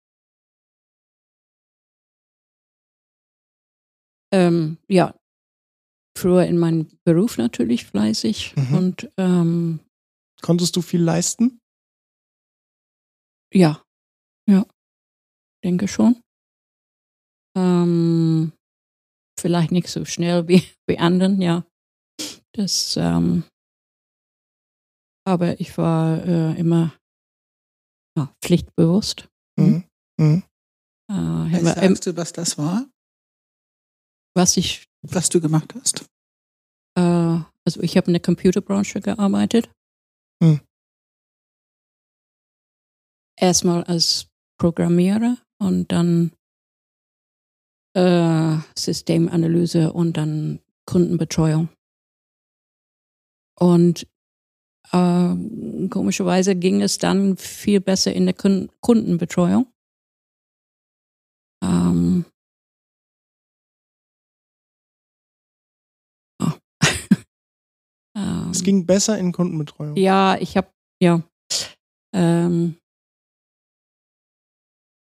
Ähm, 4.31 4.77
ja, 4.87 5.15
früher 6.17 6.45
in 6.45 6.57
meinem 6.57 6.87
Beruf 7.03 7.37
natürlich 7.37 7.85
fleißig 7.85 8.55
mhm. 8.55 8.77
und 8.77 9.11
ähm, 9.17 9.79
konntest 10.41 10.75
du 10.75 10.81
viel 10.81 11.01
leisten? 11.01 11.59
Ja, 13.51 13.83
ja, 14.47 14.65
denke 15.63 15.87
schon. 15.87 16.21
Ähm, 17.57 18.53
vielleicht 19.39 19.71
nicht 19.71 19.87
so 19.87 20.05
schnell 20.05 20.47
wie, 20.47 20.63
wie 20.87 20.97
anderen, 20.97 21.41
ja. 21.41 21.65
Das, 22.53 22.97
ähm, 22.97 23.43
aber 25.25 25.59
ich 25.59 25.77
war 25.77 26.25
äh, 26.25 26.59
immer 26.59 26.93
ja, 28.17 28.33
pflichtbewusst. 28.43 29.29
Mhm. 29.57 29.83
Mhm. 30.19 30.43
Äh, 31.11 31.63
sagst 31.63 32.05
du, 32.05 32.17
was 32.17 32.33
das 32.33 32.57
war? 32.57 32.85
Was 34.35 34.57
ich, 34.57 34.85
was 35.01 35.29
du 35.29 35.39
gemacht 35.39 35.73
hast? 35.75 36.09
äh, 36.99 37.39
also 37.65 37.81
ich 37.81 37.97
habe 37.97 38.07
in 38.07 38.13
der 38.13 38.21
Computerbranche 38.21 39.01
gearbeitet. 39.01 39.69
Hm. 40.43 40.59
Erstmal 43.39 43.83
als 43.83 44.27
Programmierer 44.59 45.37
und 45.61 45.91
dann 45.91 46.31
äh, 47.95 48.57
Systemanalyse 48.77 49.91
und 49.93 50.17
dann 50.17 50.59
Kundenbetreuung. 50.85 51.69
Und 53.59 54.07
äh, 54.91 55.35
komischerweise 55.89 56.55
ging 56.55 56.81
es 56.81 56.97
dann 56.97 57.37
viel 57.37 57.81
besser 57.81 58.13
in 58.13 58.25
der 58.25 58.33
Kun 58.33 58.69
Kundenbetreuung. 58.81 59.67
Ähm, 61.63 62.25
oh. 66.41 66.51
Ähm, 68.15 68.49
Es 68.51 68.63
ging 68.63 68.85
besser 68.85 69.17
in 69.19 69.31
Kundenbetreuung. 69.31 69.95
ja, 69.95 70.35
ich 70.39 70.57
habe, 70.57 70.71
ja. 71.01 71.21
Ähm, 72.15 72.77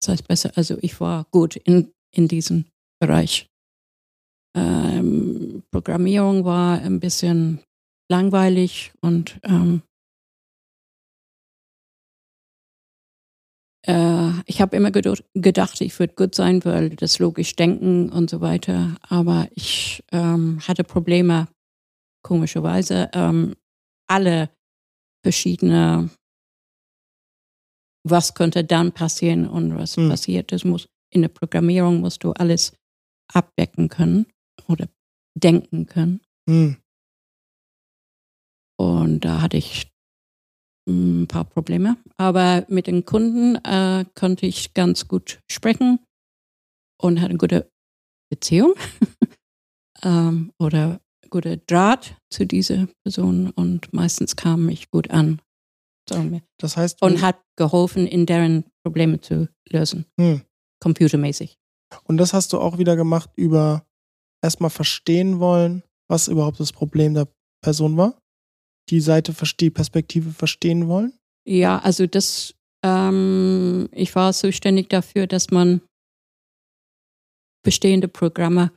das 0.01 0.09
heißt 0.09 0.27
besser, 0.27 0.51
also 0.55 0.77
ich 0.81 0.99
war 0.99 1.25
gut 1.31 1.55
in, 1.57 1.93
in 2.11 2.27
diesem 2.27 2.65
Bereich. 2.99 3.47
Ähm, 4.55 5.63
Programmierung 5.71 6.45
war 6.45 6.79
ein 6.81 6.99
bisschen 6.99 7.59
langweilig 8.09 8.91
und 9.01 9.39
ähm, 9.43 9.83
äh, 13.85 14.31
ich 14.45 14.61
habe 14.61 14.75
immer 14.75 14.91
gedacht, 14.91 15.81
ich 15.81 15.99
würde 15.99 16.15
gut 16.15 16.35
sein, 16.35 16.63
weil 16.65 16.91
das 16.91 17.19
logisch 17.19 17.55
denken 17.55 18.09
und 18.09 18.29
so 18.29 18.41
weiter. 18.41 18.97
Aber 19.01 19.47
ich 19.53 20.03
ähm, 20.11 20.59
hatte 20.67 20.83
Probleme, 20.83 21.47
komischerweise, 22.23 23.09
ähm, 23.13 23.55
alle 24.09 24.49
verschiedene, 25.23 26.09
was 28.05 28.33
könnte 28.33 28.63
dann 28.63 28.91
passieren 28.93 29.47
und 29.47 29.75
was 29.75 29.97
Hm. 29.97 30.09
passiert. 30.09 30.51
Das 30.51 30.63
muss 30.63 30.87
in 31.13 31.21
der 31.21 31.29
Programmierung 31.29 32.01
musst 32.01 32.23
du 32.23 32.31
alles 32.33 32.73
abdecken 33.33 33.89
können 33.89 34.25
oder 34.67 34.87
denken 35.35 35.85
können. 35.85 36.21
Hm. 36.49 36.77
Und 38.79 39.21
da 39.21 39.41
hatte 39.41 39.57
ich 39.57 39.91
ein 40.87 41.27
paar 41.27 41.43
Probleme. 41.45 41.97
Aber 42.17 42.65
mit 42.69 42.87
den 42.87 43.05
Kunden 43.05 43.55
äh, 43.63 44.05
konnte 44.15 44.45
ich 44.45 44.73
ganz 44.73 45.07
gut 45.07 45.39
sprechen 45.51 45.99
und 47.01 47.19
hatte 47.19 47.31
eine 47.31 47.37
gute 47.37 47.69
Beziehung 48.29 48.73
ähm, 50.03 50.51
oder 50.59 51.01
gute 51.29 51.57
Draht 51.57 52.15
zu 52.31 52.45
dieser 52.45 52.87
Person 53.03 53.51
und 53.51 53.91
meistens 53.93 54.35
kam 54.35 54.69
ich 54.69 54.89
gut 54.89 55.11
an. 55.11 55.41
Das 56.57 56.77
heißt, 56.77 57.01
Und 57.01 57.21
hat 57.21 57.41
geholfen, 57.57 58.07
in 58.07 58.25
deren 58.25 58.63
Probleme 58.83 59.19
zu 59.19 59.49
lösen. 59.69 60.05
Hm. 60.19 60.41
Computermäßig. 60.79 61.57
Und 62.03 62.17
das 62.17 62.33
hast 62.33 62.53
du 62.53 62.59
auch 62.59 62.77
wieder 62.77 62.95
gemacht 62.95 63.29
über 63.35 63.85
erstmal 64.41 64.69
verstehen 64.69 65.39
wollen, 65.39 65.83
was 66.09 66.27
überhaupt 66.27 66.59
das 66.59 66.71
Problem 66.71 67.13
der 67.13 67.27
Person 67.61 67.97
war? 67.97 68.19
Die 68.89 69.01
Seite, 69.01 69.33
die 69.59 69.69
Perspektive 69.69 70.31
verstehen 70.31 70.87
wollen? 70.87 71.13
Ja, 71.45 71.79
also 71.79 72.07
das, 72.07 72.53
ähm, 72.83 73.89
ich 73.91 74.15
war 74.15 74.33
zuständig 74.33 74.89
dafür, 74.89 75.27
dass 75.27 75.51
man 75.51 75.81
bestehende 77.63 78.07
Programme 78.07 78.71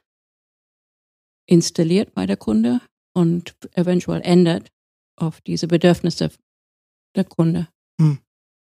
installiert 1.49 2.15
bei 2.15 2.27
der 2.27 2.37
Kunde 2.37 2.81
und 3.15 3.55
eventuell 3.75 4.23
ändert 4.23 4.69
auf 5.17 5.41
diese 5.41 5.69
Bedürfnisse 5.69 6.31
der 7.17 7.25
Kunde. 7.25 7.69
Hm. 8.01 8.19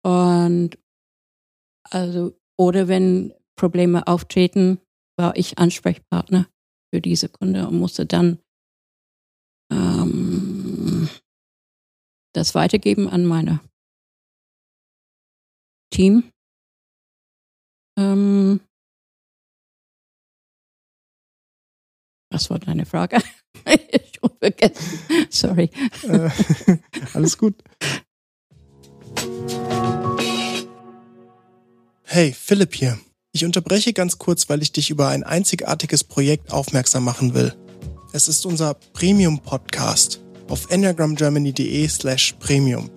Und 0.05 0.79
also, 1.91 2.37
oder 2.59 2.89
wenn 2.89 3.35
Probleme 3.57 4.07
auftreten, 4.07 4.79
war 5.17 5.37
ich 5.37 5.59
Ansprechpartner 5.59 6.49
für 6.93 7.01
diese 7.01 7.29
Kunde 7.29 7.69
und 7.69 7.79
musste 7.79 8.07
dann 8.07 8.39
ähm, 9.71 11.09
das 12.35 12.55
weitergeben 12.55 13.09
an 13.09 13.27
meine 13.27 13.61
Team. 15.93 16.25
Ähm, 17.99 18.61
was 22.31 22.49
war 22.51 22.59
deine 22.59 22.87
Frage? 22.87 23.19
Schon 24.19 24.31
vergessen. 24.39 25.29
Sorry. 25.31 25.71
Äh, 26.05 26.31
alles 27.15 27.37
gut. 27.37 27.63
Hey, 32.15 32.37
Philipp 32.39 32.75
hier. 32.75 32.99
Ich 33.33 33.47
unterbreche 33.47 33.95
ganz 33.95 34.19
kurz, 34.19 34.51
weil 34.51 34.61
ich 34.61 34.71
dich 34.71 34.91
über 34.91 35.09
ein 35.09 35.25
einzigartiges 35.25 36.05
Projekt 36.05 36.53
aufmerksam 36.53 37.05
machen 37.05 37.33
will. 37.33 37.55
Es 38.13 38.29
ist 38.29 38.45
unser 38.45 38.75
Premium-Podcast 38.75 40.21
auf 40.47 40.71
enneagramgermany.de 40.71 41.89
slash 41.89 42.35
premium. 42.39 42.91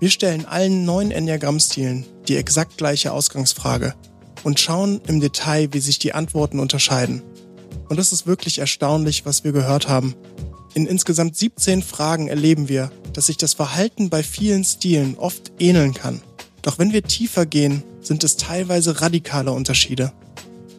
Wir 0.00 0.10
stellen 0.10 0.44
allen 0.44 0.84
neun 0.84 1.12
Enneagramm-Stilen 1.12 2.04
die 2.28 2.36
exakt 2.36 2.76
gleiche 2.76 3.10
Ausgangsfrage 3.10 3.94
und 4.44 4.60
schauen 4.60 5.00
im 5.06 5.20
Detail, 5.20 5.72
wie 5.72 5.80
sich 5.80 5.98
die 5.98 6.12
Antworten 6.12 6.58
unterscheiden. 6.58 7.22
Und 7.88 7.98
es 7.98 8.12
ist 8.12 8.26
wirklich 8.26 8.58
erstaunlich, 8.58 9.24
was 9.24 9.44
wir 9.44 9.52
gehört 9.52 9.88
haben. 9.88 10.14
In 10.74 10.84
insgesamt 10.84 11.36
17 11.36 11.82
Fragen 11.82 12.28
erleben 12.28 12.68
wir, 12.68 12.92
dass 13.14 13.28
sich 13.28 13.38
das 13.38 13.54
Verhalten 13.54 14.10
bei 14.10 14.22
vielen 14.22 14.62
Stilen 14.62 15.16
oft 15.16 15.52
ähneln 15.58 15.94
kann. 15.94 16.20
Doch 16.60 16.78
wenn 16.78 16.92
wir 16.92 17.02
tiefer 17.02 17.46
gehen, 17.46 17.82
sind 18.08 18.24
es 18.24 18.36
teilweise 18.36 19.02
radikale 19.02 19.52
Unterschiede. 19.52 20.12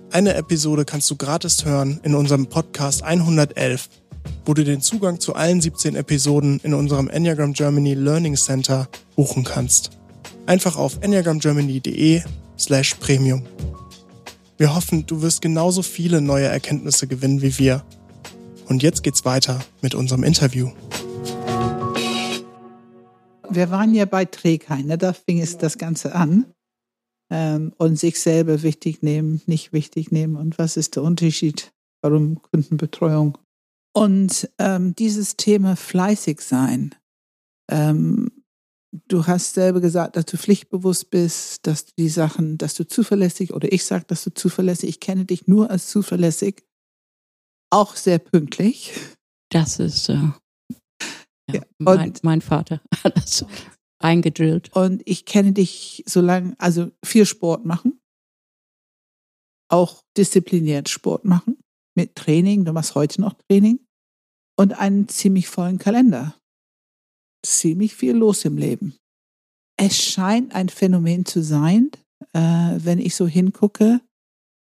Eine 0.09 0.33
Episode 0.33 0.83
kannst 0.83 1.11
du 1.11 1.15
gratis 1.15 1.63
hören 1.63 1.99
in 2.01 2.15
unserem 2.15 2.47
Podcast 2.47 3.03
111, 3.03 3.87
wo 4.45 4.55
du 4.55 4.63
den 4.63 4.81
Zugang 4.81 5.19
zu 5.19 5.35
allen 5.35 5.61
17 5.61 5.95
Episoden 5.95 6.59
in 6.63 6.73
unserem 6.73 7.07
Enneagram 7.07 7.53
Germany 7.53 7.93
Learning 7.93 8.35
Center 8.35 8.89
buchen 9.15 9.43
kannst. 9.43 9.91
Einfach 10.47 10.75
auf 10.75 10.97
enneagramgermany.de 11.01 12.23
slash 12.57 12.95
premium. 12.95 13.43
Wir 14.57 14.73
hoffen, 14.75 15.05
du 15.05 15.21
wirst 15.21 15.43
genauso 15.43 15.83
viele 15.83 16.21
neue 16.21 16.47
Erkenntnisse 16.47 17.05
gewinnen 17.05 17.43
wie 17.43 17.59
wir. 17.59 17.85
Und 18.67 18.81
jetzt 18.81 19.03
geht's 19.03 19.23
weiter 19.23 19.59
mit 19.83 19.93
unserem 19.93 20.23
Interview. 20.23 20.71
Wir 23.51 23.69
waren 23.69 23.93
ja 23.93 24.05
bei 24.05 24.25
Trägheit, 24.25 24.85
ne? 24.85 24.97
da 24.97 25.13
fing 25.13 25.39
es 25.39 25.59
das 25.59 25.77
Ganze 25.77 26.15
an. 26.15 26.47
Ähm, 27.31 27.73
und 27.77 27.97
sich 27.97 28.19
selber 28.19 28.63
wichtig 28.63 29.03
nehmen, 29.03 29.41
nicht 29.45 29.71
wichtig 29.71 30.11
nehmen 30.11 30.35
und 30.35 30.57
was 30.57 30.77
ist 30.77 30.95
der 30.95 31.03
Unterschied, 31.03 31.71
warum 32.01 32.41
Kundenbetreuung. 32.41 33.37
Und 33.93 34.49
ähm, 34.57 34.95
dieses 34.95 35.37
Thema 35.37 35.75
fleißig 35.75 36.41
sein. 36.41 36.95
Ähm, 37.69 38.31
du 39.07 39.27
hast 39.27 39.53
selber 39.53 39.79
gesagt, 39.79 40.15
dass 40.15 40.25
du 40.25 40.37
pflichtbewusst 40.37 41.11
bist, 41.11 41.67
dass 41.67 41.85
du 41.85 41.91
die 41.99 42.09
Sachen, 42.09 42.57
dass 42.57 42.73
du 42.73 42.87
zuverlässig 42.87 43.53
oder 43.53 43.71
ich 43.71 43.83
sage, 43.85 44.05
dass 44.07 44.23
du 44.23 44.33
zuverlässig, 44.33 44.89
ich 44.89 44.99
kenne 44.99 45.25
dich 45.25 45.47
nur 45.47 45.69
als 45.69 45.87
zuverlässig, 45.87 46.63
auch 47.71 47.95
sehr 47.95 48.19
pünktlich. 48.19 48.93
Das 49.51 49.79
ist 49.79 50.09
äh, 50.09 50.13
ja, 50.13 50.33
Ja, 51.53 51.61
mein, 51.77 52.13
mein 52.21 52.41
Vater 52.41 52.81
das 53.15 53.45
eingedrillt. 53.99 54.73
Und 54.75 55.01
ich 55.05 55.25
kenne 55.25 55.53
dich 55.53 56.03
so 56.07 56.21
lange, 56.21 56.55
also 56.57 56.91
viel 57.03 57.25
Sport 57.25 57.65
machen, 57.65 57.99
auch 59.69 60.01
diszipliniert 60.17 60.89
Sport 60.89 61.25
machen, 61.25 61.57
mit 61.95 62.15
Training, 62.15 62.65
du 62.65 62.73
machst 62.73 62.95
heute 62.95 63.21
noch 63.21 63.35
Training 63.47 63.79
und 64.57 64.73
einen 64.73 65.07
ziemlich 65.07 65.47
vollen 65.47 65.77
Kalender. 65.77 66.35
Ziemlich 67.45 67.95
viel 67.95 68.15
los 68.15 68.43
im 68.45 68.57
Leben. 68.57 68.97
Es 69.77 69.97
scheint 69.97 70.53
ein 70.53 70.67
Phänomen 70.69 71.25
zu 71.25 71.41
sein, 71.41 71.91
äh, 72.33 72.39
wenn 72.77 72.99
ich 72.99 73.15
so 73.15 73.27
hingucke, 73.27 74.01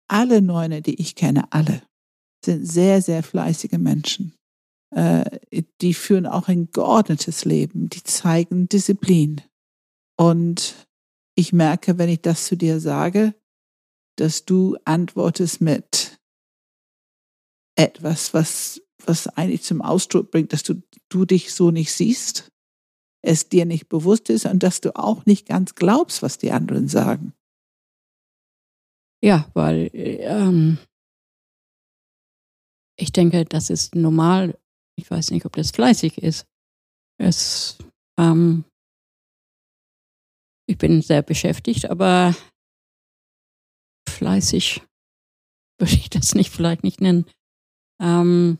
alle 0.07 0.41
Neune, 0.41 0.82
die 0.82 0.99
ich 1.01 1.15
kenne, 1.15 1.51
alle, 1.51 1.82
sind 2.45 2.65
sehr, 2.65 3.01
sehr 3.01 3.24
fleißige 3.24 3.78
Menschen. 3.80 4.36
Äh, 4.94 5.39
die 5.82 5.94
führen 5.94 6.26
auch 6.26 6.48
ein 6.48 6.72
geordnetes 6.72 7.46
Leben, 7.46 7.89
die 7.89 8.04
zeigen 8.04 8.68
Disziplin. 8.68 9.42
Und 10.18 10.88
ich 11.36 11.54
merke, 11.54 11.98
wenn 11.98 12.10
ich 12.10 12.22
das 12.22 12.46
zu 12.46 12.56
dir 12.58 12.80
sage, 12.80 13.34
dass 14.18 14.46
du 14.46 14.78
antwortest 14.86 15.62
mit 15.62 16.20
etwas, 17.76 18.34
was, 18.34 18.82
was 19.06 19.28
eigentlich 19.28 19.64
zum 19.64 19.82
Ausdruck 19.82 20.30
bringt, 20.32 20.54
dass 20.54 20.64
du, 20.64 20.84
du 21.10 21.26
dich 21.26 21.54
so 21.54 21.72
nicht 21.72 21.94
siehst, 21.94 22.52
es 23.24 23.50
dir 23.50 23.66
nicht 23.66 23.88
bewusst 23.88 24.30
ist 24.30 24.46
und 24.46 24.62
dass 24.62 24.82
du 24.82 24.96
auch 24.96 25.26
nicht 25.26 25.48
ganz 25.48 25.76
glaubst, 25.76 26.22
was 26.22 26.38
die 26.38 26.52
anderen 26.52 26.88
sagen. 26.88 27.34
Ja, 29.24 29.50
weil 29.54 29.89
ähm, 29.94 30.80
ich 32.98 33.12
denke, 33.12 33.46
das 33.46 33.70
ist 33.70 33.96
normal. 33.96 34.58
Ich 34.98 35.10
weiß 35.10 35.32
nicht, 35.32 35.46
ob 35.46 35.54
das 35.54 35.72
fleißig 35.72 36.18
ist. 36.18 36.46
Es, 37.20 37.78
ähm, 38.20 38.66
ich 40.68 40.78
bin 40.78 41.02
sehr 41.02 41.22
beschäftigt, 41.22 41.89
aber 41.89 42.36
fleißig 44.10 44.82
würde 45.80 45.94
ich 45.94 46.10
das 46.10 46.36
nicht 46.36 46.52
vielleicht 46.52 46.84
nicht 46.84 47.02
nennen. 47.02 47.26
Ähm, 48.02 48.60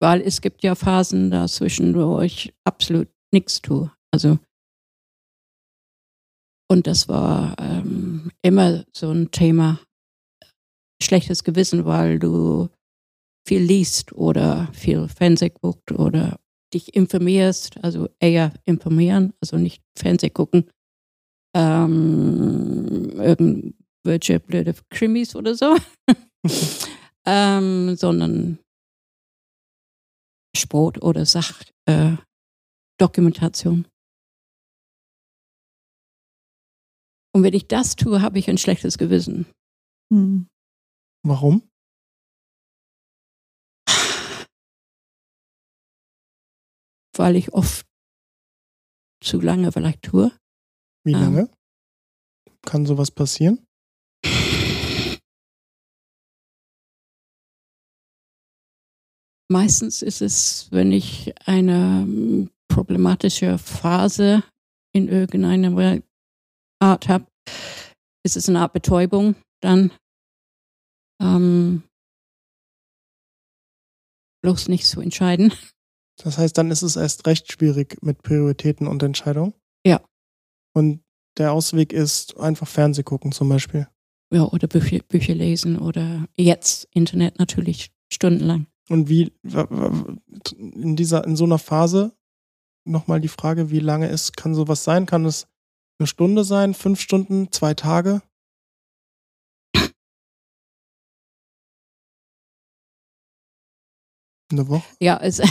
weil 0.00 0.20
es 0.20 0.40
gibt 0.40 0.62
ja 0.62 0.74
Phasen 0.74 1.30
dazwischen, 1.30 1.94
wo 1.94 2.20
ich 2.20 2.54
absolut 2.64 3.08
nichts 3.32 3.60
tue. 3.62 3.92
Also 4.12 4.38
und 6.68 6.86
das 6.86 7.08
war 7.08 7.54
ähm, 7.58 8.30
immer 8.42 8.84
so 8.92 9.10
ein 9.10 9.30
Thema, 9.30 9.78
schlechtes 11.02 11.44
Gewissen, 11.44 11.84
weil 11.84 12.18
du 12.18 12.68
viel 13.46 13.62
liest 13.62 14.12
oder 14.12 14.68
viel 14.72 15.08
Fernseh 15.08 15.50
guckt 15.50 15.92
oder 15.92 16.40
dich 16.74 16.94
informierst, 16.94 17.82
also 17.84 18.08
eher 18.18 18.52
informieren, 18.64 19.32
also 19.40 19.56
nicht 19.56 19.82
Fernseh 19.96 20.30
gucken, 20.30 20.68
ähm, 21.54 23.12
irgendwelche 23.16 24.40
blöde 24.40 24.74
Krimis 24.90 25.36
oder 25.36 25.54
so, 25.54 25.76
ähm, 27.26 27.94
sondern 27.96 28.58
Sport 30.56 31.02
oder 31.02 31.24
Sachdokumentation. 31.24 33.84
Äh, 33.84 33.88
Und 37.36 37.42
wenn 37.42 37.52
ich 37.52 37.68
das 37.68 37.96
tue, 37.96 38.22
habe 38.22 38.38
ich 38.38 38.48
ein 38.48 38.56
schlechtes 38.56 38.96
Gewissen. 38.96 39.44
Hm. 40.10 40.48
Warum? 41.28 41.68
Weil 47.16 47.34
ich 47.34 47.52
oft 47.52 47.84
zu 49.20 49.40
lange 49.40 49.72
vielleicht 49.72 50.02
tue. 50.02 50.30
Wie 51.04 51.14
ähm. 51.14 51.20
lange? 51.20 51.40
Ähm, 51.40 52.58
Kann 52.62 52.86
sowas 52.86 53.10
passieren? 53.10 53.66
Meistens 59.48 60.02
ist 60.02 60.22
es, 60.22 60.68
wenn 60.70 60.92
ich 60.92 61.34
eine 61.48 62.02
hm, 62.02 62.50
problematische 62.68 63.58
Phase 63.58 64.44
in 64.92 65.08
irgendeiner 65.08 66.02
Art 66.80 67.08
habe, 67.08 67.26
ist 68.24 68.36
es 68.36 68.48
eine 68.48 68.60
Art 68.60 68.72
Betäubung 68.72 69.34
dann. 69.60 69.90
Ähm, 71.20 71.82
bloß 74.42 74.68
nicht 74.68 74.86
zu 74.86 75.00
entscheiden. 75.00 75.52
Das 76.18 76.38
heißt, 76.38 76.56
dann 76.56 76.70
ist 76.70 76.80
es 76.80 76.96
erst 76.96 77.26
recht 77.26 77.52
schwierig 77.52 77.98
mit 78.00 78.22
Prioritäten 78.22 78.86
und 78.86 79.02
Entscheidungen? 79.02 79.52
Ja. 79.84 80.00
Und 80.72 81.04
der 81.36 81.52
Ausweg 81.52 81.92
ist 81.92 82.38
einfach 82.38 82.66
Fernseh 82.66 83.02
gucken 83.02 83.32
zum 83.32 83.50
Beispiel? 83.50 83.86
Ja, 84.32 84.44
oder 84.44 84.66
Bücher, 84.66 85.00
Bücher 85.06 85.34
lesen 85.34 85.78
oder 85.78 86.26
jetzt 86.34 86.88
Internet 86.92 87.38
natürlich 87.38 87.90
stundenlang. 88.10 88.66
Und 88.88 89.10
wie 89.10 89.32
in 90.56 90.96
dieser, 90.96 91.24
in 91.24 91.36
so 91.36 91.44
einer 91.44 91.58
Phase 91.58 92.16
nochmal 92.84 93.20
die 93.20 93.28
Frage, 93.28 93.70
wie 93.70 93.80
lange 93.80 94.08
ist, 94.08 94.36
kann 94.36 94.54
sowas 94.54 94.84
sein? 94.84 95.06
Kann 95.06 95.24
es 95.24 95.46
eine 95.98 96.06
Stunde 96.06 96.44
sein, 96.44 96.74
fünf 96.74 97.00
Stunden, 97.00 97.50
zwei 97.52 97.74
Tage? 97.74 98.22
Eine 104.50 104.68
Woche? 104.68 104.86
Ja, 105.00 105.18
es, 105.20 105.42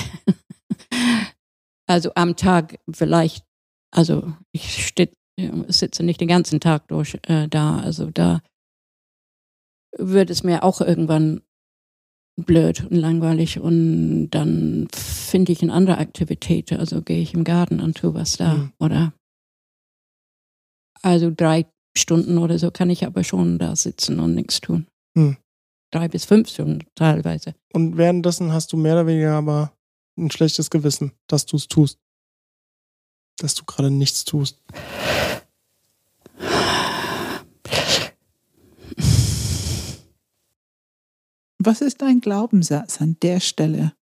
also 1.88 2.12
am 2.16 2.36
Tag 2.36 2.80
vielleicht, 2.92 3.46
also 3.92 4.34
ich 4.52 4.94
sitze 5.68 6.04
nicht 6.04 6.22
den 6.22 6.28
ganzen 6.28 6.60
Tag 6.60 6.88
durch 6.88 7.18
äh, 7.24 7.48
da, 7.48 7.80
also 7.80 8.10
da 8.10 8.42
wird 9.98 10.30
es 10.30 10.44
mir 10.44 10.64
auch 10.64 10.82
irgendwann 10.82 11.42
blöd 12.38 12.86
und 12.90 12.98
langweilig 12.98 13.60
und 13.60 14.30
dann 14.32 14.88
finde 14.94 15.52
ich 15.52 15.62
eine 15.62 15.74
andere 15.74 15.98
Aktivität, 15.98 16.74
also 16.74 17.02
gehe 17.02 17.22
ich 17.22 17.34
im 17.34 17.44
Garten 17.46 17.80
und 17.80 17.98
tue 17.98 18.14
was 18.14 18.38
da 18.38 18.56
mhm. 18.56 18.74
oder 18.80 19.14
also 21.02 21.32
drei 21.34 21.66
Stunden 21.98 22.38
oder 22.38 22.60
so 22.60 22.72
kann 22.72 22.90
ich 22.90 23.06
aber 23.06 23.24
schon 23.24 23.58
da 23.58 23.76
sitzen 23.76 24.20
und 24.20 24.36
nichts 24.36 24.60
tun. 24.60 24.88
Hm. 25.18 25.38
Drei 25.92 26.08
bis 26.08 26.26
fünf 26.26 26.50
Stunden 26.50 26.86
teilweise. 26.96 27.56
Und 27.74 27.98
währenddessen 27.98 28.52
hast 28.52 28.74
du 28.74 28.78
mehr 28.78 28.94
oder 28.94 29.08
weniger 29.08 29.36
aber 29.36 29.74
ein 30.18 30.32
schlechtes 30.32 30.70
Gewissen, 30.70 31.12
dass 31.28 31.46
du 31.46 31.58
es 31.58 31.68
tust. 31.68 32.00
Dass 33.38 33.56
du 33.56 33.64
gerade 33.66 33.92
nichts 33.92 34.26
tust. 34.26 34.62
Was 41.58 41.82
ist 41.82 42.02
dein 42.02 42.22
Glaubenssatz 42.22 43.02
an 43.02 43.18
der 43.22 43.40
Stelle? 43.40 43.94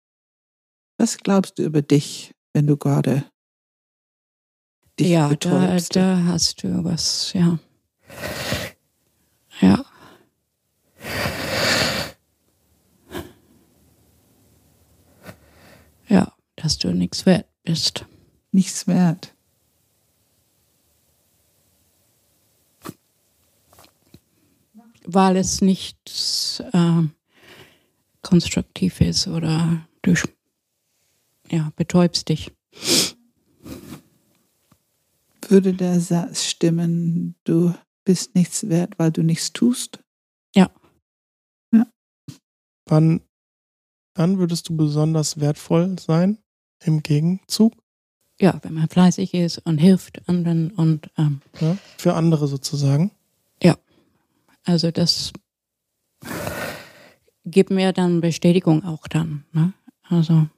Was 0.99 1.19
glaubst 1.19 1.59
du 1.59 1.63
über 1.63 1.81
dich, 1.83 2.35
wenn 2.53 2.67
du 2.67 2.77
gerade 2.77 3.25
dich 4.99 5.09
ja, 5.09 5.29
betäubst. 5.29 5.97
Da, 5.97 6.17
da 6.17 6.25
hast 6.25 6.63
du 6.63 6.85
was, 6.85 7.33
ja. 7.33 7.59
Ja. 9.61 9.85
Ja, 16.09 16.33
dass 16.63 16.79
du 16.79 16.93
nichts 16.95 17.27
wert 17.27 17.47
bist. 17.65 18.07
Nichts 18.53 18.87
wert. 18.87 19.35
Weil 25.05 25.37
es 25.37 25.61
nicht 25.61 26.63
äh, 26.73 27.03
konstruktiv 28.23 29.01
ist 29.01 29.27
oder 29.27 29.87
du 30.03 30.15
ja, 31.51 31.73
betäubst 31.77 32.29
dich 32.29 32.53
würde 35.53 35.75
der 35.75 36.01
Satz 36.01 36.45
stimmen, 36.45 37.37
du 37.45 37.75
bist 38.05 38.35
nichts 38.35 38.69
wert, 38.69 38.99
weil 38.99 39.13
du 39.13 39.23
nichts 39.23 39.53
tust? 39.53 40.03
Ja. 40.55 40.71
ja. 41.73 41.87
Wann, 42.87 43.21
wann 44.15 44.39
würdest 44.39 44.71
du 44.71 44.77
besonders 44.77 45.39
wertvoll 45.41 45.99
sein 45.99 46.39
im 46.85 47.03
Gegenzug? 47.03 47.75
Ja, 48.41 48.59
wenn 48.63 48.75
man 48.75 48.89
fleißig 48.89 49.35
ist 49.35 49.59
und 49.59 49.79
hilft 49.79 50.29
anderen 50.29 50.71
und 50.73 51.11
ähm, 51.17 51.41
ja, 51.61 51.77
für 51.97 52.15
andere 52.15 52.49
sozusagen. 52.49 53.13
Ja, 53.63 53.77
also 54.65 54.91
das 54.91 55.33
gibt 57.45 57.71
mir 57.71 57.93
dann 57.93 58.21
Bestätigung 58.21 58.85
auch 58.85 59.07
dann. 59.07 59.45
Ne? 59.53 59.73
Also, 60.03 60.49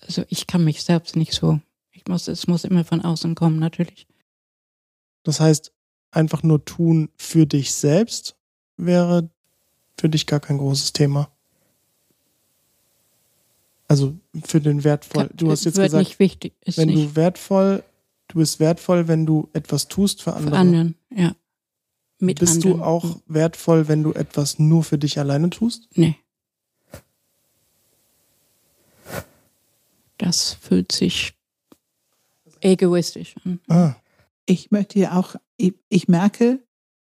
also 0.00 0.24
ich 0.28 0.46
kann 0.46 0.64
mich 0.64 0.82
selbst 0.82 1.16
nicht 1.16 1.32
so 1.32 1.60
muss, 2.08 2.28
es 2.28 2.46
muss 2.46 2.64
immer 2.64 2.84
von 2.84 3.02
außen 3.02 3.34
kommen, 3.34 3.58
natürlich. 3.58 4.06
Das 5.22 5.40
heißt, 5.40 5.72
einfach 6.10 6.42
nur 6.42 6.64
tun 6.64 7.10
für 7.16 7.46
dich 7.46 7.74
selbst 7.74 8.36
wäre 8.76 9.30
für 9.98 10.08
dich 10.08 10.26
gar 10.26 10.40
kein 10.40 10.58
großes 10.58 10.92
Thema. 10.92 11.30
Also 13.88 14.14
für 14.44 14.60
den 14.60 14.84
wertvoll. 14.84 15.30
Du 15.34 15.50
hast 15.50 15.64
jetzt 15.64 15.76
gesagt, 15.76 15.94
nicht 15.94 16.18
wichtig, 16.18 16.54
wenn 16.76 16.88
nicht. 16.88 17.10
du 17.10 17.16
wertvoll, 17.16 17.84
du 18.28 18.38
bist 18.38 18.58
wertvoll, 18.58 19.06
wenn 19.08 19.26
du 19.26 19.48
etwas 19.52 19.88
tust 19.88 20.22
für 20.22 20.34
andere. 20.34 20.50
Für 20.50 20.58
anderen, 20.58 20.94
ja. 21.14 21.36
Mit 22.18 22.40
bist 22.40 22.64
anderen. 22.64 22.78
du 22.78 22.84
auch 22.84 23.20
wertvoll, 23.26 23.88
wenn 23.88 24.02
du 24.02 24.12
etwas 24.12 24.58
nur 24.58 24.82
für 24.82 24.98
dich 24.98 25.18
alleine 25.18 25.50
tust? 25.50 25.88
Nee. 25.94 26.16
Das 30.18 30.54
fühlt 30.54 30.92
sich 30.92 31.34
egoistisch. 32.60 33.34
Mhm. 33.44 33.60
Ah. 33.68 33.94
Ich 34.46 34.70
möchte 34.70 34.98
ja 34.98 35.18
auch, 35.18 35.36
ich, 35.56 35.74
ich 35.88 36.08
merke, 36.08 36.60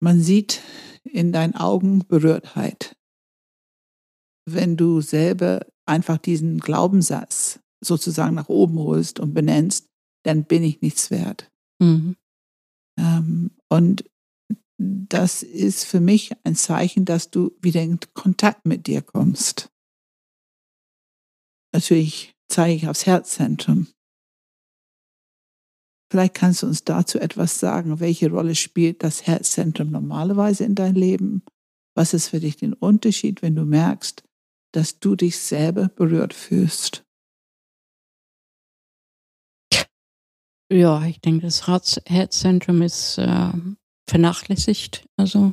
man 0.00 0.20
sieht 0.20 0.60
in 1.04 1.32
deinen 1.32 1.54
Augen 1.54 2.06
Berührtheit. 2.06 2.96
Wenn 4.44 4.76
du 4.76 5.00
selber 5.00 5.66
einfach 5.86 6.18
diesen 6.18 6.58
Glaubenssatz 6.58 7.60
sozusagen 7.82 8.34
nach 8.34 8.48
oben 8.48 8.78
holst 8.78 9.20
und 9.20 9.34
benennst, 9.34 9.88
dann 10.24 10.44
bin 10.44 10.62
ich 10.62 10.80
nichts 10.80 11.10
wert. 11.10 11.50
Mhm. 11.80 12.16
Ähm, 12.98 13.50
und 13.68 14.04
das 14.78 15.42
ist 15.42 15.84
für 15.84 16.00
mich 16.00 16.32
ein 16.44 16.56
Zeichen, 16.56 17.04
dass 17.04 17.30
du 17.30 17.56
wieder 17.60 17.82
in 17.82 17.98
Kontakt 18.14 18.66
mit 18.66 18.86
dir 18.86 19.02
kommst. 19.02 19.70
Natürlich 21.72 22.34
zeige 22.48 22.74
ich 22.74 22.88
aufs 22.88 23.06
Herzzentrum. 23.06 23.88
Vielleicht 26.10 26.34
kannst 26.34 26.62
du 26.62 26.66
uns 26.66 26.84
dazu 26.84 27.18
etwas 27.18 27.58
sagen. 27.58 27.98
Welche 27.98 28.30
Rolle 28.30 28.54
spielt 28.54 29.02
das 29.02 29.26
Herzzentrum 29.26 29.90
normalerweise 29.90 30.64
in 30.64 30.74
deinem 30.74 30.96
Leben? 30.96 31.42
Was 31.96 32.12
ist 32.12 32.28
für 32.28 32.40
dich 32.40 32.56
den 32.56 32.74
Unterschied, 32.74 33.40
wenn 33.40 33.54
du 33.54 33.64
merkst, 33.64 34.22
dass 34.72 34.98
du 34.98 35.16
dich 35.16 35.38
selber 35.38 35.88
berührt 35.88 36.34
fühlst? 36.34 37.04
Ja, 40.72 41.04
ich 41.04 41.20
denke, 41.20 41.42
das 41.42 41.66
Herzzentrum 42.06 42.80
ist 42.80 43.18
äh, 43.18 43.52
vernachlässigt, 44.08 45.04
also 45.18 45.52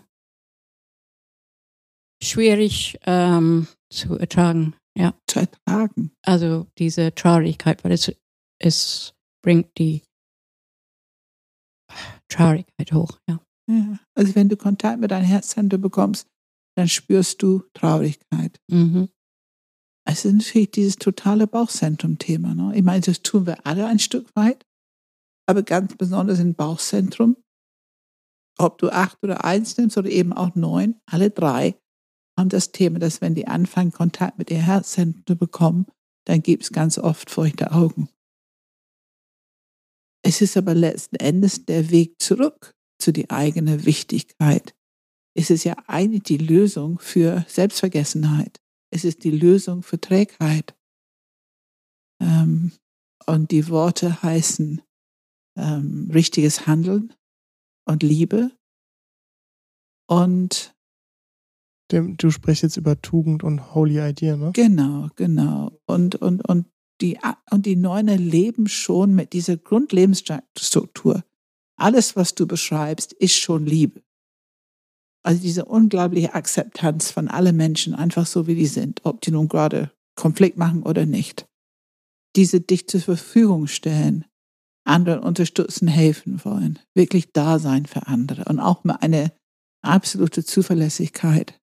schwierig 2.23 2.97
ähm, 3.05 3.67
zu 3.91 4.17
ertragen. 4.17 4.75
Ja. 4.97 5.13
Zu 5.27 5.39
ertragen. 5.39 6.11
Also 6.25 6.67
diese 6.77 7.13
Traurigkeit, 7.13 7.83
weil 7.83 7.91
es, 7.91 8.11
es 8.61 9.13
bringt 9.43 9.77
die 9.77 10.03
Traurigkeit 12.29 12.93
hoch, 12.93 13.19
ja. 13.27 13.39
ja. 13.67 13.99
Also 14.15 14.35
wenn 14.35 14.49
du 14.49 14.55
Kontakt 14.57 14.99
mit 14.99 15.11
deinem 15.11 15.25
Herzzentrum 15.25 15.81
bekommst, 15.81 16.27
dann 16.79 16.87
spürst 16.87 17.43
du 17.43 17.63
Traurigkeit. 17.73 18.57
Mhm. 18.69 19.09
Es 20.07 20.23
ist 20.23 20.33
natürlich 20.33 20.71
dieses 20.71 20.95
totale 20.95 21.45
Bauchzentrum-Thema. 21.45 22.55
Ne? 22.55 22.71
Ich 22.73 22.83
meine, 22.83 23.01
das 23.01 23.21
tun 23.21 23.45
wir 23.45 23.67
alle 23.67 23.85
ein 23.85 23.99
Stück 23.99 24.33
weit, 24.33 24.65
aber 25.45 25.61
ganz 25.61 25.97
besonders 25.97 26.39
im 26.39 26.55
Bauchzentrum. 26.55 27.35
Ob 28.57 28.77
du 28.77 28.89
acht 28.89 29.21
oder 29.23 29.43
eins 29.43 29.77
nimmst 29.77 29.97
oder 29.97 30.09
eben 30.09 30.31
auch 30.31 30.55
neun, 30.55 30.95
alle 31.05 31.29
drei 31.29 31.77
haben 32.37 32.49
das 32.49 32.71
Thema, 32.71 32.97
dass 32.99 33.19
wenn 33.19 33.35
die 33.35 33.47
anfangen, 33.47 33.91
Kontakt 33.91 34.37
mit 34.37 34.49
ihr 34.49 34.61
Herzzentrum 34.61 35.25
zu 35.27 35.35
bekommen, 35.35 35.85
dann 36.25 36.41
gibt 36.41 36.63
es 36.63 36.71
ganz 36.71 36.97
oft 36.97 37.29
feuchte 37.29 37.71
Augen. 37.71 38.07
Es 40.23 40.41
ist 40.41 40.55
aber 40.55 40.73
letzten 40.73 41.17
Endes 41.17 41.65
der 41.65 41.89
Weg 41.91 42.21
zurück 42.21 42.73
zu 42.99 43.11
die 43.11 43.29
eigene 43.29 43.85
Wichtigkeit. 43.85 44.75
Es 45.39 45.49
ist 45.49 45.63
ja 45.63 45.77
eigentlich 45.87 46.23
die 46.23 46.37
Lösung 46.37 46.99
für 46.99 47.45
Selbstvergessenheit. 47.47 48.59
Es 48.93 49.05
ist 49.05 49.23
die 49.23 49.31
Lösung 49.31 49.83
für 49.83 49.97
Trägheit. 49.97 50.75
Ähm, 52.21 52.73
und 53.25 53.49
die 53.51 53.69
Worte 53.69 54.21
heißen 54.21 54.81
ähm, 55.55 56.11
richtiges 56.13 56.67
Handeln 56.67 57.13
und 57.85 58.03
Liebe. 58.03 58.51
Und 60.09 60.75
du 61.89 62.31
sprichst 62.31 62.63
jetzt 62.63 62.75
über 62.75 63.01
Tugend 63.01 63.41
und 63.41 63.73
Holy 63.73 64.09
Idea, 64.09 64.35
ne? 64.35 64.51
Genau, 64.53 65.07
genau. 65.15 65.79
Und, 65.85 66.15
und, 66.15 66.45
und, 66.49 66.65
die, 66.99 67.17
und 67.49 67.65
die 67.65 67.77
Neune 67.77 68.17
leben 68.17 68.67
schon 68.67 69.15
mit 69.15 69.31
dieser 69.31 69.55
Grundlebensstruktur. 69.55 71.23
Alles, 71.77 72.17
was 72.17 72.35
du 72.35 72.45
beschreibst, 72.45 73.13
ist 73.13 73.35
schon 73.35 73.65
Liebe. 73.65 74.01
Also 75.23 75.41
diese 75.41 75.65
unglaubliche 75.65 76.33
Akzeptanz 76.33 77.11
von 77.11 77.27
allen 77.27 77.55
Menschen, 77.55 77.93
einfach 77.93 78.25
so 78.25 78.47
wie 78.47 78.55
die 78.55 78.67
sind, 78.67 79.01
ob 79.03 79.21
die 79.21 79.31
nun 79.31 79.47
gerade 79.47 79.91
Konflikt 80.15 80.57
machen 80.57 80.83
oder 80.83 81.05
nicht. 81.05 81.45
Diese 82.35 82.61
dich 82.61 82.87
zur 82.87 83.01
Verfügung 83.01 83.67
stellen, 83.67 84.25
anderen 84.85 85.19
unterstützen, 85.19 85.87
helfen 85.87 86.43
wollen, 86.45 86.79
wirklich 86.95 87.31
da 87.33 87.59
sein 87.59 87.85
für 87.85 88.07
andere 88.07 88.45
und 88.45 88.59
auch 88.59 88.83
mal 88.83 88.97
eine 89.01 89.31
absolute 89.81 90.43
Zuverlässigkeit. 90.43 91.59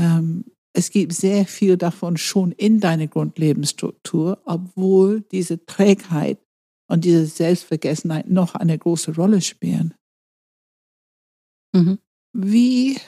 Ähm, 0.00 0.44
es 0.72 0.90
gibt 0.90 1.14
sehr 1.14 1.46
viel 1.46 1.76
davon 1.76 2.16
schon 2.16 2.52
in 2.52 2.80
deiner 2.80 3.06
Grundlebensstruktur, 3.06 4.42
obwohl 4.44 5.22
diese 5.32 5.64
Trägheit 5.64 6.38
und 6.88 7.04
diese 7.04 7.26
Selbstvergessenheit 7.26 8.28
noch 8.28 8.54
eine 8.54 8.78
große 8.78 9.14
Rolle 9.14 9.40
spielen. 9.40 9.94
Mhm. 11.74 11.98
Wie 12.38 13.00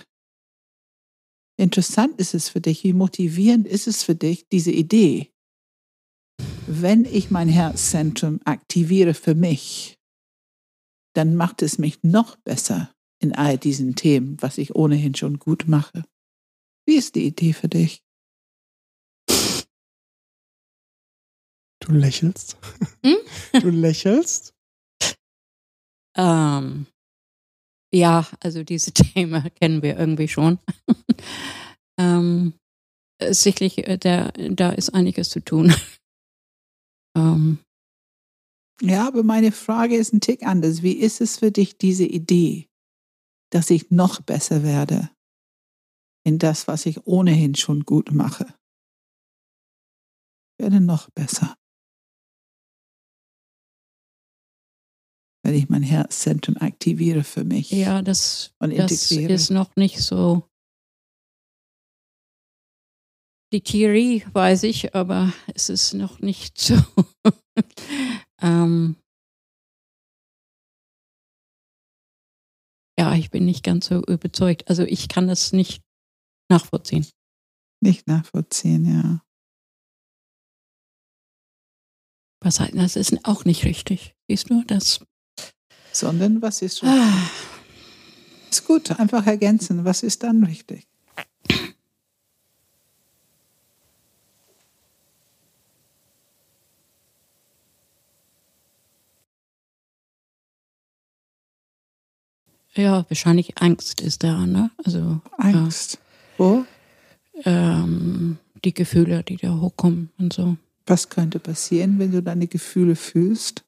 interessant 1.58 2.18
ist 2.18 2.32
es 2.32 2.48
für 2.48 2.62
dich, 2.62 2.82
wie 2.82 2.94
motivierend 2.94 3.66
ist 3.66 3.86
es 3.86 4.02
für 4.02 4.14
dich, 4.14 4.48
diese 4.48 4.70
Idee, 4.70 5.30
wenn 6.66 7.04
ich 7.04 7.30
mein 7.30 7.50
Herzzentrum 7.50 8.40
aktiviere 8.46 9.12
für 9.12 9.34
mich, 9.34 9.98
dann 11.14 11.36
macht 11.36 11.60
es 11.60 11.76
mich 11.76 12.02
noch 12.02 12.36
besser 12.36 12.90
in 13.20 13.34
all 13.34 13.58
diesen 13.58 13.96
Themen, 13.96 14.38
was 14.40 14.56
ich 14.56 14.74
ohnehin 14.74 15.14
schon 15.14 15.38
gut 15.38 15.68
mache. 15.68 16.04
Wie 16.86 16.94
ist 16.94 17.14
die 17.14 17.26
Idee 17.26 17.52
für 17.52 17.68
dich? 17.68 18.02
Du 21.80 21.92
lächelst. 21.92 22.56
Hm? 23.02 23.16
Du 23.60 23.68
lächelst. 23.68 24.54
Ähm, 26.16 26.86
ja, 27.93 28.26
also 28.41 28.62
diese 28.64 28.93
Themen 28.93 29.51
kennen 29.55 29.82
wir 29.82 29.99
irgendwie 29.99 30.28
schon. 30.28 30.59
ähm, 32.01 32.55
sicherlich, 33.20 33.86
äh, 33.86 33.99
der, 33.99 34.32
da 34.32 34.70
ist 34.70 34.91
einiges 34.91 35.30
zu 35.30 35.41
tun. 35.41 35.74
ähm, 37.16 37.59
ja, 38.80 39.09
aber 39.09 39.24
meine 39.24 39.51
Frage 39.51 39.97
ist 39.97 40.12
ein 40.12 40.20
Tick 40.20 40.45
anders. 40.45 40.82
Wie 40.82 40.93
ist 40.93 41.20
es 41.20 41.39
für 41.39 41.51
dich, 41.51 41.78
diese 41.78 42.05
Idee, 42.05 42.68
dass 43.51 43.70
ich 43.70 43.91
noch 43.91 44.20
besser 44.22 44.62
werde 44.62 45.11
in 46.24 46.39
das, 46.39 46.68
was 46.68 46.86
ich 46.86 47.07
ohnehin 47.07 47.57
schon 47.57 47.84
gut 47.84 48.12
mache? 48.12 48.55
Ich 50.53 50.64
werde 50.64 50.80
noch 50.80 51.11
besser. 51.11 51.57
Wenn 55.49 55.55
ich 55.55 55.70
mein 55.70 55.82
Herzzentrum 55.82 56.59
aktiviere 56.59 57.24
für 57.24 57.42
mich. 57.42 57.70
Ja, 57.70 58.03
das, 58.03 58.55
das 58.61 59.11
ist 59.11 59.51
noch 59.51 59.74
nicht 59.76 59.99
so. 59.99 60.46
Die 63.51 63.62
Theorie 63.62 64.26
weiß 64.30 64.64
ich, 64.64 64.94
aber 64.94 65.32
es 65.55 65.70
ist 65.70 65.94
noch 65.94 66.18
nicht 66.20 66.59
so. 66.59 66.74
ähm, 68.42 68.96
ja, 72.99 73.14
ich 73.14 73.30
bin 73.30 73.46
nicht 73.46 73.64
ganz 73.64 73.86
so 73.86 74.03
überzeugt. 74.03 74.68
Also 74.68 74.82
ich 74.82 75.09
kann 75.09 75.28
das 75.28 75.55
nicht 75.55 75.82
nachvollziehen. 76.51 77.07
Nicht 77.82 78.07
nachvollziehen, 78.07 78.84
ja. 78.84 79.22
Was 82.44 82.61
heißt, 82.61 82.74
das 82.74 82.96
ist 82.96 83.24
auch 83.24 83.46
nicht 83.46 83.64
richtig. 83.64 84.14
Siehst 84.28 84.51
du, 84.51 84.62
das 84.64 85.01
sondern 85.99 86.40
was 86.42 86.62
ist 86.62 86.82
richtig? 86.82 87.01
Ah. 87.01 87.30
Ist 88.51 88.64
gut, 88.66 88.99
einfach 88.99 89.26
ergänzen. 89.26 89.84
Was 89.84 90.03
ist 90.03 90.22
dann 90.22 90.44
richtig? 90.44 90.86
Ja, 102.74 103.05
wahrscheinlich 103.09 103.59
Angst 103.59 104.01
ist 104.01 104.22
da, 104.22 104.46
ne? 104.46 104.70
Also 104.84 105.20
Angst. 105.36 105.94
Ja. 105.94 105.99
Wo? 106.38 106.64
Ähm, 107.44 108.38
die 108.64 108.72
Gefühle, 108.72 109.24
die 109.24 109.36
da 109.36 109.53
hochkommen 109.53 110.11
und 110.18 110.32
so. 110.32 110.57
Was 110.86 111.09
könnte 111.09 111.38
passieren, 111.40 111.99
wenn 111.99 112.12
du 112.12 112.22
deine 112.22 112.46
Gefühle 112.46 112.94
fühlst? 112.94 113.64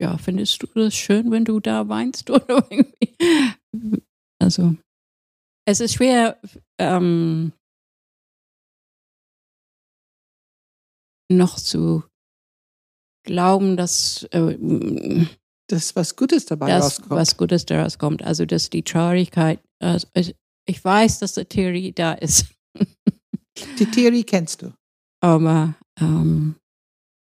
Ja, 0.00 0.16
findest 0.16 0.62
du 0.62 0.66
das 0.74 0.94
schön, 0.94 1.30
wenn 1.30 1.44
du 1.44 1.60
da 1.60 1.88
weinst 1.88 2.30
oder 2.30 2.66
irgendwie? 2.70 4.02
Also, 4.40 4.74
es 5.66 5.80
ist 5.80 5.94
schwer, 5.94 6.40
ähm, 6.78 7.52
noch 11.30 11.56
zu 11.56 12.02
glauben, 13.24 13.76
dass 13.76 14.24
äh, 14.32 15.26
das 15.68 15.94
was 15.94 16.16
Gutes 16.16 16.46
dabei 16.46 16.68
dass 16.68 16.84
rauskommt. 16.84 17.10
Was 17.10 17.36
Gutes 17.36 17.66
daraus 17.66 17.98
kommt. 17.98 18.22
Also, 18.22 18.46
dass 18.46 18.70
die 18.70 18.82
Traurigkeit, 18.82 19.62
also 19.78 20.08
ich 20.66 20.84
weiß, 20.84 21.20
dass 21.20 21.34
die 21.34 21.44
Theorie 21.44 21.92
da 21.92 22.14
ist. 22.14 22.46
die 23.78 23.86
Theorie 23.86 24.24
kennst 24.24 24.62
du. 24.62 24.72
Aber 25.22 25.74
ähm, 26.00 26.56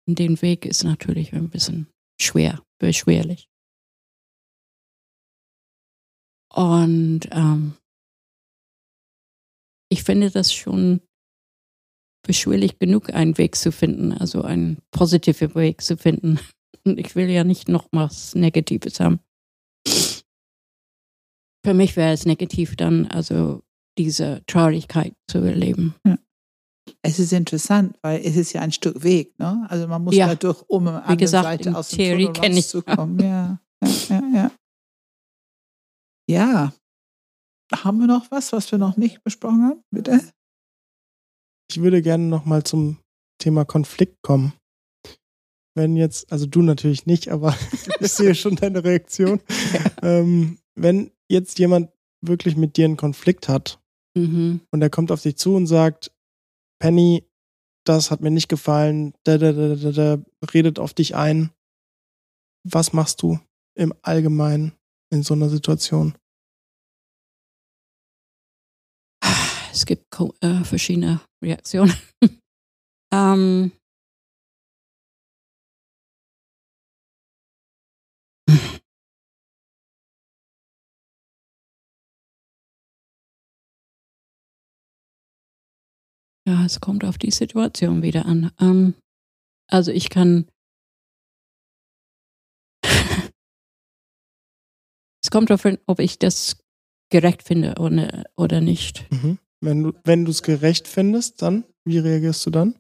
den 0.05 0.41
Weg 0.41 0.65
ist 0.65 0.83
natürlich 0.83 1.33
ein 1.33 1.49
bisschen 1.49 1.87
schwer, 2.21 2.63
beschwerlich. 2.79 3.49
Und 6.53 7.21
ähm, 7.31 7.77
ich 9.89 10.03
finde 10.03 10.29
das 10.31 10.53
schon 10.53 11.01
beschwerlich 12.25 12.79
genug, 12.79 13.13
einen 13.13 13.37
Weg 13.37 13.55
zu 13.55 13.71
finden, 13.71 14.13
also 14.13 14.41
einen 14.41 14.77
positiven 14.91 15.55
Weg 15.55 15.81
zu 15.81 15.97
finden. 15.97 16.39
Und 16.85 16.99
ich 16.99 17.15
will 17.15 17.29
ja 17.29 17.43
nicht 17.43 17.67
noch 17.69 17.87
was 17.91 18.35
Negatives 18.35 18.99
haben. 18.99 19.19
Für 21.65 21.73
mich 21.73 21.95
wäre 21.95 22.13
es 22.13 22.25
negativ 22.25 22.75
dann, 22.75 23.07
also 23.07 23.63
diese 23.97 24.43
Traurigkeit 24.47 25.13
zu 25.29 25.39
erleben. 25.39 25.95
Ja. 26.05 26.17
Es 27.01 27.19
ist 27.19 27.33
interessant, 27.33 27.97
weil 28.01 28.21
es 28.25 28.35
ist 28.35 28.53
ja 28.53 28.61
ein 28.61 28.71
Stück 28.71 29.03
Weg, 29.03 29.37
ne? 29.39 29.65
Also 29.69 29.87
man 29.87 30.03
muss 30.03 30.15
Ja. 30.15 30.27
da 30.27 30.35
durch, 30.35 30.61
um 30.67 30.87
an 30.87 31.03
Wie 31.03 31.07
der 31.07 31.17
gesagt, 31.17 31.45
Seite 31.63 31.75
aus 31.77 31.89
dem 31.89 31.97
Theorie 31.97 32.25
Tunnel 32.33 32.55
rauszukommen. 32.55 33.19
Ja, 33.19 33.59
ja, 33.83 33.89
ja, 34.09 34.21
ja. 34.33 34.51
Ja. 36.29 36.73
Haben 37.73 37.99
wir 37.99 38.07
noch 38.07 38.29
was, 38.31 38.51
was 38.51 38.71
wir 38.71 38.79
noch 38.79 38.97
nicht 38.97 39.23
besprochen 39.23 39.63
haben? 39.63 39.83
Bitte? 39.91 40.19
Ich 41.71 41.81
würde 41.81 42.01
gerne 42.01 42.23
nochmal 42.25 42.63
zum 42.63 42.97
Thema 43.39 43.63
Konflikt 43.65 44.17
kommen. 44.23 44.53
Wenn 45.75 45.95
jetzt, 45.95 46.31
also 46.31 46.45
du 46.47 46.61
natürlich 46.63 47.05
nicht, 47.05 47.29
aber 47.29 47.55
ich 47.99 48.11
sehe 48.11 48.33
schon 48.35 48.55
deine 48.55 48.83
Reaktion. 48.83 49.41
Ähm, 50.01 50.57
wenn 50.75 51.11
jetzt 51.29 51.59
jemand 51.59 51.91
wirklich 52.25 52.55
mit 52.55 52.77
dir 52.77 52.85
einen 52.85 52.97
Konflikt 52.97 53.49
hat 53.49 53.79
Mhm. 54.17 54.61
und 54.71 54.81
er 54.81 54.89
kommt 54.89 55.11
auf 55.11 55.21
dich 55.21 55.35
zu 55.37 55.55
und 55.55 55.67
sagt, 55.67 56.11
Penny, 56.79 57.29
das 57.85 58.11
hat 58.11 58.21
mir 58.21 58.31
nicht 58.31 58.49
gefallen, 58.49 59.13
da, 59.23 59.37
da, 59.37 59.51
da, 59.51 59.75
da, 59.75 59.91
da, 59.91 60.23
redet 60.53 60.79
auf 60.79 60.93
dich 60.93 61.15
ein. 61.15 61.51
Was 62.63 62.93
machst 62.93 63.21
du 63.21 63.39
im 63.75 63.93
Allgemeinen 64.01 64.73
in 65.11 65.23
so 65.23 65.33
einer 65.33 65.49
Situation? 65.49 66.15
Es 69.71 69.85
gibt 69.85 70.05
äh, 70.41 70.63
verschiedene 70.63 71.21
Reaktionen. 71.41 71.93
ähm, 73.13 73.71
ja, 86.49 86.65
es 86.65 86.79
kommt 86.79 87.05
auf 87.05 87.17
die 87.17 87.31
Situation 87.31 88.01
wieder 88.01 88.25
an. 88.25 88.51
Ähm, 88.59 88.93
also 89.67 89.91
ich 89.91 90.09
kann. 90.09 90.47
es 95.23 95.31
kommt 95.31 95.49
darauf 95.49 95.65
an, 95.65 95.77
ob 95.85 95.99
ich 95.99 96.19
das 96.19 96.57
gerecht 97.11 97.43
finde 97.43 97.75
oder, 97.79 98.25
oder 98.35 98.61
nicht. 98.61 99.05
Mhm. 99.11 99.37
Wenn 99.61 99.83
du 99.83 99.93
wenn 100.03 100.25
du 100.25 100.31
es 100.31 100.41
gerecht 100.43 100.87
findest, 100.87 101.41
dann 101.41 101.65
wie 101.85 101.99
reagierst 101.99 102.45
du 102.45 102.49
dann? 102.49 102.75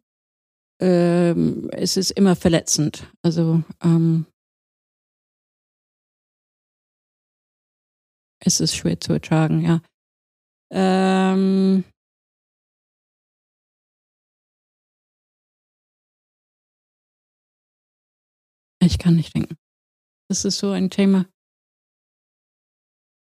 ähm, 0.79 1.69
es 1.71 1.97
ist 1.97 2.11
immer 2.11 2.35
verletzend. 2.35 3.11
Also 3.21 3.63
ähm, 3.83 4.25
es 8.39 8.59
ist 8.59 8.75
schwer 8.75 8.99
zu 8.99 9.13
ertragen, 9.13 9.61
ja. 9.61 9.81
Ähm, 10.71 11.83
ich 18.89 18.97
kann 18.97 19.15
nicht 19.15 19.35
denken. 19.35 19.55
Das 20.29 20.45
ist 20.45 20.57
so 20.57 20.71
ein 20.71 20.89
Thema. 20.89 21.25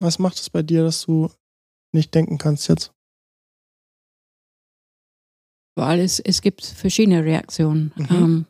Was 0.01 0.19
macht 0.19 0.37
es 0.37 0.49
bei 0.49 0.61
dir, 0.61 0.83
dass 0.83 1.05
du 1.05 1.31
nicht 1.93 2.13
denken 2.13 2.37
kannst 2.37 2.67
jetzt? 2.67 2.91
Weil 5.77 5.99
es, 5.99 6.19
es 6.19 6.41
gibt 6.41 6.65
verschiedene 6.65 7.23
Reaktionen. 7.23 7.93
Mhm. 7.95 8.07
Ähm, 8.11 8.45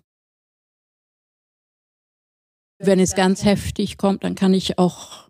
wenn 2.80 3.00
es 3.00 3.16
ganz 3.16 3.46
heftig 3.46 3.98
kommt, 3.98 4.24
dann 4.24 4.36
kann 4.36 4.54
ich 4.54 4.78
auch 4.78 5.30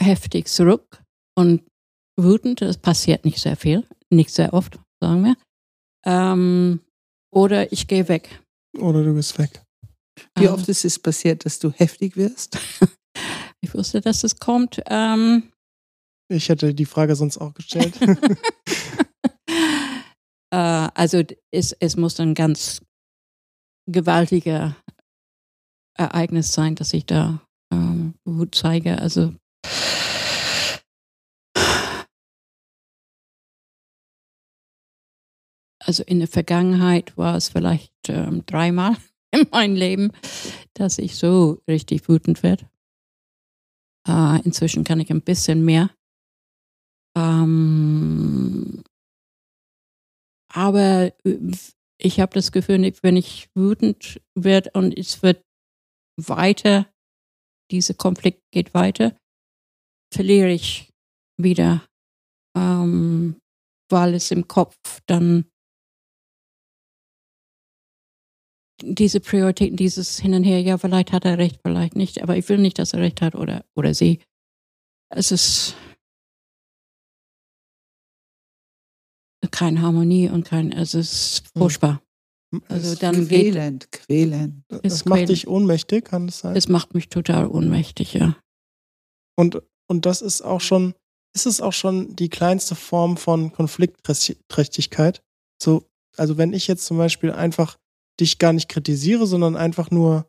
heftig 0.00 0.48
zurück 0.48 1.02
und 1.36 1.66
wütend. 2.16 2.60
Das 2.60 2.78
passiert 2.78 3.24
nicht 3.24 3.40
sehr 3.40 3.56
viel, 3.56 3.86
nicht 4.10 4.30
sehr 4.30 4.52
oft, 4.52 4.78
sagen 5.00 5.24
wir. 5.24 5.36
Ähm, 6.06 6.80
oder 7.32 7.72
ich 7.72 7.88
gehe 7.88 8.08
weg. 8.08 8.42
Oder 8.78 9.02
du 9.02 9.14
bist 9.14 9.38
weg? 9.38 9.63
Wie 10.36 10.46
Ähm, 10.46 10.54
oft 10.54 10.68
ist 10.68 10.84
es 10.84 10.98
passiert, 10.98 11.44
dass 11.44 11.58
du 11.58 11.70
heftig 11.70 12.16
wirst? 12.16 12.58
Ich 13.60 13.72
wusste, 13.72 14.02
dass 14.02 14.24
es 14.24 14.38
kommt. 14.38 14.82
Ähm, 14.88 15.50
Ich 16.30 16.50
hätte 16.50 16.74
die 16.74 16.84
Frage 16.84 17.16
sonst 17.16 17.38
auch 17.38 17.54
gestellt. 17.54 17.98
äh, 20.50 20.56
also 20.56 21.22
es, 21.50 21.72
es 21.80 21.96
muss 21.96 22.20
ein 22.20 22.34
ganz 22.34 22.82
gewaltiger 23.90 24.76
Ereignis 25.96 26.52
sein, 26.52 26.74
dass 26.74 26.92
ich 26.92 27.06
da 27.06 27.40
ähm, 27.72 28.14
Wut 28.26 28.54
zeige. 28.54 28.98
Also 28.98 29.34
also 35.82 36.02
in 36.04 36.18
der 36.18 36.28
Vergangenheit 36.28 37.16
war 37.16 37.36
es 37.36 37.48
vielleicht 37.48 37.92
ähm, 38.08 38.44
dreimal 38.44 38.96
in 39.40 39.48
meinem 39.50 39.76
Leben, 39.76 40.12
dass 40.74 40.98
ich 40.98 41.16
so 41.16 41.62
richtig 41.68 42.08
wütend 42.08 42.42
werde. 42.42 42.68
Äh, 44.06 44.40
inzwischen 44.44 44.84
kann 44.84 45.00
ich 45.00 45.10
ein 45.10 45.22
bisschen 45.22 45.64
mehr. 45.64 45.90
Ähm, 47.16 48.82
aber 50.52 51.12
äh, 51.24 51.38
ich 51.98 52.20
habe 52.20 52.34
das 52.34 52.52
Gefühl, 52.52 52.92
wenn 53.02 53.16
ich 53.16 53.48
wütend 53.54 54.20
werde 54.34 54.70
und 54.74 54.96
es 54.96 55.22
wird 55.22 55.42
weiter, 56.20 56.86
dieser 57.70 57.94
Konflikt 57.94 58.42
geht 58.52 58.74
weiter, 58.74 59.16
verliere 60.12 60.50
ich 60.50 60.92
wieder, 61.40 61.86
ähm, 62.56 63.40
weil 63.90 64.14
es 64.14 64.30
im 64.30 64.46
Kopf 64.46 64.76
dann 65.06 65.50
diese 68.82 69.20
Prioritäten, 69.20 69.76
dieses 69.76 70.18
Hin 70.18 70.34
und 70.34 70.44
Her, 70.44 70.60
ja, 70.60 70.78
vielleicht 70.78 71.12
hat 71.12 71.24
er 71.24 71.38
recht, 71.38 71.60
vielleicht 71.62 71.96
nicht, 71.96 72.22
aber 72.22 72.36
ich 72.36 72.48
will 72.48 72.58
nicht, 72.58 72.78
dass 72.78 72.92
er 72.92 73.00
recht 73.00 73.22
hat 73.22 73.34
oder, 73.34 73.64
oder 73.74 73.94
sie. 73.94 74.20
Es 75.10 75.30
ist 75.32 75.76
keine 79.50 79.82
Harmonie 79.82 80.28
und 80.28 80.44
kein, 80.44 80.72
es 80.72 80.94
ist 80.94 81.44
furchtbar. 81.56 82.02
Also 82.68 82.92
es, 82.92 82.98
dann 82.98 83.28
geht, 83.28 83.52
Quälend, 83.52 83.92
quälend. 83.92 84.64
es 84.82 84.94
ist 84.94 85.06
macht 85.06 85.20
quäl- 85.20 85.26
dich 85.26 85.48
ohnmächtig, 85.48 86.04
kann 86.04 86.28
es 86.28 86.40
sein? 86.40 86.56
es 86.56 86.68
macht 86.68 86.94
mich 86.94 87.08
total 87.08 87.46
ohnmächtig, 87.46 88.14
ja. 88.14 88.36
Und, 89.36 89.62
und 89.88 90.06
das 90.06 90.22
ist 90.22 90.42
auch 90.42 90.60
schon, 90.60 90.94
ist 91.34 91.46
es 91.46 91.60
auch 91.60 91.72
schon 91.72 92.14
die 92.14 92.28
kleinste 92.28 92.74
Form 92.74 93.16
von 93.16 93.52
Konfliktträchtigkeit. 93.52 95.22
So, 95.60 95.84
also 96.16 96.38
wenn 96.38 96.52
ich 96.52 96.68
jetzt 96.68 96.86
zum 96.86 96.96
Beispiel 96.96 97.32
einfach 97.32 97.76
dich 98.20 98.38
gar 98.38 98.52
nicht 98.52 98.68
kritisiere, 98.68 99.26
sondern 99.26 99.56
einfach 99.56 99.90
nur 99.90 100.28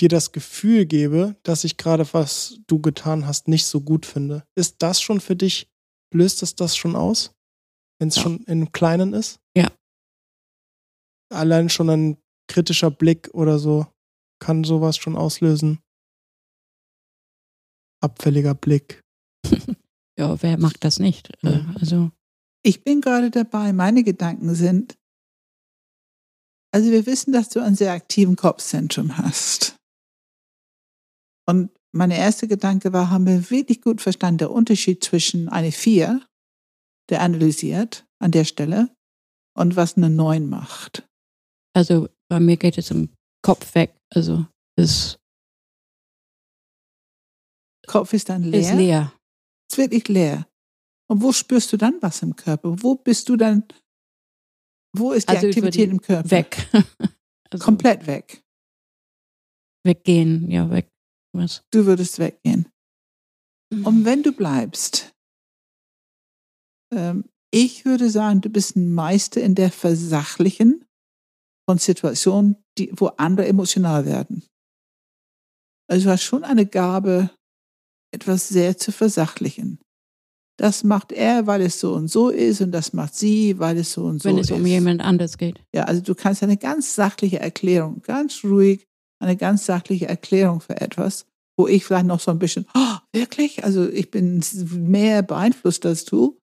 dir 0.00 0.08
das 0.08 0.32
Gefühl 0.32 0.86
gebe, 0.86 1.36
dass 1.44 1.64
ich 1.64 1.76
gerade 1.76 2.06
was 2.12 2.58
du 2.66 2.80
getan 2.80 3.26
hast 3.26 3.48
nicht 3.48 3.66
so 3.66 3.80
gut 3.80 4.06
finde. 4.06 4.44
Ist 4.56 4.76
das 4.82 5.00
schon 5.00 5.20
für 5.20 5.36
dich, 5.36 5.68
löst 6.12 6.42
es 6.42 6.54
das 6.56 6.76
schon 6.76 6.96
aus? 6.96 7.32
Wenn 8.00 8.08
es 8.08 8.16
Ja. 8.16 8.22
schon 8.22 8.42
im 8.44 8.72
Kleinen 8.72 9.12
ist? 9.14 9.38
Ja. 9.56 9.70
Allein 11.32 11.68
schon 11.68 11.90
ein 11.90 12.16
kritischer 12.48 12.90
Blick 12.90 13.30
oder 13.34 13.58
so 13.58 13.86
kann 14.40 14.64
sowas 14.64 14.96
schon 14.96 15.16
auslösen. 15.16 15.78
Abfälliger 18.02 18.54
Blick. 18.54 19.00
Ja, 20.16 20.40
wer 20.44 20.56
mag 20.60 20.78
das 20.80 21.00
nicht? 21.00 21.30
Äh, 21.42 21.58
Mhm. 21.58 21.76
Also, 21.80 22.10
Ich 22.64 22.84
bin 22.84 23.00
gerade 23.00 23.30
dabei, 23.32 23.72
meine 23.72 24.04
Gedanken 24.04 24.54
sind, 24.54 24.96
also 26.74 26.90
wir 26.90 27.06
wissen, 27.06 27.32
dass 27.32 27.50
du 27.50 27.60
einen 27.60 27.76
sehr 27.76 27.92
aktiven 27.92 28.34
Kopfzentrum 28.34 29.16
hast. 29.16 29.76
Und 31.46 31.70
meine 31.92 32.18
erste 32.18 32.48
Gedanke 32.48 32.92
war, 32.92 33.10
haben 33.10 33.26
wir 33.26 33.48
wirklich 33.48 33.80
gut 33.80 34.00
verstanden, 34.00 34.38
der 34.38 34.50
Unterschied 34.50 35.04
zwischen 35.04 35.48
eine 35.48 35.70
4, 35.70 36.20
der 37.10 37.20
analysiert 37.20 38.04
an 38.18 38.32
der 38.32 38.44
Stelle, 38.44 38.92
und 39.56 39.76
was 39.76 39.96
eine 39.96 40.10
9 40.10 40.48
macht. 40.48 41.06
also 41.76 42.08
bei 42.28 42.40
mir 42.40 42.56
geht 42.56 42.76
es 42.76 42.90
im 42.90 43.10
Kopf 43.42 43.76
weg. 43.76 43.94
Also 44.12 44.44
es 44.74 45.16
Kopf 47.86 48.12
ist 48.14 48.28
dann 48.28 48.42
leer. 48.42 48.60
ist 48.60 48.74
leer. 48.74 49.12
Ist 49.70 49.78
wirklich 49.78 50.08
leer. 50.08 50.48
Und 51.08 51.22
wo 51.22 51.30
spürst 51.32 51.72
du 51.72 51.76
dann 51.76 51.98
was 52.00 52.22
im 52.22 52.34
Körper? 52.34 52.82
Wo 52.82 52.96
bist 52.96 53.28
du 53.28 53.36
dann, 53.36 53.62
wo 54.94 55.12
ist 55.12 55.28
die 55.28 55.34
Also 55.34 55.48
Aktivität 55.48 55.90
im 55.90 56.00
Körper? 56.00 56.30
Weg. 56.30 56.68
also 57.50 57.64
Komplett 57.64 58.06
weg. 58.06 58.42
weggehen, 59.84 60.50
ja, 60.50 60.70
weg. 60.70 60.88
Was? 61.32 61.62
Du 61.72 61.84
würdest 61.86 62.18
weggehen. 62.18 62.68
Und 63.70 64.04
wenn 64.04 64.22
du 64.22 64.32
bleibst, 64.32 65.12
ähm, 66.92 67.24
ich 67.52 67.84
würde 67.84 68.08
sagen, 68.08 68.40
du 68.40 68.48
bist 68.48 68.76
ein 68.76 68.94
Meister 68.94 69.40
in 69.42 69.54
der 69.54 69.70
Versachlichen 69.70 70.84
von 71.68 71.78
Situationen, 71.78 72.56
die, 72.78 72.90
wo 72.92 73.06
andere 73.06 73.46
emotional 73.46 74.06
werden. 74.06 74.44
Also 75.90 76.04
du 76.06 76.10
hast 76.12 76.22
schon 76.22 76.44
eine 76.44 76.66
Gabe, 76.66 77.30
etwas 78.12 78.48
sehr 78.48 78.76
zu 78.78 78.92
versachlichen. 78.92 79.80
Das 80.56 80.84
macht 80.84 81.12
er, 81.12 81.46
weil 81.46 81.62
es 81.62 81.80
so 81.80 81.94
und 81.94 82.08
so 82.08 82.28
ist 82.28 82.60
und 82.60 82.70
das 82.72 82.92
macht 82.92 83.14
sie, 83.14 83.58
weil 83.58 83.76
es 83.78 83.92
so 83.92 84.04
und 84.04 84.22
so 84.22 84.28
Wenn 84.28 84.38
ist. 84.38 84.50
es 84.50 84.56
um 84.56 84.64
jemand 84.64 85.00
anders 85.00 85.36
geht. 85.36 85.60
Ja, 85.74 85.84
also 85.84 86.00
du 86.00 86.14
kannst 86.14 86.42
eine 86.42 86.56
ganz 86.56 86.94
sachliche 86.94 87.40
Erklärung, 87.40 88.02
ganz 88.02 88.44
ruhig, 88.44 88.86
eine 89.20 89.36
ganz 89.36 89.66
sachliche 89.66 90.06
Erklärung 90.06 90.60
für 90.60 90.80
etwas, 90.80 91.26
wo 91.56 91.66
ich 91.66 91.84
vielleicht 91.84 92.06
noch 92.06 92.20
so 92.20 92.30
ein 92.30 92.38
bisschen, 92.38 92.66
oh, 92.74 92.96
wirklich? 93.12 93.64
Also 93.64 93.88
ich 93.88 94.10
bin 94.10 94.44
mehr 94.72 95.22
beeinflusst 95.22 95.86
als 95.86 96.04
du. 96.04 96.38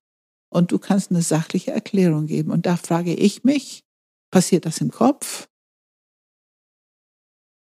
Und 0.54 0.74
du 0.74 0.80
kannst 0.80 1.12
eine 1.12 1.22
sachliche 1.22 1.72
Erklärung 1.72 2.28
geben. 2.28 2.52
Und 2.52 2.66
da 2.66 2.76
frage 2.76 3.14
ich 3.14 3.46
mich, 3.46 3.86
passiert 4.32 4.66
das 4.66 4.82
im 4.82 4.92
Kopf? 4.92 5.48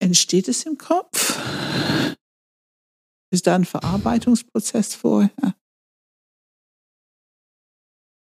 Entsteht 0.03 0.49
es 0.49 0.64
im 0.64 0.78
Kopf? 0.78 1.38
Ist 3.30 3.47
da 3.47 3.55
ein 3.55 3.66
Verarbeitungsprozess 3.66 4.95
vorher? 4.95 5.55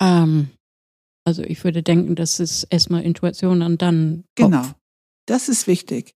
Ähm, 0.04 0.50
also 1.26 1.42
ich 1.44 1.64
würde 1.64 1.82
denken, 1.82 2.16
das 2.16 2.40
ist 2.40 2.66
erstmal 2.66 3.04
Intuition 3.04 3.62
und 3.62 3.82
dann 3.82 4.26
Kopf. 4.38 4.52
Genau. 4.52 4.66
Das 5.26 5.48
ist 5.48 5.68
wichtig. 5.68 6.14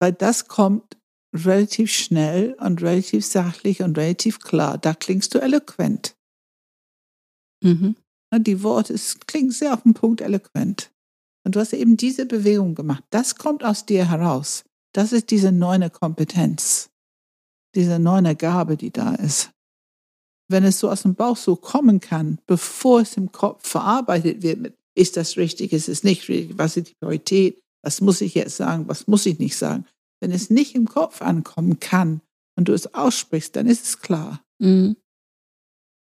Weil 0.00 0.12
das 0.12 0.46
kommt 0.46 0.96
relativ 1.34 1.92
schnell 1.92 2.54
und 2.60 2.80
relativ 2.82 3.26
sachlich 3.26 3.82
und 3.82 3.98
relativ 3.98 4.38
klar. 4.40 4.78
Da 4.78 4.94
klingst 4.94 5.34
du 5.34 5.40
eloquent. 5.40 6.16
Mhm. 7.62 7.96
Die 8.38 8.62
Worte, 8.62 8.94
es 8.94 9.18
klingt 9.26 9.52
sehr 9.52 9.74
auf 9.74 9.82
den 9.82 9.94
Punkt 9.94 10.20
eloquent. 10.20 10.92
Und 11.44 11.56
du 11.56 11.60
hast 11.60 11.72
eben 11.72 11.96
diese 11.96 12.26
Bewegung 12.26 12.74
gemacht. 12.74 13.02
Das 13.10 13.34
kommt 13.34 13.64
aus 13.64 13.86
dir 13.86 14.08
heraus. 14.08 14.64
Das 14.92 15.12
ist 15.12 15.30
diese 15.30 15.52
neue 15.52 15.90
Kompetenz, 15.90 16.90
diese 17.74 17.98
neue 17.98 18.36
Gabe, 18.36 18.76
die 18.76 18.90
da 18.90 19.14
ist. 19.14 19.50
Wenn 20.50 20.64
es 20.64 20.80
so 20.80 20.90
aus 20.90 21.02
dem 21.02 21.14
Bauch 21.14 21.36
so 21.36 21.54
kommen 21.54 22.00
kann, 22.00 22.38
bevor 22.46 23.02
es 23.02 23.16
im 23.16 23.30
Kopf 23.30 23.68
verarbeitet 23.68 24.42
wird 24.42 24.58
mit, 24.58 24.76
ist 24.96 25.16
das 25.16 25.36
richtig, 25.36 25.72
ist 25.72 25.88
es 25.88 26.02
nicht 26.02 26.28
richtig, 26.28 26.58
was 26.58 26.76
ist 26.76 26.88
die 26.88 26.94
Priorität, 26.94 27.62
was 27.82 28.00
muss 28.00 28.20
ich 28.20 28.34
jetzt 28.34 28.56
sagen, 28.56 28.88
was 28.88 29.06
muss 29.06 29.26
ich 29.26 29.38
nicht 29.38 29.56
sagen. 29.56 29.86
Wenn 30.20 30.32
es 30.32 30.50
nicht 30.50 30.74
im 30.74 30.88
Kopf 30.88 31.22
ankommen 31.22 31.78
kann 31.78 32.20
und 32.56 32.66
du 32.66 32.72
es 32.72 32.92
aussprichst, 32.94 33.54
dann 33.54 33.68
ist 33.68 33.84
es 33.84 34.00
klar. 34.00 34.42
Mhm. 34.58 34.96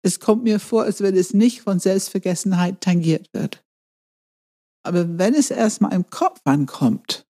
Es 0.06 0.20
kommt 0.20 0.44
mir 0.44 0.60
vor, 0.60 0.84
als 0.84 1.00
wenn 1.00 1.16
es 1.16 1.34
nicht 1.34 1.62
von 1.62 1.80
Selbstvergessenheit 1.80 2.82
tangiert 2.82 3.30
wird. 3.34 3.64
Aber 4.86 5.18
wenn 5.18 5.34
es 5.34 5.52
erstmal 5.52 5.94
im 5.94 6.10
Kopf 6.10 6.42
ankommt, 6.44 7.26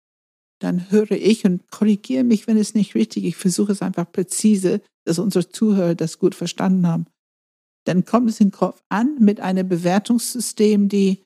dann 0.61 0.91
höre 0.91 1.11
ich 1.11 1.43
und 1.45 1.69
korrigiere 1.71 2.23
mich, 2.23 2.47
wenn 2.47 2.57
es 2.57 2.75
nicht 2.75 2.95
richtig 2.95 3.23
ist. 3.23 3.29
Ich 3.29 3.35
versuche 3.35 3.71
es 3.71 3.81
einfach 3.81 4.11
präzise, 4.11 4.81
dass 5.05 5.19
unsere 5.19 5.49
Zuhörer 5.49 5.95
das 5.95 6.19
gut 6.19 6.35
verstanden 6.35 6.87
haben. 6.87 7.05
Dann 7.85 8.05
kommt 8.05 8.29
es 8.29 8.39
im 8.39 8.51
Kopf 8.51 8.83
an 8.89 9.17
mit 9.19 9.39
einem 9.39 9.67
Bewertungssystem, 9.67 10.87
die, 10.87 11.23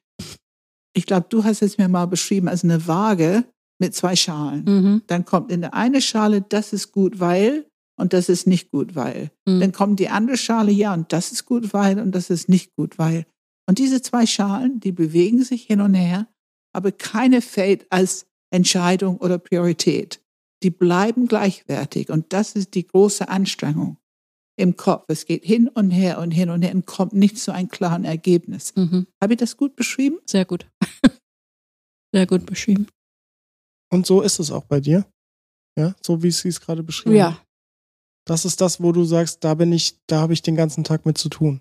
ich 0.95 1.05
glaube, 1.05 1.27
du 1.29 1.43
hast 1.43 1.61
es 1.61 1.77
mir 1.77 1.89
mal 1.89 2.05
beschrieben 2.05 2.47
als 2.47 2.63
eine 2.63 2.87
Waage 2.87 3.43
mit 3.77 3.93
zwei 3.93 4.15
Schalen. 4.15 4.63
Mhm. 4.63 5.01
Dann 5.07 5.25
kommt 5.25 5.51
in 5.51 5.61
der 5.61 5.73
eine 5.73 6.01
Schale, 6.01 6.41
das 6.41 6.71
ist 6.71 6.93
gut, 6.93 7.19
weil 7.19 7.65
und 7.97 8.13
das 8.13 8.29
ist 8.29 8.47
nicht 8.47 8.71
gut, 8.71 8.95
weil. 8.95 9.31
Mhm. 9.45 9.59
Dann 9.59 9.71
kommt 9.71 9.99
die 9.99 10.09
andere 10.09 10.37
Schale, 10.37 10.71
ja, 10.71 10.93
und 10.93 11.11
das 11.11 11.31
ist 11.31 11.45
gut, 11.45 11.73
weil 11.73 11.99
und 11.99 12.13
das 12.13 12.29
ist 12.29 12.47
nicht 12.47 12.75
gut, 12.75 12.97
weil. 12.97 13.25
Und 13.67 13.79
diese 13.79 14.01
zwei 14.01 14.25
Schalen, 14.25 14.79
die 14.79 14.91
bewegen 14.91 15.43
sich 15.43 15.63
hin 15.63 15.81
und 15.81 15.93
her, 15.93 16.27
aber 16.73 16.91
keine 16.91 17.41
fällt 17.41 17.91
als 17.91 18.27
Entscheidung 18.55 19.17
oder 19.17 19.37
Priorität. 19.37 20.21
Die 20.63 20.69
bleiben 20.71 21.27
gleichwertig 21.27 22.09
und 22.09 22.31
das 22.33 22.53
ist 22.55 22.73
die 22.73 22.87
große 22.87 23.27
Anstrengung 23.29 23.97
im 24.57 24.77
Kopf. 24.77 25.05
Es 25.09 25.25
geht 25.25 25.43
hin 25.45 25.67
und 25.67 25.91
her 25.91 26.19
und 26.19 26.31
hin 26.31 26.49
und 26.49 26.61
her 26.61 26.73
und 26.73 26.85
kommt 26.85 27.13
nicht 27.13 27.37
zu 27.37 27.53
einem 27.53 27.67
klaren 27.69 28.05
Ergebnis. 28.05 28.73
Mhm. 28.75 29.05
Habe 29.21 29.33
ich 29.33 29.39
das 29.39 29.57
gut 29.57 29.75
beschrieben? 29.75 30.17
Sehr 30.25 30.45
gut. 30.45 30.65
Sehr 32.13 32.25
gut 32.25 32.45
beschrieben. 32.45 32.87
Und 33.91 34.05
so 34.07 34.21
ist 34.21 34.39
es 34.39 34.49
auch 34.51 34.63
bei 34.63 34.79
dir. 34.79 35.05
Ja, 35.77 35.93
so 36.01 36.23
wie 36.23 36.31
sie 36.31 36.47
es 36.47 36.61
gerade 36.61 36.83
beschrieben 36.83 37.21
hat. 37.21 37.33
Ja, 37.33 37.41
Das 38.25 38.45
ist 38.45 38.61
das, 38.61 38.81
wo 38.81 38.93
du 38.93 39.03
sagst, 39.03 39.43
da 39.43 39.53
bin 39.55 39.73
ich, 39.73 39.99
da 40.07 40.21
habe 40.21 40.31
ich 40.33 40.41
den 40.41 40.55
ganzen 40.55 40.85
Tag 40.85 41.05
mit 41.05 41.17
zu 41.17 41.27
tun. 41.27 41.59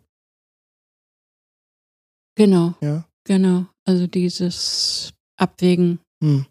genau, 2.36 2.74
Ja. 2.80 3.04
genau. 3.24 3.66
Also 3.84 4.06
dieses 4.06 5.12
Abwägen, 5.36 5.98
Hm. 6.22 6.46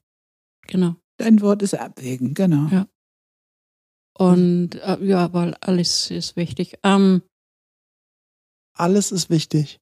Genau. 0.73 0.95
Dein 1.17 1.39
Wort 1.41 1.61
ist 1.61 1.75
abwägen, 1.75 2.33
genau. 2.33 2.67
Ja. 2.69 2.87
Und 4.17 4.75
äh, 4.75 4.97
ja, 5.05 5.31
weil 5.33 5.53
alles 5.61 6.11
ist 6.11 6.35
wichtig. 6.35 6.77
Ähm, 6.83 7.21
Alles 8.75 9.11
ist 9.11 9.29
wichtig. 9.29 9.79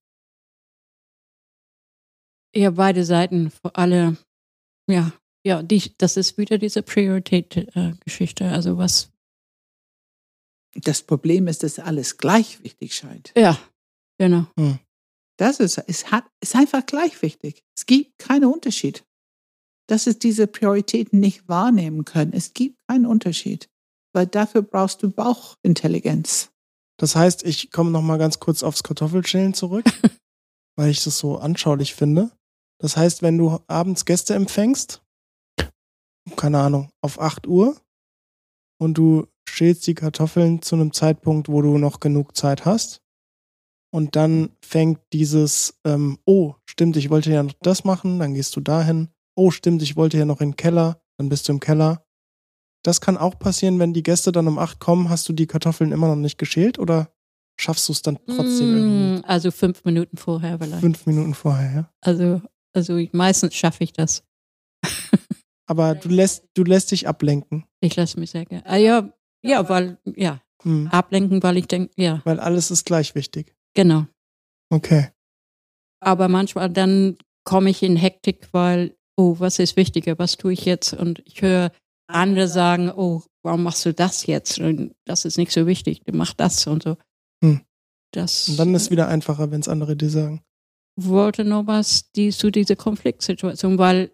ja, 2.56 2.72
beide 2.72 3.06
Seiten, 3.06 3.52
alle, 3.74 4.18
ja, 4.90 5.14
ja, 5.46 5.64
die, 5.64 5.96
das 5.98 6.18
ist 6.18 6.38
wieder 6.38 6.58
diese 6.58 6.84
Priorität-Geschichte. 6.84 8.50
also 8.50 8.78
was, 8.78 9.10
Das 10.76 11.02
Problem 11.02 11.48
ist, 11.48 11.64
dass 11.64 11.80
alles 11.80 12.18
gleich 12.18 12.62
wichtig 12.64 12.94
scheint. 12.94 13.32
ja, 13.38 13.58
genau. 14.18 14.46
Das 15.38 15.60
ist, 15.62 15.78
es 15.88 16.12
hat, 16.12 16.26
ist 16.42 16.56
einfach 16.56 16.86
gleich 16.86 17.22
wichtig. 17.22 17.64
Es 17.76 17.86
gibt 17.86 18.20
keinen 18.20 18.46
Unterschied. 18.46 19.04
Dass 19.88 20.08
es 20.08 20.20
diese 20.20 20.48
Prioritäten 20.48 21.20
nicht 21.20 21.48
wahrnehmen 21.48 22.06
können. 22.06 22.34
Es 22.34 22.54
gibt 22.54 22.78
keinen 22.88 23.06
Unterschied. 23.06 23.70
Weil 24.14 24.28
dafür 24.28 24.62
brauchst 24.62 25.04
du 25.04 25.10
Bauchintelligenz. 25.10 26.52
Das 26.98 27.16
heißt, 27.16 27.44
ich 27.44 27.72
komme 27.72 27.92
noch 27.92 28.02
mal 28.02 28.18
ganz 28.18 28.40
kurz 28.40 28.62
aufs 28.62 28.84
Kartoffelschälen 28.84 29.54
zurück, 29.54 29.86
weil 30.78 30.92
ich 30.92 31.04
das 31.04 31.18
so 31.18 31.38
anschaulich 31.38 31.96
finde. 31.96 32.32
Das 32.80 32.98
heißt, 32.98 33.22
wenn 33.22 33.38
du 33.38 33.60
abends 33.68 34.06
Gäste 34.06 34.36
empfängst, 34.36 35.02
keine 36.36 36.60
Ahnung, 36.60 36.92
auf 37.02 37.20
8 37.20 37.48
Uhr 37.48 37.80
und 38.80 38.98
du 38.98 39.28
schälst 39.48 39.88
die 39.88 39.96
Kartoffeln 39.96 40.62
zu 40.62 40.76
einem 40.76 40.94
Zeitpunkt, 40.94 41.50
wo 41.50 41.62
du 41.62 41.78
noch 41.78 42.00
genug 42.00 42.36
Zeit 42.36 42.66
hast 42.66 43.02
und 43.94 44.16
dann 44.16 44.56
fängt 44.64 45.00
dieses, 45.14 45.80
ähm, 45.86 46.18
oh, 46.26 46.56
stimmt, 46.66 46.98
ich 46.98 47.10
wollte 47.10 47.32
ja 47.32 47.44
noch 47.44 47.54
das 47.62 47.84
machen, 47.84 48.20
dann 48.20 48.34
gehst 48.34 48.56
du 48.56 48.62
dahin. 48.62 49.10
Oh, 49.42 49.50
stimmt, 49.50 49.82
ich 49.82 49.96
wollte 49.96 50.20
ja 50.20 50.26
noch 50.26 50.40
in 50.40 50.52
den 50.52 50.56
Keller, 50.56 51.02
dann 51.18 51.28
bist 51.28 51.48
du 51.48 51.54
im 51.54 51.60
Keller. 51.60 52.06
Das 52.84 53.02
kann 53.02 53.18
auch 53.18 53.40
passieren, 53.40 53.80
wenn 53.80 53.92
die 53.92 54.04
Gäste 54.04 54.32
dann 54.32 54.48
um 54.48 54.60
8 54.60 54.80
kommen, 54.80 55.10
hast 55.10 55.28
du 55.28 55.34
die 55.34 55.48
Kartoffeln 55.48 55.92
immer 55.92 56.08
noch 56.08 56.16
nicht 56.16 56.38
geschält 56.38 56.78
oder 56.78 57.12
schaffst 57.60 57.88
du 57.90 57.94
es 57.94 58.04
dann 58.04 58.20
trotzdem 58.28 58.72
irgendwie 58.72 59.20
Mm, 59.20 59.24
Also 59.26 59.50
fünf 59.50 59.84
Minuten 59.84 60.16
vorher 60.18 60.60
vielleicht. 60.60 60.82
fünf 60.82 61.08
Minuten 61.08 61.34
vorher, 61.34 61.72
ja? 61.74 61.94
Also, 62.02 62.42
also 62.74 63.00
meistens 63.14 63.56
schaffe 63.56 63.84
ich 63.84 63.94
das. 63.94 64.24
Aber 65.68 65.96
du 65.96 66.10
lässt, 66.10 66.44
du 66.54 66.64
lässt 66.64 66.92
dich 66.92 67.08
ablenken. 67.08 67.66
Ich 67.80 67.96
lasse 67.96 68.20
mich 68.20 68.30
sehr 68.30 68.46
gerne. 68.46 68.64
Ah, 68.68 68.78
ja, 68.78 69.12
ja, 69.44 69.68
weil, 69.70 69.98
ja, 70.06 70.40
Hm. 70.62 70.88
ablenken, 70.90 71.42
weil 71.42 71.58
ich 71.58 71.66
denke, 71.68 71.92
ja, 71.98 72.22
Weil 72.26 72.40
alles 72.40 72.70
ist 72.70 72.86
gleich 72.86 73.16
wichtig. 73.16 73.56
genau. 73.74 74.06
Okay. 74.70 75.10
Aber 76.00 76.28
manchmal 76.28 76.70
dann 76.70 77.18
komme 77.44 77.70
ich 77.72 77.82
in 77.84 77.96
Hektik, 77.96 78.48
weil, 78.52 78.96
oh, 79.18 79.36
was 79.40 79.60
ist 79.60 79.76
wichtiger, 79.76 80.18
was 80.18 80.38
tue 80.38 80.54
ich 80.54 80.66
jetzt? 80.66 80.94
Und 80.94 81.22
ich 81.26 81.42
höre 81.42 81.72
andere 82.08 82.48
sagen, 82.48 82.92
oh, 82.92 83.24
warum 83.44 83.64
machst 83.64 83.86
du 83.86 83.94
das 83.94 84.26
jetzt? 84.26 84.60
Und 84.60 84.94
das 85.06 85.26
ist 85.26 85.38
nicht 85.38 85.52
so 85.52 85.68
wichtig, 85.68 86.02
du 86.06 86.16
mach 86.16 86.34
das 86.34 86.66
und 86.68 86.84
so. 86.84 86.98
Hm. 87.44 87.62
Das 88.14 88.50
Und 88.50 88.58
dann 88.58 88.76
ist 88.76 88.84
es 88.84 88.92
wieder 88.92 89.08
einfacher, 89.08 89.52
wenn 89.52 89.62
es 89.62 89.70
andere 89.70 89.96
dir 89.96 90.10
sagen. 90.10 90.44
wollte 90.98 91.46
noch 91.46 91.68
was 91.68 92.12
die, 92.12 92.32
zu 92.32 92.52
dieser 92.52 92.76
Konfliktsituation, 92.76 93.78
weil 93.78 94.12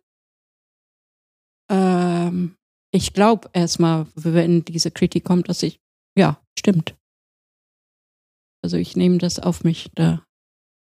ähm, 1.69 2.55
ich 2.93 3.13
glaube 3.13 3.49
erstmal, 3.53 4.07
wenn 4.15 4.63
diese 4.63 4.91
Kritik 4.91 5.25
kommt, 5.25 5.49
dass 5.49 5.63
ich, 5.63 5.79
ja, 6.17 6.41
stimmt. 6.57 6.95
Also 8.63 8.77
ich 8.77 8.95
nehme 8.95 9.17
das 9.17 9.39
auf 9.39 9.63
mich 9.63 9.89
da. 9.95 10.23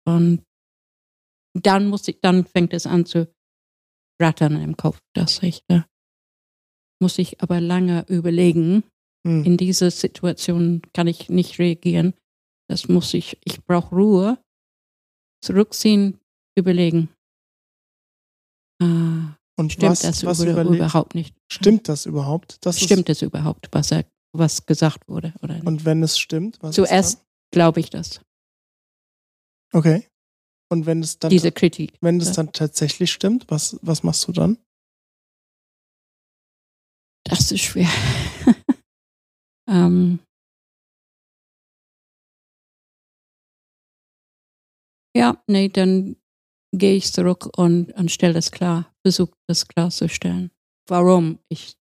Und 0.05 0.43
dann 1.53 1.87
muss 1.87 2.07
ich, 2.07 2.19
dann 2.21 2.45
fängt 2.45 2.73
es 2.73 2.85
an 2.85 3.05
zu 3.05 3.31
rattern 4.21 4.61
im 4.61 4.77
Kopf, 4.77 4.99
dass 5.13 5.41
ich 5.43 5.63
da 5.67 5.85
muss 7.01 7.17
ich 7.17 7.41
aber 7.41 7.59
lange 7.59 8.05
überlegen. 8.07 8.83
Hm. 9.27 9.43
In 9.43 9.57
dieser 9.57 9.91
Situation 9.91 10.81
kann 10.93 11.07
ich 11.07 11.29
nicht 11.29 11.59
reagieren. 11.59 12.13
Das 12.69 12.87
muss 12.87 13.13
ich, 13.13 13.37
ich 13.43 13.61
brauche 13.65 13.93
Ruhe, 13.93 14.37
zurückziehen, 15.43 16.19
überlegen. 16.57 17.09
Äh, 18.81 18.85
Und 19.57 19.73
stimmt 19.73 19.91
was, 19.91 20.01
das 20.01 20.25
was 20.25 20.41
überhaupt 20.41 21.15
nicht? 21.15 21.35
Stimmt 21.51 21.89
das 21.89 22.05
überhaupt? 22.05 22.65
Das 22.65 22.79
stimmt 22.79 23.09
es 23.09 23.21
überhaupt, 23.21 23.67
was 23.71 23.91
er, 23.91 24.05
was 24.31 24.65
gesagt 24.65 25.09
wurde 25.09 25.33
oder 25.41 25.55
nicht? 25.55 25.67
und 25.67 25.83
wenn 25.83 26.01
es 26.03 26.17
stimmt, 26.17 26.57
was 26.61 26.75
Zuerst 26.75 27.25
glaube 27.51 27.81
ich 27.81 27.89
das? 27.89 28.21
Okay. 29.73 30.07
Und 30.71 30.85
wenn 30.85 31.01
es 31.03 31.19
dann, 31.19 31.29
diese 31.29 31.51
Kritik. 31.51 31.97
wenn 31.99 32.21
es 32.21 32.29
ja. 32.29 32.33
dann 32.35 32.53
tatsächlich 32.53 33.11
stimmt, 33.11 33.45
was, 33.49 33.77
was 33.81 34.03
machst 34.03 34.25
du 34.27 34.31
dann? 34.31 34.57
Das 37.25 37.51
ist 37.51 37.61
schwer. 37.61 37.89
ähm, 39.67 40.19
Ja, 45.13 45.43
nee, 45.47 45.67
dann 45.67 46.15
gehe 46.73 46.95
ich 46.95 47.11
zurück 47.11 47.49
und, 47.57 47.91
und 47.93 48.11
stelle 48.11 48.33
das 48.33 48.49
klar, 48.49 48.93
versuche 49.05 49.33
das 49.47 49.67
klarzustellen. 49.67 50.51
Warum 50.87 51.39
ich 51.49 51.75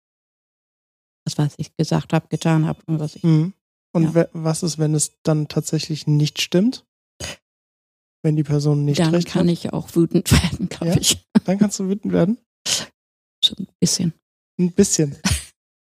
das, 1.25 1.37
was 1.37 1.55
ich 1.57 1.75
gesagt 1.75 2.13
habe, 2.13 2.29
getan 2.29 2.65
habe 2.65 2.81
und 2.85 3.01
was 3.01 3.17
ich. 3.17 3.23
Mhm. 3.23 3.53
Und 3.93 4.15
Ja. 4.15 4.29
was 4.31 4.63
ist, 4.63 4.77
wenn 4.77 4.95
es 4.95 5.19
dann 5.23 5.49
tatsächlich 5.49 6.07
nicht 6.07 6.39
stimmt? 6.39 6.86
Wenn 8.27 8.35
die 8.35 8.43
Person 8.43 8.83
nicht 8.83 8.99
dann 8.99 9.15
recht 9.15 9.29
kann 9.29 9.47
hat, 9.47 9.53
ich 9.53 9.71
auch 9.71 9.95
wütend 9.95 10.29
werden, 10.43 10.67
glaube 10.67 10.87
Ja? 10.93 10.97
ich. 10.99 11.25
dann 11.45 11.57
kannst 11.57 11.79
du 11.79 11.87
wütend 11.87 12.11
werden. 12.11 12.37
So 13.41 13.55
ein 13.57 13.67
bisschen. 13.79 14.11
Ein 14.59 14.73
bisschen. 14.73 15.15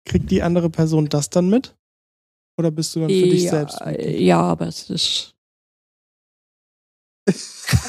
Kriegt 0.08 0.30
die 0.30 0.42
andere 0.42 0.70
Person 0.70 1.10
das 1.10 1.28
dann 1.28 1.50
mit? 1.50 1.76
Oder 2.58 2.70
bist 2.70 2.96
du 2.96 3.00
dann 3.00 3.10
für 3.10 3.14
dich 3.28 3.42
ja, 3.42 3.50
selbst? 3.50 3.78
wütend? 3.84 4.20
ja, 4.20 4.40
aber 4.40 4.66
es 4.68 4.88
ist. 4.88 5.34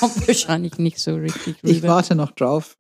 kommt 0.02 0.28
wahrscheinlich 0.28 0.78
nicht 0.78 1.00
so 1.00 1.16
richtig 1.16 1.56
Ich 1.64 1.78
rüber. 1.78 1.88
warte 1.88 2.16
noch 2.16 2.32
drauf. 2.32 2.78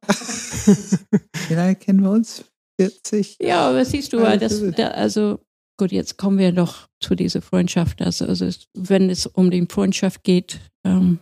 Wie 1.47 1.53
lange 1.53 1.78
kennen 1.78 2.01
wir 2.03 2.11
uns? 2.11 2.43
40? 2.78 3.38
Ja, 3.41 3.70
aber 3.70 3.86
siehst 3.86 4.11
du, 4.11 4.22
weil 4.22 4.38
das 4.38 4.61
da, 4.76 4.89
also 4.89 5.39
gut, 5.80 5.93
jetzt 5.93 6.18
kommen 6.18 6.39
wir 6.39 6.51
doch 6.51 6.89
zu 7.01 7.16
dieser 7.16 7.41
Freundschaft. 7.41 8.01
Also, 8.01 8.26
also 8.26 8.49
wenn 8.74 9.09
es 9.09 9.28
um 9.28 9.49
die 9.49 9.66
Freundschaft 9.70 10.24
geht, 10.26 10.59
ähm, 10.86 11.20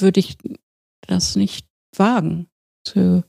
würde 0.00 0.20
ich 0.20 0.36
das 1.06 1.36
nicht 1.36 1.66
wagen, 1.96 2.48
so 2.86 3.22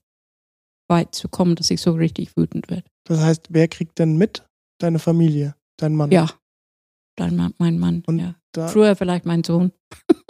weit 0.89 1.15
zu 1.15 1.27
kommen, 1.27 1.55
dass 1.55 1.71
ich 1.71 1.81
so 1.81 1.91
richtig 1.93 2.37
wütend 2.37 2.69
werde. 2.69 2.87
Das 3.05 3.19
heißt, 3.19 3.47
wer 3.49 3.67
kriegt 3.67 3.99
denn 3.99 4.17
mit? 4.17 4.45
Deine 4.79 4.99
Familie, 4.99 5.55
dein 5.77 5.95
Mann. 5.95 6.11
Ja, 6.11 6.29
dein 7.15 7.35
Mann, 7.35 7.53
mein 7.57 7.79
Mann. 7.79 8.03
Und 8.05 8.19
ja. 8.19 8.35
Da, 8.51 8.67
Früher 8.67 8.95
vielleicht 8.95 9.25
mein 9.25 9.43
Sohn. 9.43 9.71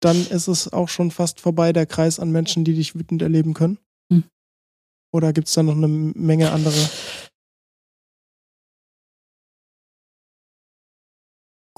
dann 0.00 0.16
ist 0.28 0.48
es 0.48 0.72
auch 0.72 0.88
schon 0.88 1.10
fast 1.10 1.40
vorbei, 1.40 1.72
der 1.72 1.86
Kreis 1.86 2.20
an 2.20 2.30
Menschen, 2.30 2.64
die 2.64 2.74
dich 2.74 2.94
wütend 2.94 3.22
erleben 3.22 3.54
können. 3.54 3.78
Hm. 4.12 4.24
Oder 5.12 5.32
gibt 5.32 5.48
es 5.48 5.54
da 5.54 5.62
noch 5.62 5.76
eine 5.76 5.88
Menge 5.88 6.52
andere? 6.52 6.76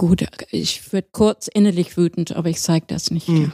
Gut, 0.01 0.25
ich 0.51 0.95
würde 0.95 1.09
kurz 1.13 1.47
innerlich 1.47 1.99
wütend, 1.99 2.33
aber 2.33 2.49
ich 2.49 2.59
zeige 2.63 2.87
das 2.87 3.11
nicht. 3.11 3.29
Hm. 3.29 3.43
Ja. 3.43 3.53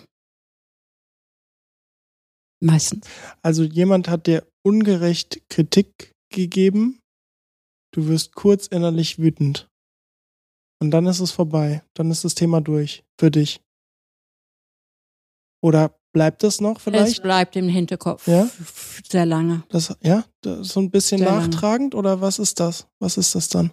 Meistens. 2.62 3.04
Also 3.42 3.64
jemand 3.64 4.08
hat 4.08 4.28
dir 4.28 4.46
ungerecht 4.64 5.42
Kritik 5.48 6.12
gegeben, 6.32 7.00
du 7.92 8.06
wirst 8.06 8.36
kurz 8.36 8.68
innerlich 8.68 9.18
wütend. 9.18 9.68
Und 10.80 10.92
dann 10.92 11.06
ist 11.06 11.18
es 11.18 11.32
vorbei. 11.32 11.82
Dann 11.94 12.12
ist 12.12 12.24
das 12.24 12.36
Thema 12.36 12.60
durch 12.60 13.02
für 13.18 13.32
dich. 13.32 13.60
Oder 15.64 15.98
bleibt 16.12 16.44
es 16.44 16.60
noch 16.60 16.76
Es 16.76 16.82
vielleicht? 16.84 17.22
bleibt 17.24 17.56
im 17.56 17.68
Hinterkopf 17.68 18.28
Ja? 18.28 18.48
sehr 19.08 19.26
lange. 19.26 19.64
Das, 19.68 19.96
ja, 20.00 20.24
das 20.42 20.68
so 20.68 20.78
ein 20.78 20.92
bisschen 20.92 21.18
Sehr 21.18 21.26
lange. 21.28 21.48
nachtragend 21.48 21.96
oder 21.96 22.20
was 22.20 22.38
ist 22.38 22.60
das? 22.60 22.86
Was 23.00 23.16
ist 23.16 23.34
das 23.34 23.48
dann? 23.48 23.72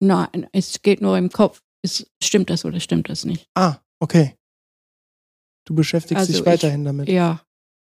Nein, 0.00 0.46
es 0.52 0.82
geht 0.82 1.00
nur 1.00 1.18
im 1.18 1.30
Kopf. 1.30 1.62
Es, 1.86 2.04
stimmt 2.22 2.50
das 2.50 2.64
oder 2.64 2.80
stimmt 2.80 3.08
das 3.08 3.24
nicht? 3.24 3.48
Ah, 3.54 3.76
okay. 4.00 4.34
Du 5.66 5.74
beschäftigst 5.74 6.18
Also 6.20 6.32
dich 6.32 6.40
ich- 6.40 6.46
weiterhin 6.46 6.84
damit. 6.84 7.08
Ja, 7.08 7.42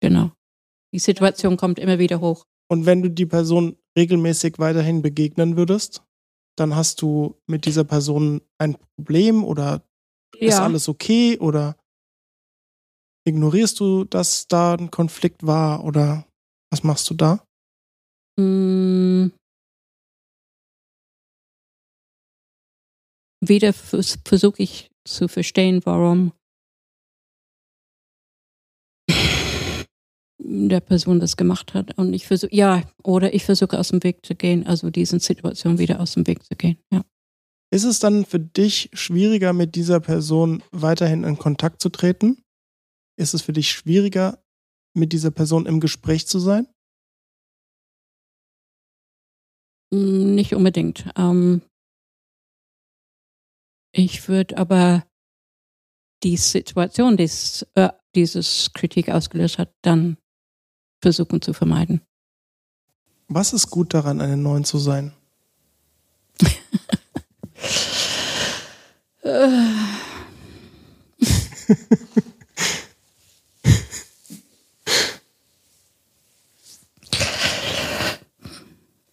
genau. 0.00 0.32
Die 0.92 0.98
Situation 0.98 1.56
kommt 1.56 1.78
immer 1.78 1.98
wieder 2.00 2.20
hoch. 2.20 2.44
Und 2.68 2.86
wenn 2.86 3.02
du 3.02 3.08
die 3.10 3.26
Person 3.26 3.76
regelmäßig 3.96 4.58
weiterhin 4.58 5.00
begegnen 5.02 5.56
würdest, 5.56 6.02
dann 6.56 6.74
hast 6.74 7.02
du 7.02 7.40
mit 7.46 7.66
dieser 7.66 7.84
Person 7.84 8.40
ein 8.58 8.76
Problem 8.96 9.44
oder 9.44 9.84
ist 10.38 10.54
Ja, 10.54 10.64
alles 10.64 10.88
okay 10.88 11.38
oder 11.38 11.76
ignorierst 13.26 13.78
du, 13.80 14.04
dass 14.04 14.48
da 14.48 14.74
ein 14.74 14.90
Konflikt 14.90 15.46
war 15.46 15.84
oder 15.84 16.26
was 16.70 16.82
machst 16.82 17.08
du 17.10 17.14
da? 17.14 17.44
mm, 18.38 19.28
wieder 23.48 23.72
vers 23.72 24.18
versuche 24.24 24.62
ich 24.62 24.90
zu 25.04 25.28
verstehen, 25.28 25.80
warum 25.84 26.32
der 30.38 30.80
Person 30.80 31.20
das 31.20 31.36
gemacht 31.36 31.74
hat. 31.74 31.96
Und 31.98 32.12
ich 32.12 32.26
versuche, 32.26 32.54
ja, 32.54 32.82
oder 33.02 33.34
ich 33.34 33.44
versuche 33.44 33.78
aus 33.78 33.88
dem 33.88 34.02
Weg 34.02 34.24
zu 34.24 34.34
gehen, 34.34 34.66
also 34.66 34.90
diesen 34.90 35.20
Situationen 35.20 35.78
wieder 35.78 36.00
aus 36.00 36.14
dem 36.14 36.26
Weg 36.26 36.44
zu 36.44 36.54
gehen. 36.54 36.78
Ja. 36.90 37.04
Ist 37.72 37.84
es 37.84 37.98
dann 37.98 38.24
für 38.24 38.38
dich 38.38 38.90
schwieriger, 38.92 39.52
mit 39.52 39.74
dieser 39.74 40.00
Person 40.00 40.62
weiterhin 40.70 41.24
in 41.24 41.38
Kontakt 41.38 41.80
zu 41.80 41.88
treten? 41.88 42.44
Ist 43.16 43.34
es 43.34 43.42
für 43.42 43.52
dich 43.52 43.70
schwieriger, 43.70 44.42
mit 44.94 45.12
dieser 45.12 45.30
Person 45.30 45.66
im 45.66 45.80
Gespräch 45.80 46.26
zu 46.26 46.38
sein? 46.38 46.68
Mm, 49.92 50.34
Nicht 50.34 50.54
unbedingt. 50.54 51.06
Ähm, 51.16 51.62
ich 53.96 54.28
würde 54.28 54.58
aber 54.58 55.04
die 56.22 56.36
Situation, 56.36 57.16
die 57.16 57.30
äh, 57.74 57.90
dieses 58.14 58.72
Kritik 58.72 59.08
ausgelöst 59.08 59.58
hat, 59.58 59.72
dann 59.82 60.16
versuchen 61.00 61.40
zu 61.40 61.52
vermeiden. 61.52 62.00
Was 63.28 63.52
ist 63.52 63.70
gut 63.70 63.94
daran, 63.94 64.20
einen 64.20 64.42
Neuen 64.42 64.64
zu 64.64 64.78
sein? 64.78 65.12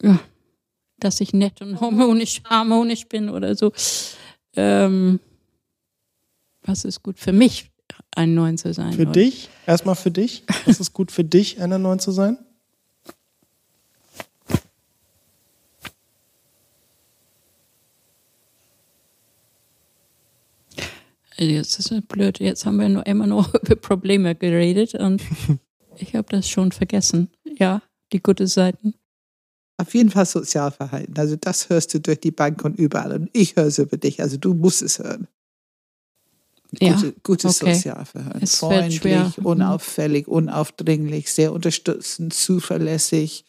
Ja, 0.04 0.20
dass 0.98 1.22
ich 1.22 1.32
nett 1.32 1.62
und 1.62 1.80
harmonisch, 1.80 2.42
harmonisch 2.50 3.08
bin 3.08 3.30
oder 3.30 3.56
so. 3.56 3.72
Ähm, 4.56 5.20
was 6.64 6.86
ist 6.86 7.04
gut 7.04 7.20
für 7.20 7.32
mich, 7.32 7.72
ein 8.16 8.34
Neuen 8.34 8.58
zu 8.58 8.74
sein? 8.74 8.94
Für 8.94 9.06
dich? 9.06 9.50
Erstmal 9.66 9.96
für 9.96 10.12
dich? 10.12 10.44
Was 10.66 10.80
ist 10.80 10.94
gut 10.94 11.12
für 11.12 11.24
dich, 11.24 11.62
einer 11.62 11.78
Neuen 11.78 12.00
zu 12.00 12.12
sein? 12.12 12.38
Jetzt 21.38 21.80
ist 21.80 21.92
es 21.92 22.02
blöd. 22.02 22.40
Jetzt 22.40 22.68
haben 22.68 22.78
wir 22.78 22.88
nur 22.88 23.06
immer 23.08 23.26
nur 23.26 23.48
über 23.62 23.76
Probleme 23.76 24.36
geredet 24.36 24.94
und 24.94 25.24
ich 25.98 26.16
habe 26.16 26.28
das 26.30 26.48
schon 26.48 26.72
vergessen. 26.72 27.32
Ja, 27.58 27.82
die 28.14 28.22
guten 28.22 28.48
Seiten. 28.48 28.94
Auf 29.82 29.94
jeden 29.96 30.12
Fall 30.12 30.26
Sozialverhalten. 30.26 31.18
Also 31.18 31.36
das 31.36 31.70
hörst 31.70 31.94
du 31.94 32.00
durch 32.00 32.20
die 32.20 32.32
Bank 32.32 32.64
und 32.64 32.78
überall. 32.78 33.14
Und 33.14 33.30
ich 33.34 33.56
höre 33.56 33.66
es 33.66 33.80
über 33.80 33.98
dich. 33.98 34.22
Also 34.22 34.38
du 34.38 34.54
musst 34.54 34.82
es 34.84 35.00
hören. 35.00 35.28
Ja, 36.80 36.94
Gute, 36.94 37.14
gutes 37.24 37.62
okay. 37.62 37.74
Sozialverhalten. 37.74 38.44
Es 38.44 38.58
Freundlich. 38.58 39.38
Mhm. 39.38 39.46
unauffällig, 39.46 40.28
unaufdringlich, 40.28 41.34
sehr 41.34 41.52
unterstützend, 41.52 42.34
zuverlässig. 42.34 43.44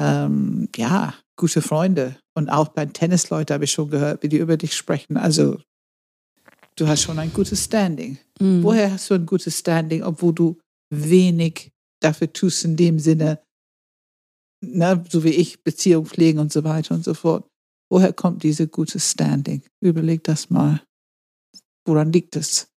Ähm, 0.00 0.68
ja, 0.76 1.14
gute 1.36 1.60
Freunde. 1.60 2.16
Und 2.34 2.48
auch 2.48 2.68
bei 2.68 2.86
Tennisleuten 2.86 3.52
habe 3.52 3.64
ich 3.64 3.72
schon 3.72 3.90
gehört, 3.90 4.22
wie 4.22 4.28
die 4.28 4.38
über 4.38 4.56
dich 4.56 4.76
sprechen. 4.76 5.16
Also 5.16 5.58
du 6.76 6.86
hast 6.86 7.02
schon 7.02 7.18
ein 7.18 7.32
gutes 7.32 7.64
Standing. 7.64 8.16
Mhm. 8.38 8.62
Woher 8.62 8.92
hast 8.92 9.10
du 9.10 9.14
ein 9.14 9.26
gutes 9.26 9.58
Standing, 9.58 10.04
obwohl 10.04 10.32
du 10.32 10.58
wenig 10.90 11.72
dafür 12.00 12.32
tust 12.32 12.64
in 12.64 12.76
dem 12.76 13.00
Sinne, 13.00 13.40
ne, 14.60 15.04
so 15.08 15.24
wie 15.24 15.30
ich, 15.30 15.62
Beziehung 15.62 16.06
pflegen 16.06 16.38
und 16.38 16.52
so 16.52 16.64
weiter 16.64 16.94
und 16.94 17.04
so 17.04 17.14
fort. 17.14 17.48
Woher 17.90 18.12
kommt 18.12 18.42
diese 18.42 18.68
gute 18.68 19.00
Standing? 19.00 19.62
Überleg 19.80 20.24
das 20.24 20.50
mal. 20.50 20.82
Woran 21.84 22.12
liegt 22.12 22.36
es? 22.36 22.68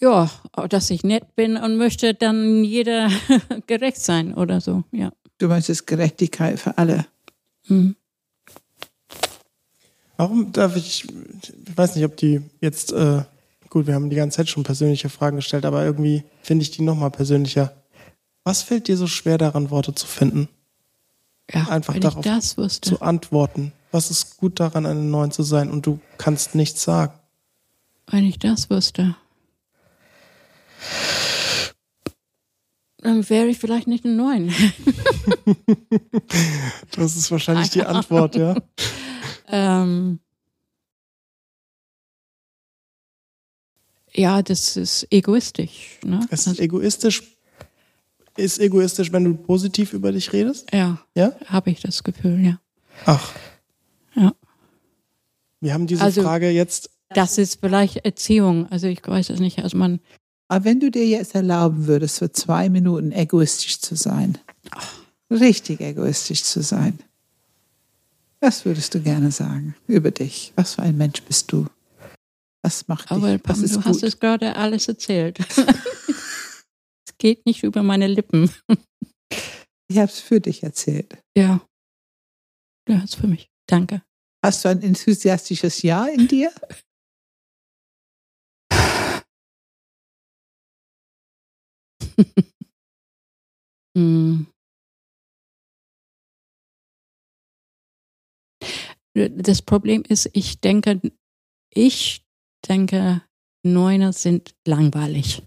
Ja, 0.00 0.30
dass 0.68 0.90
ich 0.90 1.04
nett 1.04 1.34
bin 1.36 1.56
und 1.56 1.76
möchte 1.76 2.14
dann 2.14 2.64
jeder 2.64 3.08
gerecht 3.66 4.00
sein 4.00 4.34
oder 4.34 4.60
so. 4.60 4.84
Ja. 4.90 5.12
Du 5.38 5.48
möchtest 5.48 5.86
Gerechtigkeit 5.86 6.58
für 6.58 6.76
alle. 6.76 7.06
Mhm. 7.68 7.96
Warum 10.16 10.52
darf 10.52 10.76
ich, 10.76 11.04
ich 11.04 11.76
weiß 11.76 11.96
nicht, 11.96 12.04
ob 12.04 12.16
die 12.16 12.42
jetzt, 12.60 12.92
äh, 12.92 13.22
gut, 13.68 13.86
wir 13.86 13.94
haben 13.94 14.10
die 14.10 14.16
ganze 14.16 14.36
Zeit 14.36 14.48
schon 14.48 14.62
persönliche 14.62 15.08
Fragen 15.08 15.36
gestellt, 15.36 15.64
aber 15.64 15.84
irgendwie 15.84 16.22
finde 16.42 16.62
ich 16.62 16.70
die 16.70 16.82
nochmal 16.82 17.10
persönlicher. 17.10 17.74
Was 18.44 18.60
fällt 18.60 18.88
dir 18.88 18.98
so 18.98 19.06
schwer 19.06 19.38
daran, 19.38 19.70
Worte 19.70 19.94
zu 19.94 20.06
finden, 20.06 20.48
ja 21.50 21.66
Einfach 21.68 21.98
darauf 21.98 22.24
zu 22.80 23.00
antworten? 23.00 23.72
Was 23.90 24.10
ist 24.10 24.36
gut 24.36 24.60
daran, 24.60 24.86
einen 24.86 25.10
Neuen 25.10 25.30
zu 25.30 25.42
sein 25.42 25.70
und 25.70 25.86
du 25.86 25.98
kannst 26.18 26.54
nichts 26.54 26.82
sagen? 26.82 27.14
Wenn 28.06 28.24
ich 28.24 28.38
das 28.38 28.68
wusste. 28.68 29.16
Dann 32.98 33.28
wäre 33.28 33.46
ich 33.46 33.58
vielleicht 33.58 33.86
nicht 33.86 34.04
ein 34.04 34.16
Neun. 34.16 34.52
Das 36.92 37.16
ist 37.16 37.30
wahrscheinlich 37.30 37.70
die 37.70 37.82
Antwort, 37.82 38.36
ja. 38.36 38.54
ähm, 39.48 40.20
ja, 44.12 44.42
das 44.42 44.76
ist 44.76 45.06
egoistisch. 45.10 45.98
Ne? 46.04 46.26
Es 46.30 46.46
ist 46.46 46.60
egoistisch. 46.60 47.33
Ist 48.36 48.58
egoistisch, 48.58 49.12
wenn 49.12 49.24
du 49.24 49.34
positiv 49.34 49.92
über 49.92 50.10
dich 50.12 50.32
redest? 50.32 50.66
Ja, 50.72 50.98
Ja? 51.14 51.32
habe 51.46 51.70
ich 51.70 51.80
das 51.80 52.02
Gefühl, 52.02 52.40
ja. 52.44 52.60
Ach. 53.06 53.32
Ja. 54.16 54.32
Wir 55.60 55.72
haben 55.74 55.86
diese 55.86 56.02
Also- 56.02 56.22
Frage 56.22 56.50
jetzt. 56.50 56.90
Das 57.10 57.38
ist 57.38 57.60
vielleicht 57.60 57.98
Erziehung. 58.04 58.66
Also 58.70 58.88
ich 58.88 59.06
weiß 59.06 59.30
es 59.30 59.38
nicht. 59.38 59.60
Also 59.60 59.76
man, 59.76 60.00
Aber 60.48 60.64
wenn 60.64 60.80
du 60.80 60.90
dir 60.90 61.06
jetzt 61.06 61.34
erlauben 61.34 61.86
würdest, 61.86 62.18
für 62.18 62.32
zwei 62.32 62.68
Minuten 62.68 63.12
egoistisch 63.12 63.80
zu 63.80 63.94
sein, 63.94 64.36
richtig 65.30 65.80
egoistisch 65.80 66.42
zu 66.42 66.62
sein, 66.62 66.98
was 68.40 68.64
würdest 68.64 68.94
du 68.94 69.00
gerne 69.00 69.30
sagen 69.30 69.74
über 69.86 70.10
dich? 70.10 70.52
Was 70.56 70.74
für 70.74 70.82
ein 70.82 70.96
Mensch 70.98 71.22
bist 71.22 71.52
du? 71.52 71.66
Was 72.62 72.88
macht 72.88 73.10
aber 73.12 73.32
dich? 73.38 73.40
Was 73.44 73.60
ist 73.60 73.74
du 73.76 73.78
gut? 73.78 73.86
hast 73.86 74.02
es 74.02 74.18
gerade 74.18 74.56
alles 74.56 74.88
erzählt. 74.88 75.38
es 77.14 77.18
geht 77.18 77.46
nicht 77.46 77.62
über 77.62 77.82
meine 77.82 78.06
Lippen. 78.08 78.50
ich 79.88 79.98
habe 79.98 80.10
es 80.10 80.20
für 80.20 80.40
dich 80.40 80.62
erzählt. 80.62 81.16
Ja. 81.36 81.66
Du 82.86 83.00
hast 83.00 83.16
für 83.16 83.26
mich. 83.26 83.48
Danke. 83.66 84.02
Hast 84.44 84.64
du 84.64 84.68
ein 84.68 84.82
enthusiastisches 84.82 85.82
Ja 85.82 86.06
in 86.06 86.28
dir? 86.28 86.52
Hm. 93.96 94.48
Das 99.14 99.62
Problem 99.62 100.02
ist, 100.02 100.28
ich 100.32 100.60
denke, 100.60 101.00
ich 101.72 102.26
denke, 102.66 103.22
Neuner 103.64 104.12
sind 104.12 104.56
langweilig. 104.66 105.44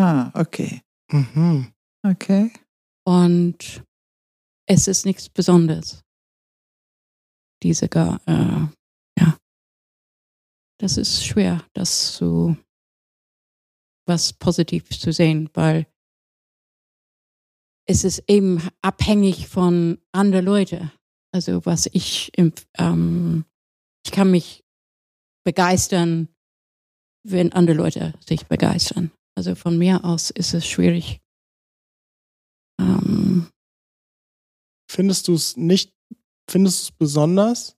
Ah, 0.00 0.30
okay. 0.32 0.80
Mhm. 1.12 1.74
Okay. 2.02 2.50
Und 3.04 3.84
es 4.66 4.88
ist 4.88 5.04
nichts 5.04 5.28
Besonderes. 5.28 6.02
Diese 7.62 7.86
gar, 7.86 8.18
äh, 8.26 8.68
ja. 9.20 9.36
Das 10.80 10.96
ist 10.96 11.22
schwer, 11.22 11.66
das 11.74 12.14
zu 12.14 12.56
was 14.06 14.32
positiv 14.32 14.88
zu 14.88 15.12
sehen, 15.12 15.50
weil 15.52 15.86
es 17.86 18.02
ist 18.02 18.24
eben 18.26 18.66
abhängig 18.80 19.48
von 19.48 19.98
anderen 20.12 20.46
Leuten. 20.46 20.90
Also 21.34 21.66
was 21.66 21.90
ich, 21.92 22.32
im, 22.38 22.54
ähm, 22.78 23.44
ich 24.06 24.12
kann 24.12 24.30
mich 24.30 24.64
begeistern, 25.44 26.28
wenn 27.22 27.52
andere 27.52 27.76
Leute 27.76 28.14
sich 28.26 28.46
begeistern. 28.46 29.12
Also 29.40 29.54
von 29.54 29.78
mir 29.78 30.04
aus 30.04 30.28
ist 30.28 30.52
es 30.52 30.66
schwierig. 30.66 31.22
Ähm, 32.78 33.48
Findest 34.86 35.28
du 35.28 35.32
es 35.32 35.56
nicht, 35.56 35.94
findest 36.46 36.80
du 36.80 36.82
es 36.82 36.92
besonders, 36.92 37.74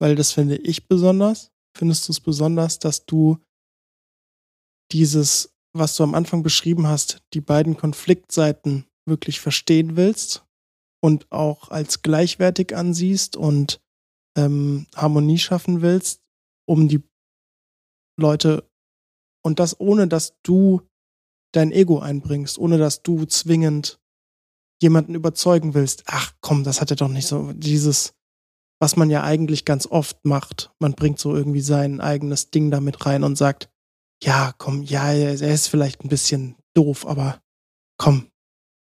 weil 0.00 0.16
das 0.16 0.32
finde 0.32 0.56
ich 0.56 0.88
besonders, 0.88 1.52
findest 1.78 2.08
du 2.08 2.12
es 2.12 2.18
besonders, 2.18 2.80
dass 2.80 3.06
du 3.06 3.38
dieses, 4.90 5.54
was 5.72 5.94
du 5.94 6.02
am 6.02 6.16
Anfang 6.16 6.42
beschrieben 6.42 6.88
hast, 6.88 7.22
die 7.34 7.40
beiden 7.40 7.76
Konfliktseiten 7.76 8.88
wirklich 9.08 9.38
verstehen 9.38 9.94
willst 9.94 10.44
und 11.00 11.30
auch 11.30 11.68
als 11.68 12.02
gleichwertig 12.02 12.74
ansiehst 12.74 13.36
und 13.36 13.80
ähm, 14.36 14.88
Harmonie 14.96 15.38
schaffen 15.38 15.82
willst, 15.82 16.20
um 16.68 16.88
die 16.88 17.04
Leute 18.18 18.68
und 19.46 19.60
das 19.60 19.78
ohne, 19.78 20.08
dass 20.08 20.34
du 20.42 20.82
dein 21.56 21.72
Ego 21.72 21.98
einbringst, 21.98 22.58
ohne 22.58 22.78
dass 22.78 23.02
du 23.02 23.24
zwingend 23.24 23.98
jemanden 24.82 25.14
überzeugen 25.14 25.74
willst, 25.74 26.04
ach 26.06 26.32
komm, 26.40 26.64
das 26.64 26.80
hat 26.80 26.90
er 26.90 26.96
doch 26.96 27.08
nicht 27.08 27.26
so, 27.26 27.52
dieses, 27.54 28.12
was 28.78 28.96
man 28.96 29.10
ja 29.10 29.22
eigentlich 29.22 29.64
ganz 29.64 29.86
oft 29.86 30.24
macht. 30.24 30.70
Man 30.78 30.92
bringt 30.92 31.18
so 31.18 31.34
irgendwie 31.34 31.62
sein 31.62 32.00
eigenes 32.00 32.50
Ding 32.50 32.70
damit 32.70 33.06
rein 33.06 33.24
und 33.24 33.36
sagt, 33.36 33.70
ja, 34.22 34.52
komm, 34.58 34.82
ja, 34.82 35.12
er 35.12 35.34
ist 35.34 35.68
vielleicht 35.68 36.04
ein 36.04 36.08
bisschen 36.08 36.56
doof, 36.74 37.06
aber 37.06 37.40
komm, 37.98 38.28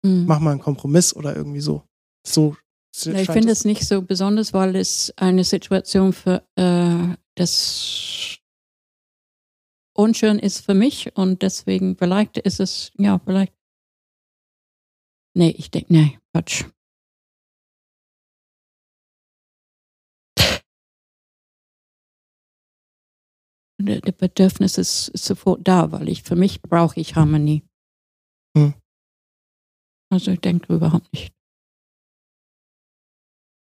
mh. 0.04 0.26
mach 0.28 0.40
mal 0.40 0.52
einen 0.52 0.62
Kompromiss 0.62 1.14
oder 1.14 1.36
irgendwie 1.36 1.62
so. 1.62 1.84
So. 2.26 2.56
Ja, 3.04 3.14
ich 3.16 3.30
finde 3.30 3.52
es 3.52 3.64
nicht 3.64 3.88
so 3.88 4.02
besonders, 4.02 4.54
weil 4.54 4.76
es 4.76 5.14
eine 5.16 5.46
Situation 5.46 6.12
für 6.12 6.44
äh, 6.56 7.16
das 7.36 8.38
unschön 10.02 10.40
ist 10.40 10.66
für 10.66 10.74
mich 10.74 11.16
und 11.16 11.42
deswegen 11.42 11.96
vielleicht 11.96 12.38
ist 12.38 12.60
es, 12.60 12.92
ja, 12.98 13.20
vielleicht. 13.20 13.54
Nee, 15.38 15.52
ich 15.58 15.72
denke, 15.72 15.94
nee, 15.94 16.20
Quatsch. 16.34 16.66
Der, 23.80 24.00
der 24.02 24.12
Bedürfnis 24.12 24.78
ist, 24.78 25.08
ist 25.10 25.26
sofort 25.26 25.68
da, 25.68 25.92
weil 25.92 26.08
ich 26.10 26.24
für 26.24 26.36
mich 26.36 26.62
brauche 26.62 27.00
ich 27.00 27.16
Harmonie. 27.16 27.64
Hm. 28.56 28.74
Also 30.12 30.32
ich 30.32 30.42
denke 30.42 30.74
überhaupt 30.74 31.12
nicht. 31.14 31.34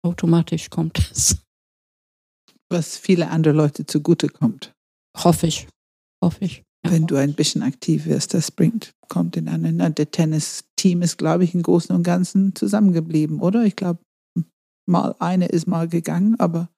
Automatisch 0.03 0.69
kommt 0.69 0.97
es. 0.97 1.45
Was 2.69 2.97
viele 2.97 3.29
andere 3.29 3.53
Leute 3.53 3.85
zugutekommt. 3.85 4.73
Hoffe 5.15 5.47
ich. 5.47 5.67
Hoffe 6.23 6.45
ich. 6.45 6.63
Wenn 6.83 7.07
du 7.07 7.17
ein 7.17 7.33
bisschen 7.33 7.61
aktiv 7.61 8.05
wirst, 8.05 8.33
das 8.33 8.51
bringt, 8.51 8.95
kommt 9.09 9.35
in 9.35 9.49
einen. 9.49 9.77
Der 9.95 10.11
Tennis-Team 10.11 11.01
ist, 11.01 11.17
glaube 11.17 11.43
ich, 11.43 11.53
im 11.53 11.61
Großen 11.61 11.93
und 11.93 12.03
Ganzen 12.03 12.55
zusammengeblieben, 12.55 13.41
oder? 13.41 13.65
Ich 13.65 13.75
glaube, 13.75 14.01
mal 14.87 15.15
eine 15.19 15.47
ist 15.47 15.67
mal 15.67 15.89
gegangen, 15.89 16.39
aber 16.39 16.69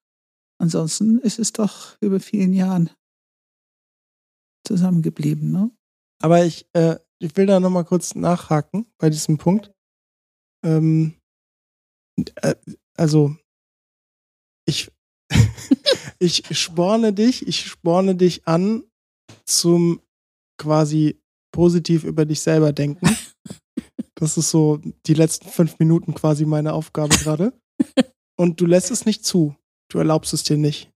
ansonsten 0.59 1.19
ist 1.19 1.37
es 1.37 1.53
doch 1.53 1.97
über 2.01 2.19
vielen 2.19 2.53
Jahren 2.53 2.89
zusammengeblieben, 4.65 5.51
ne? 5.51 5.71
Aber 6.21 6.45
ich, 6.45 6.67
äh, 6.73 6.97
ich 7.19 7.35
will 7.35 7.45
da 7.45 7.59
nochmal 7.59 7.85
kurz 7.85 8.15
nachhaken 8.15 8.85
bei 8.97 9.09
diesem 9.09 9.37
Punkt. 9.37 9.71
Ähm, 10.63 11.15
äh, 12.35 12.55
also, 12.95 13.35
ich, 14.67 14.91
ich 16.19 16.57
sporne 16.57 17.13
dich, 17.13 17.47
ich 17.47 17.65
sporne 17.65 18.15
dich 18.15 18.47
an 18.47 18.83
zum 19.45 20.01
quasi 20.57 21.19
positiv 21.53 22.03
über 22.03 22.25
dich 22.25 22.41
selber 22.41 22.73
denken. 22.73 23.07
Das 24.15 24.37
ist 24.37 24.51
so 24.51 24.79
die 25.07 25.15
letzten 25.15 25.49
fünf 25.49 25.79
Minuten 25.79 26.13
quasi 26.13 26.45
meine 26.45 26.73
Aufgabe 26.73 27.17
gerade. 27.17 27.59
Und 28.37 28.61
du 28.61 28.67
lässt 28.67 28.91
es 28.91 29.07
nicht 29.07 29.25
zu. 29.25 29.55
Du 29.89 29.97
erlaubst 29.97 30.31
es 30.31 30.43
dir 30.43 30.57
nicht. 30.57 30.91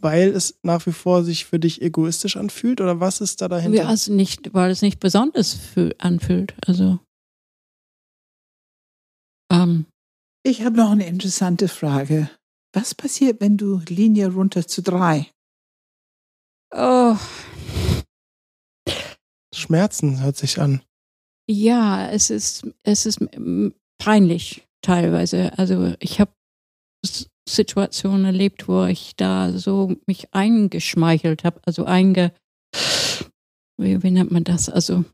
Weil 0.00 0.28
es 0.28 0.56
nach 0.62 0.86
wie 0.86 0.92
vor 0.92 1.24
sich 1.24 1.46
für 1.46 1.58
dich 1.58 1.82
egoistisch 1.82 2.36
anfühlt? 2.36 2.80
Oder 2.80 3.00
was 3.00 3.20
ist 3.20 3.42
da 3.42 3.48
dahinter? 3.48 3.78
Ja, 3.78 3.88
also 3.88 4.12
nicht, 4.12 4.54
weil 4.54 4.70
es 4.70 4.80
nicht 4.80 5.00
besonders 5.00 5.54
für, 5.54 5.92
anfühlt. 5.98 6.54
Also. 6.68 7.00
Ähm, 9.50 9.86
Ich 10.44 10.62
habe 10.62 10.76
noch 10.76 10.90
eine 10.92 11.08
interessante 11.08 11.66
Frage. 11.66 12.30
Was 12.72 12.94
passiert, 12.94 13.40
wenn 13.40 13.56
du 13.56 13.80
Linie 13.88 14.32
runter 14.32 14.68
zu 14.68 14.82
drei? 14.82 15.26
Oh, 16.72 17.16
Schmerzen 19.54 20.22
hört 20.22 20.36
sich 20.36 20.60
an. 20.60 20.82
ja, 21.48 22.08
es 22.10 22.30
ist, 22.30 22.66
es 22.82 23.06
ist 23.06 23.18
peinlich 23.98 24.68
teilweise. 24.82 25.56
Also 25.58 25.94
ich 25.98 26.20
habe 26.20 26.32
Situationen 27.48 28.24
erlebt, 28.24 28.68
wo 28.68 28.84
ich 28.84 29.16
da 29.16 29.52
so 29.52 29.96
mich 30.06 30.32
eingeschmeichelt 30.32 31.44
habe, 31.44 31.60
also 31.64 31.84
einge, 31.84 32.32
wie, 33.76 34.02
wie 34.02 34.10
nennt 34.10 34.30
man 34.30 34.44
das? 34.44 34.68
Also 34.68 35.04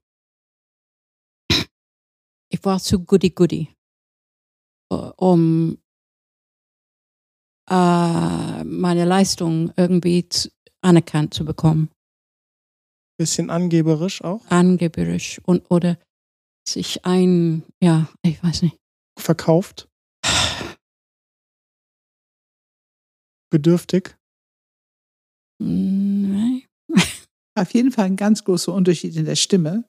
ich 2.50 2.64
war 2.64 2.78
zu 2.78 3.00
goody 3.04 3.30
goody, 3.30 3.68
um 4.90 5.78
äh, 7.70 8.64
meine 8.64 9.04
Leistung 9.04 9.72
irgendwie 9.76 10.28
zu, 10.28 10.50
anerkannt 10.86 11.34
zu 11.34 11.44
bekommen. 11.44 11.90
Bisschen 13.18 13.50
angeberisch 13.50 14.22
auch. 14.22 14.44
angeberisch 14.50 15.40
und 15.44 15.70
oder 15.70 15.98
sich 16.68 17.04
ein, 17.04 17.64
ja, 17.82 18.08
ich 18.22 18.42
weiß 18.42 18.62
nicht. 18.62 18.76
Verkauft. 19.18 19.88
Bedürftig. 23.50 24.16
Nee. 25.58 26.66
Auf 27.58 27.72
jeden 27.72 27.90
Fall 27.90 28.06
ein 28.06 28.16
ganz 28.16 28.44
großer 28.44 28.72
Unterschied 28.72 29.16
in 29.16 29.24
der 29.24 29.36
Stimme. 29.36 29.88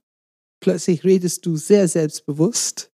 Plötzlich 0.63 1.03
redest 1.03 1.45
du 1.45 1.57
sehr 1.57 1.87
selbstbewusst 1.87 2.89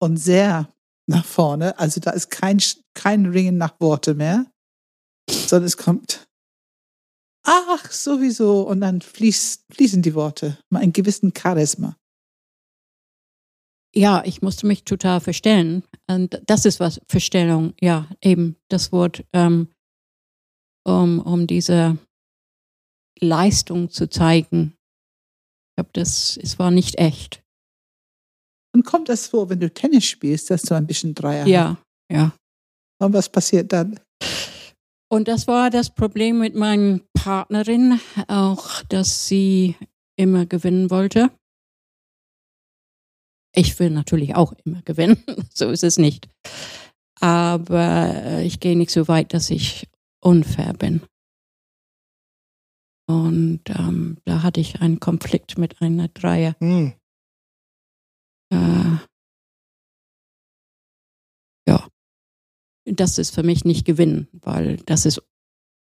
und 0.00 0.18
sehr 0.18 0.72
nach 1.08 1.24
vorne. 1.24 1.78
Also 1.78 2.00
da 2.00 2.10
ist 2.10 2.30
kein, 2.30 2.60
kein 2.94 3.26
Ringen 3.26 3.56
nach 3.56 3.80
Worte 3.80 4.14
mehr, 4.14 4.50
sondern 5.30 5.66
es 5.66 5.76
kommt 5.76 6.28
ach, 7.44 7.90
sowieso. 7.90 8.62
Und 8.62 8.80
dann 8.80 9.00
fließ, 9.00 9.64
fließen 9.70 10.02
die 10.02 10.14
Worte. 10.14 10.58
Mal 10.70 10.80
einen 10.80 10.92
gewissen 10.92 11.32
Charisma. 11.36 11.96
Ja, 13.94 14.22
ich 14.24 14.42
musste 14.42 14.66
mich 14.66 14.84
total 14.84 15.20
verstellen. 15.20 15.84
Und 16.08 16.40
das 16.46 16.64
ist 16.64 16.80
was, 16.80 17.00
Verstellung, 17.08 17.74
ja, 17.80 18.08
eben 18.20 18.56
das 18.68 18.90
Wort, 18.90 19.24
ähm, 19.32 19.68
um, 20.84 21.20
um 21.20 21.46
diese 21.46 21.98
Leistung 23.20 23.90
zu 23.90 24.08
zeigen. 24.08 24.74
Ich 25.70 25.76
glaube, 25.76 25.90
das, 25.92 26.36
es 26.36 26.58
war 26.58 26.70
nicht 26.72 26.98
echt. 26.98 27.42
Und 28.74 28.84
kommt 28.84 29.08
das 29.08 29.28
vor, 29.28 29.48
wenn 29.50 29.60
du 29.60 29.72
Tennis 29.72 30.04
spielst, 30.04 30.50
dass 30.50 30.62
du 30.62 30.74
ein 30.74 30.86
bisschen 30.86 31.14
Dreier 31.14 31.46
Ja, 31.46 31.78
ja. 32.10 32.32
hast? 32.32 32.38
Und 33.00 33.12
was 33.12 33.28
passiert 33.28 33.72
dann? 33.72 34.00
Und 35.08 35.28
das 35.28 35.46
war 35.46 35.70
das 35.70 35.94
Problem 35.94 36.40
mit 36.40 36.56
meiner 36.56 37.00
Partnerin, 37.24 37.98
auch, 38.28 38.82
dass 38.82 39.26
sie 39.26 39.76
immer 40.14 40.44
gewinnen 40.44 40.90
wollte. 40.90 41.30
Ich 43.56 43.78
will 43.78 43.88
natürlich 43.88 44.34
auch 44.34 44.52
immer 44.64 44.82
gewinnen, 44.82 45.24
so 45.54 45.70
ist 45.70 45.84
es 45.84 45.96
nicht. 45.96 46.28
Aber 47.20 48.42
ich 48.42 48.60
gehe 48.60 48.76
nicht 48.76 48.90
so 48.90 49.08
weit, 49.08 49.32
dass 49.32 49.48
ich 49.48 49.88
unfair 50.20 50.74
bin. 50.74 51.00
Und 53.06 53.62
ähm, 53.70 54.18
da 54.26 54.42
hatte 54.42 54.60
ich 54.60 54.82
einen 54.82 55.00
Konflikt 55.00 55.56
mit 55.56 55.80
einer 55.80 56.08
Dreier. 56.08 56.56
Hm. 56.58 56.92
Äh, 58.52 58.98
ja, 61.66 61.88
das 62.84 63.16
ist 63.16 63.34
für 63.34 63.42
mich 63.42 63.64
nicht 63.64 63.86
gewinnen, 63.86 64.28
weil 64.32 64.76
das 64.76 65.06
ist 65.06 65.22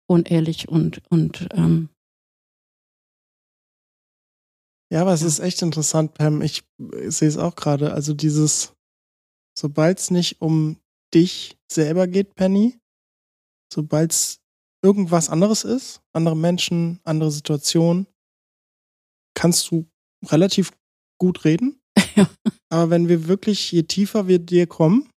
unehrlich 0.09 0.67
und, 0.69 1.01
und 1.09 1.47
ähm, 1.53 1.89
Ja, 4.91 5.01
aber 5.01 5.13
es 5.13 5.21
Ja. 5.21 5.27
ist 5.27 5.39
echt 5.39 5.61
interessant, 5.61 6.15
Pam. 6.15 6.41
Ich 6.41 6.63
äh, 6.93 7.09
sehe 7.11 7.27
es 7.27 7.37
auch 7.37 7.55
gerade. 7.55 7.93
Also 7.93 8.13
dieses, 8.15 8.73
sobald 9.57 9.99
es 9.99 10.09
nicht 10.09 10.41
um 10.41 10.77
dich 11.13 11.57
selber 11.71 12.07
geht, 12.07 12.33
Penny, 12.35 12.79
sobald 13.71 14.11
es 14.11 14.39
irgendwas 14.83 15.29
anderes 15.29 15.63
ist, 15.63 16.01
andere 16.11 16.35
Menschen, 16.35 16.99
andere 17.03 17.31
Situationen, 17.31 18.07
kannst 19.35 19.69
du 19.69 19.87
relativ 20.25 20.71
gut 21.19 21.45
reden. 21.45 21.79
Ja. 22.15 22.27
Aber 22.71 22.89
wenn 22.89 23.07
wir 23.07 23.27
wirklich, 23.27 23.71
je 23.71 23.83
tiefer 23.83 24.27
wir 24.27 24.39
dir 24.39 24.67
kommen, 24.67 25.09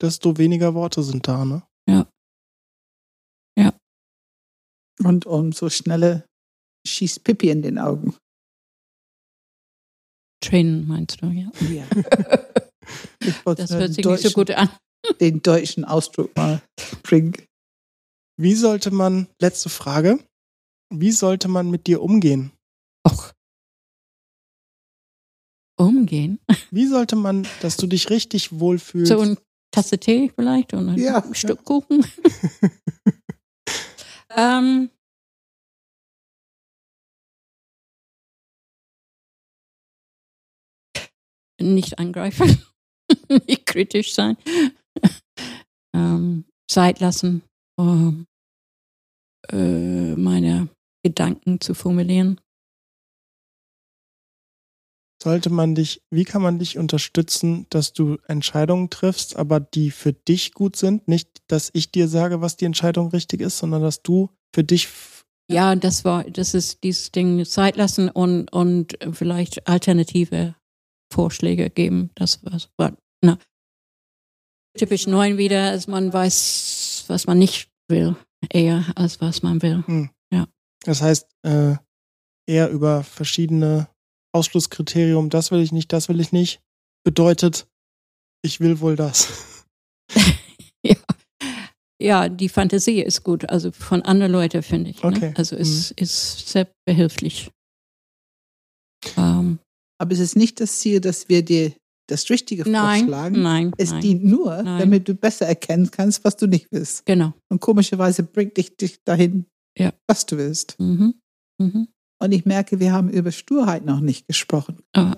desto 0.00 0.38
weniger 0.38 0.74
Worte 0.74 1.02
sind 1.02 1.28
da, 1.28 1.44
ne? 1.44 1.62
Und 5.04 5.26
umso 5.26 5.70
schneller 5.70 6.24
schießt 6.86 7.24
Pippi 7.24 7.50
in 7.50 7.62
den 7.62 7.78
Augen. 7.78 8.16
Tränen 10.42 10.86
meinst 10.86 11.20
du, 11.22 11.26
ja. 11.26 11.50
Ja. 11.68 11.86
Ich 13.20 13.44
wollte 13.44 13.62
Das 13.62 13.72
hört 13.72 13.92
sich 13.92 14.04
nicht 14.04 14.22
so 14.22 14.30
gut 14.30 14.50
an. 14.52 14.70
den 15.20 15.42
deutschen 15.42 15.84
Ausdruck 15.84 16.34
mal 16.36 16.62
bringen. 17.02 17.34
Wie 18.40 18.54
sollte 18.54 18.90
man, 18.90 19.26
letzte 19.40 19.68
Frage, 19.68 20.18
wie 20.90 21.12
sollte 21.12 21.48
man 21.48 21.70
mit 21.70 21.86
dir 21.86 22.00
umgehen? 22.00 22.52
Och. 23.06 23.32
Umgehen. 25.78 26.40
Wie 26.72 26.86
sollte 26.86 27.14
man, 27.14 27.46
dass 27.62 27.76
du 27.76 27.86
dich 27.86 28.10
richtig 28.10 28.58
wohlfühlst? 28.58 29.12
So 29.12 29.20
eine 29.20 29.36
Tasse 29.70 29.96
Tee 29.98 30.32
vielleicht 30.34 30.74
und 30.74 30.88
ein 30.88 30.98
Ja. 30.98 31.22
Stück 31.32 31.64
Kuchen. 31.64 32.04
Ähm, 34.38 34.90
nicht 41.60 41.98
angreifen, 41.98 42.62
nicht 43.48 43.66
kritisch 43.66 44.14
sein, 44.14 44.36
ähm, 45.94 46.44
Zeit 46.70 47.00
lassen, 47.00 47.42
um 47.76 48.26
äh, 49.50 50.14
meine 50.14 50.68
Gedanken 51.02 51.60
zu 51.60 51.74
formulieren. 51.74 52.40
Sollte 55.22 55.50
man 55.50 55.74
dich, 55.74 56.02
wie 56.10 56.24
kann 56.24 56.42
man 56.42 56.58
dich 56.58 56.78
unterstützen, 56.78 57.66
dass 57.70 57.92
du 57.92 58.18
Entscheidungen 58.26 58.90
triffst, 58.90 59.36
aber 59.36 59.60
die 59.60 59.90
für 59.90 60.12
dich 60.12 60.54
gut 60.54 60.76
sind? 60.76 61.08
Nicht, 61.08 61.28
dass 61.48 61.70
ich 61.72 61.90
dir 61.90 62.08
sage, 62.08 62.40
was 62.40 62.56
die 62.56 62.64
Entscheidung 62.64 63.08
richtig 63.08 63.40
ist, 63.40 63.58
sondern 63.58 63.82
dass 63.82 64.02
du 64.02 64.30
für 64.54 64.64
dich. 64.64 64.88
Ja, 65.50 65.74
das 65.74 66.04
war, 66.04 66.24
das 66.24 66.54
ist 66.54 66.84
dieses 66.84 67.10
Ding 67.10 67.44
Zeit 67.44 67.76
lassen 67.76 68.08
und, 68.08 68.52
und 68.52 68.98
vielleicht 69.12 69.66
alternative 69.66 70.54
Vorschläge 71.12 71.70
geben. 71.70 72.10
Das 72.14 72.40
was 72.44 72.68
war, 72.76 72.96
na. 73.22 73.38
Typisch 74.76 75.06
neun 75.06 75.38
wieder, 75.38 75.70
als 75.70 75.88
man 75.88 76.12
weiß, 76.12 77.04
was 77.08 77.26
man 77.26 77.38
nicht 77.38 77.70
will, 77.88 78.14
eher 78.50 78.84
als 78.94 79.20
was 79.20 79.42
man 79.42 79.62
will. 79.62 79.82
Das 80.84 81.02
heißt, 81.02 81.26
äh, 81.42 81.76
eher 82.46 82.70
über 82.70 83.04
verschiedene 83.04 83.88
Ausschlusskriterium, 84.32 85.30
das 85.30 85.50
will 85.50 85.60
ich 85.60 85.72
nicht, 85.72 85.92
das 85.92 86.08
will 86.08 86.20
ich 86.20 86.32
nicht, 86.32 86.60
bedeutet, 87.04 87.66
ich 88.42 88.60
will 88.60 88.80
wohl 88.80 88.96
das. 88.96 89.64
ja. 90.84 90.96
ja, 92.00 92.28
die 92.28 92.48
Fantasie 92.48 93.00
ist 93.02 93.24
gut, 93.24 93.48
also 93.48 93.72
von 93.72 94.02
anderen 94.02 94.32
Leuten 94.32 94.62
finde 94.62 94.90
ich. 94.90 95.02
Okay. 95.04 95.30
Ne? 95.30 95.34
Also 95.36 95.56
es 95.56 95.90
ist 95.92 96.48
sehr 96.48 96.68
behilflich. 96.86 97.50
Ähm, 99.16 99.58
Aber 100.00 100.12
es 100.12 100.18
ist 100.18 100.36
nicht 100.36 100.60
das 100.60 100.78
Ziel, 100.80 101.00
dass 101.00 101.28
wir 101.28 101.44
dir 101.44 101.72
das 102.08 102.28
Richtige 102.30 102.68
nein, 102.68 103.00
vorschlagen. 103.00 103.42
nein, 103.42 103.72
Es 103.76 103.90
nein. 103.90 104.00
dient 104.00 104.24
nur, 104.24 104.62
Nein. 104.62 104.78
damit 104.78 105.08
du 105.08 105.14
besser 105.14 105.46
erkennen 105.46 105.90
kannst, 105.90 106.24
was 106.24 106.36
du 106.36 106.46
nicht 106.46 106.66
willst. 106.70 107.04
Genau. 107.04 107.34
Und 107.50 107.60
komischerweise 107.60 108.22
bringt 108.22 108.56
dich, 108.56 108.76
dich 108.76 109.02
dahin, 109.04 109.44
Ja. 109.76 109.92
was 110.06 110.24
du 110.24 110.38
willst. 110.38 110.78
Mhm. 110.80 111.20
Mhm. 111.60 111.88
Und 112.20 112.32
ich 112.32 112.44
merke, 112.44 112.80
wir 112.80 112.92
haben 112.92 113.10
über 113.10 113.30
Sturheit 113.32 113.84
noch 113.84 114.00
nicht 114.00 114.26
gesprochen. 114.26 114.82
Ah. 114.94 115.16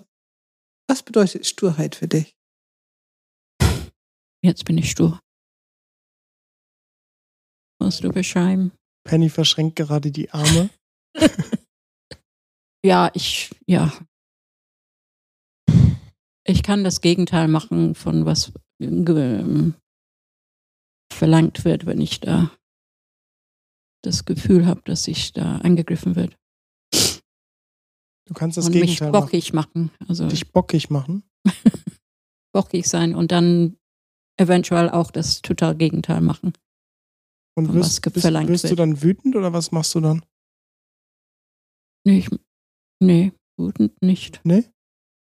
Was 0.88 1.02
bedeutet 1.02 1.46
Sturheit 1.46 1.94
für 1.94 2.08
dich? 2.08 2.36
Jetzt 4.44 4.64
bin 4.64 4.76
ich 4.78 4.90
stur. 4.90 5.20
Musst 7.82 8.04
du 8.04 8.10
beschreiben? 8.10 8.72
Penny 9.04 9.30
verschränkt 9.30 9.76
gerade 9.76 10.10
die 10.10 10.30
Arme. 10.30 10.70
Ja, 12.82 13.10
ich, 13.12 13.50
ja. 13.66 13.92
Ich 16.46 16.62
kann 16.62 16.82
das 16.82 17.02
Gegenteil 17.02 17.46
machen 17.46 17.94
von 17.94 18.24
was 18.24 18.54
ge- 18.78 19.74
verlangt 21.12 21.66
wird, 21.66 21.84
wenn 21.84 22.00
ich 22.00 22.20
da 22.20 22.50
das 24.02 24.24
Gefühl 24.24 24.64
habe, 24.64 24.80
dass 24.86 25.06
ich 25.08 25.34
da 25.34 25.58
angegriffen 25.58 26.16
wird. 26.16 26.38
Du 28.30 28.34
kannst 28.34 28.56
das 28.56 28.66
und 28.66 28.74
mich 28.74 28.82
Gegenteil 28.82 29.10
machen. 29.10 29.20
bockig 29.24 29.52
machen. 29.52 29.90
Also 30.06 30.28
Dich 30.28 30.52
bockig 30.52 30.88
machen. 30.88 31.24
bockig 32.54 32.86
sein 32.86 33.16
und 33.16 33.32
dann 33.32 33.76
eventuell 34.36 34.88
auch 34.88 35.10
das 35.10 35.42
total 35.42 35.74
Gegenteil 35.74 36.20
machen. 36.20 36.52
Und 37.56 37.74
wirst, 37.74 38.00
bist, 38.02 38.24
wirst 38.24 38.70
du 38.70 38.76
dann 38.76 39.02
wütend 39.02 39.34
oder 39.34 39.52
was 39.52 39.72
machst 39.72 39.96
du 39.96 40.00
dann? 40.00 40.24
Nee, 42.06 42.18
ich, 42.20 42.30
nee 43.02 43.32
wütend 43.58 44.00
nicht. 44.00 44.40
Nee? 44.44 44.70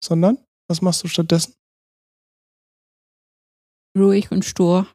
Sondern? 0.01 0.37
Was 0.69 0.81
machst 0.81 1.03
du 1.03 1.09
stattdessen? 1.09 1.53
Ruhig 3.97 4.31
und 4.31 4.45
stur. 4.45 4.87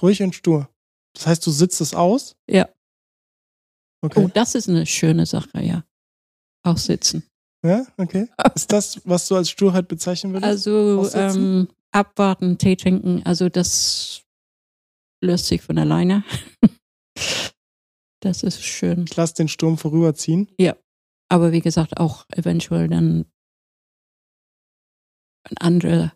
Ruhig 0.00 0.22
und 0.22 0.34
stur. 0.34 0.70
Das 1.14 1.26
heißt, 1.26 1.46
du 1.46 1.50
sitzt 1.50 1.82
es 1.82 1.92
aus? 1.92 2.34
Ja. 2.48 2.72
Okay. 4.02 4.24
Oh, 4.24 4.28
das 4.32 4.54
ist 4.54 4.70
eine 4.70 4.86
schöne 4.86 5.26
Sache, 5.26 5.62
ja. 5.62 5.84
Auch 6.64 6.78
sitzen. 6.78 7.28
Ja, 7.64 7.86
okay. 7.96 8.28
Ist 8.54 8.72
das, 8.72 9.00
was 9.06 9.28
du 9.28 9.36
als 9.36 9.48
Sturheit 9.50 9.88
bezeichnen 9.88 10.32
würdest? 10.32 10.50
Also 10.50 11.08
ähm, 11.14 11.68
abwarten, 11.92 12.58
Tee 12.58 12.76
trinken, 12.76 13.22
also 13.24 13.48
das 13.48 14.22
löst 15.22 15.46
sich 15.46 15.62
von 15.62 15.78
alleine. 15.78 16.24
das 18.20 18.42
ist 18.42 18.62
schön. 18.62 19.04
ich 19.08 19.16
lasse 19.16 19.34
den 19.34 19.48
Sturm 19.48 19.78
vorüberziehen. 19.78 20.48
Aber 21.28 21.52
wie 21.52 21.60
gesagt, 21.60 21.98
auch 21.98 22.26
eventuell 22.30 22.88
dann 22.88 23.24
eine 25.44 25.60
andere 25.60 26.12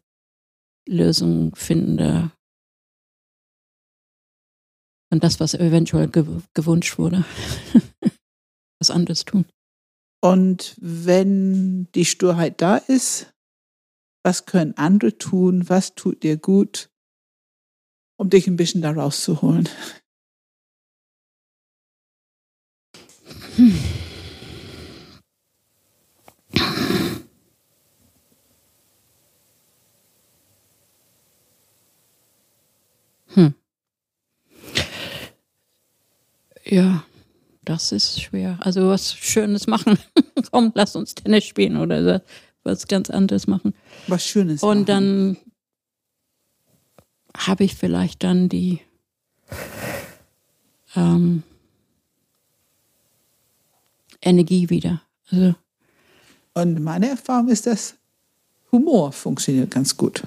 Lösung 0.88 1.54
finden. 1.54 1.96
da. 1.96 2.32
Und 5.12 5.22
das, 5.22 5.40
was 5.40 5.54
eventuell 5.54 6.08
gew 6.08 6.42
gewünscht 6.54 6.98
wurde. 6.98 7.24
was 8.80 8.90
anderes 8.90 9.24
tun. 9.24 9.46
Und 10.32 10.74
wenn 10.80 11.86
die 11.94 12.04
Sturheit 12.04 12.60
da 12.60 12.78
ist, 12.78 13.32
was 14.24 14.44
können 14.44 14.76
andere 14.76 15.16
tun? 15.18 15.68
Was 15.68 15.94
tut 15.94 16.24
dir 16.24 16.36
gut, 16.36 16.90
um 18.16 18.28
dich 18.28 18.48
ein 18.48 18.56
bisschen 18.56 18.82
da 18.82 18.90
rauszuholen? 18.90 19.68
Hm. 23.56 23.78
Hm. 33.34 33.54
Ja 36.64 37.04
das 37.66 37.92
ist 37.92 38.22
schwer. 38.22 38.58
Also 38.60 38.88
was 38.88 39.12
Schönes 39.12 39.66
machen. 39.66 39.98
Komm, 40.50 40.72
lass 40.74 40.96
uns 40.96 41.14
Tennis 41.14 41.44
spielen 41.44 41.76
oder 41.76 42.22
was 42.62 42.86
ganz 42.88 43.10
anderes 43.10 43.46
machen. 43.46 43.74
Was 44.06 44.24
Schönes. 44.24 44.62
Und 44.62 44.68
machen. 44.68 44.86
dann 44.86 45.36
habe 47.36 47.64
ich 47.64 47.74
vielleicht 47.74 48.24
dann 48.24 48.48
die 48.48 48.80
ähm, 50.94 51.42
Energie 54.22 54.70
wieder. 54.70 55.02
Also, 55.30 55.54
Und 56.54 56.82
meine 56.82 57.10
Erfahrung 57.10 57.48
ist, 57.48 57.66
dass 57.66 57.94
Humor 58.72 59.12
funktioniert 59.12 59.70
ganz 59.70 59.96
gut. 59.96 60.22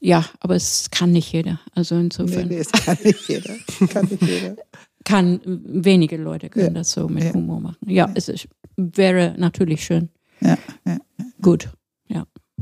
ja, 0.00 0.24
aber 0.40 0.56
es 0.56 0.90
kann 0.90 1.12
nicht 1.12 1.32
jeder. 1.32 1.60
Also 1.74 1.96
insofern 1.96 2.48
Nee, 2.48 2.56
nee, 2.56 2.64
das 2.64 2.72
kann 2.84 2.98
nicht 3.02 3.28
jeder. 3.28 3.54
Kann 3.88 4.06
nicht 4.06 4.22
jeder. 4.22 4.56
Kann 5.04 5.40
wenige 5.44 6.16
Leute 6.16 6.48
können 6.50 6.66
Ja. 6.66 6.72
das 6.72 6.92
so 6.92 7.08
mit 7.08 7.24
Ja. 7.24 7.32
Humor 7.34 7.60
machen. 7.60 7.76
Ja, 7.86 8.10
es 8.14 8.28
ist, 8.28 8.48
wäre 8.76 9.34
natürlich 9.38 9.84
schön. 9.84 10.08
Ja, 10.40 10.56
ja. 10.86 10.98
Gut. 11.40 11.70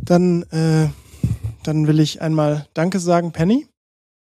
Dann, 0.02 0.44
äh, 0.44 0.88
dann 1.62 1.86
will 1.86 2.00
ich 2.00 2.22
einmal 2.22 2.66
Danke 2.72 2.98
sagen, 3.00 3.32
Penny. 3.32 3.66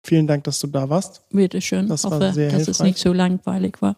Vielen 0.06 0.28
Dank, 0.28 0.44
dass 0.44 0.60
du 0.60 0.68
da 0.68 0.88
warst. 0.88 1.22
Bitte 1.30 1.60
schön. 1.60 1.88
Das 1.88 2.04
war 2.04 2.12
Hoffe, 2.12 2.32
sehr 2.32 2.50
dass 2.50 2.60
es 2.60 2.66
hilfreich. 2.66 2.86
nicht 2.86 2.98
so 2.98 3.12
langweilig 3.12 3.82
war. 3.82 3.96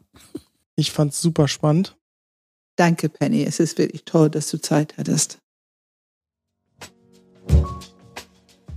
Ich 0.77 0.91
fand's 0.91 1.21
super 1.21 1.49
spannend. 1.49 1.97
Danke, 2.77 3.11
Penny. 3.11 3.43
Es 3.43 3.61
ist 3.61 3.77
wirklich 3.77 4.05
toll, 4.07 4.31
dass 4.31 4.49
du 4.51 4.59
Zeit 4.59 4.97
hattest. 4.97 5.39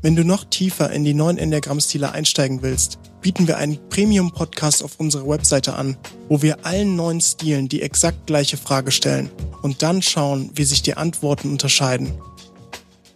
Wenn 0.01 0.15
du 0.15 0.23
noch 0.25 0.43
tiefer 0.45 0.91
in 0.91 1.03
die 1.03 1.13
neuen 1.13 1.37
Enneagramm-Stile 1.37 2.11
einsteigen 2.11 2.61
willst, 2.61 2.99
bieten 3.21 3.47
wir 3.47 3.57
einen 3.57 3.79
Premium-Podcast 3.89 4.83
auf 4.83 4.99
unserer 4.99 5.27
Webseite 5.27 5.73
an, 5.73 5.97
wo 6.27 6.41
wir 6.41 6.65
allen 6.65 6.95
neuen 6.95 7.21
Stilen 7.21 7.69
die 7.69 7.81
exakt 7.81 8.27
gleiche 8.27 8.57
Frage 8.57 8.91
stellen 8.91 9.29
und 9.61 9.81
dann 9.83 10.01
schauen, 10.01 10.51
wie 10.55 10.63
sich 10.63 10.81
die 10.81 10.95
Antworten 10.95 11.51
unterscheiden. 11.51 12.13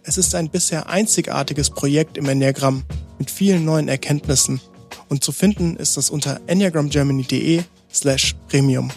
Es 0.02 0.18
ist 0.18 0.34
ein 0.34 0.50
bisher 0.50 0.88
einzigartiges 0.88 1.70
Projekt 1.70 2.18
im 2.18 2.28
Enneagramm 2.28 2.82
mit 3.18 3.30
vielen 3.30 3.64
neuen 3.64 3.88
Erkenntnissen 3.88 4.60
und 5.08 5.24
zu 5.24 5.32
finden 5.32 5.76
ist 5.76 5.96
es 5.96 6.10
unter 6.10 6.40
enneagramgermany.de 6.46 7.62
slash 7.92 8.34
premium. 8.48 8.90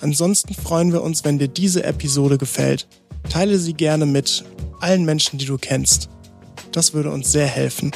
Ansonsten 0.00 0.54
freuen 0.54 0.92
wir 0.92 1.02
uns, 1.02 1.24
wenn 1.24 1.38
dir 1.38 1.48
diese 1.48 1.84
Episode 1.84 2.36
gefällt. 2.36 2.88
Teile 3.28 3.56
sie 3.58 3.72
gerne 3.72 4.04
mit 4.04 4.44
allen 4.80 5.04
Menschen, 5.04 5.38
die 5.38 5.46
du 5.46 5.56
kennst. 5.58 6.08
Das 6.72 6.92
würde 6.92 7.12
uns 7.12 7.30
sehr 7.30 7.46
helfen. 7.46 7.92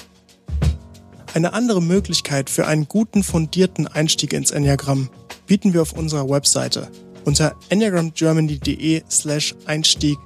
Eine 1.37 1.53
andere 1.53 1.83
Möglichkeit 1.83 2.49
für 2.49 2.67
einen 2.67 2.89
guten, 2.89 3.23
fundierten 3.23 3.87
Einstieg 3.87 4.33
ins 4.33 4.53
Enneagramm 4.53 5.11
bieten 5.47 5.75
wir 5.75 5.83
auf 5.83 5.93
unserer 5.93 6.31
Webseite. 6.31 6.89
Unter 7.27 7.55
enneagramgermany.de 7.69 9.03
slash 9.11 9.55
Einstieg 9.67 10.17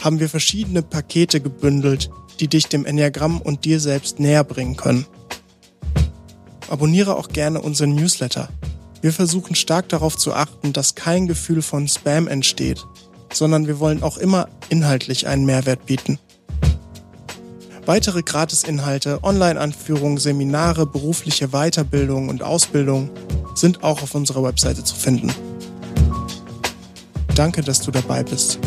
haben 0.00 0.20
wir 0.20 0.28
verschiedene 0.28 0.82
Pakete 0.82 1.40
gebündelt, 1.40 2.08
die 2.38 2.46
dich 2.46 2.68
dem 2.68 2.86
Enneagramm 2.86 3.40
und 3.40 3.64
dir 3.64 3.80
selbst 3.80 4.20
näher 4.20 4.44
bringen 4.44 4.76
können. 4.76 5.06
Abonniere 6.68 7.16
auch 7.16 7.30
gerne 7.30 7.60
unseren 7.60 7.96
Newsletter. 7.96 8.48
Wir 9.02 9.12
versuchen 9.12 9.56
stark 9.56 9.88
darauf 9.88 10.16
zu 10.16 10.34
achten, 10.34 10.72
dass 10.72 10.94
kein 10.94 11.26
Gefühl 11.26 11.62
von 11.62 11.88
Spam 11.88 12.28
entsteht, 12.28 12.86
sondern 13.32 13.66
wir 13.66 13.80
wollen 13.80 14.04
auch 14.04 14.18
immer 14.18 14.48
inhaltlich 14.68 15.26
einen 15.26 15.46
Mehrwert 15.46 15.86
bieten. 15.86 16.20
Weitere 17.90 18.22
Gratisinhalte, 18.22 19.18
Online-Anführungen, 19.24 20.18
Seminare, 20.18 20.86
berufliche 20.86 21.48
Weiterbildung 21.48 22.28
und 22.28 22.40
Ausbildung 22.40 23.10
sind 23.56 23.82
auch 23.82 24.04
auf 24.04 24.14
unserer 24.14 24.44
Webseite 24.44 24.84
zu 24.84 24.94
finden. 24.94 25.34
Danke, 27.34 27.62
dass 27.62 27.80
du 27.80 27.90
dabei 27.90 28.22
bist. 28.22 28.60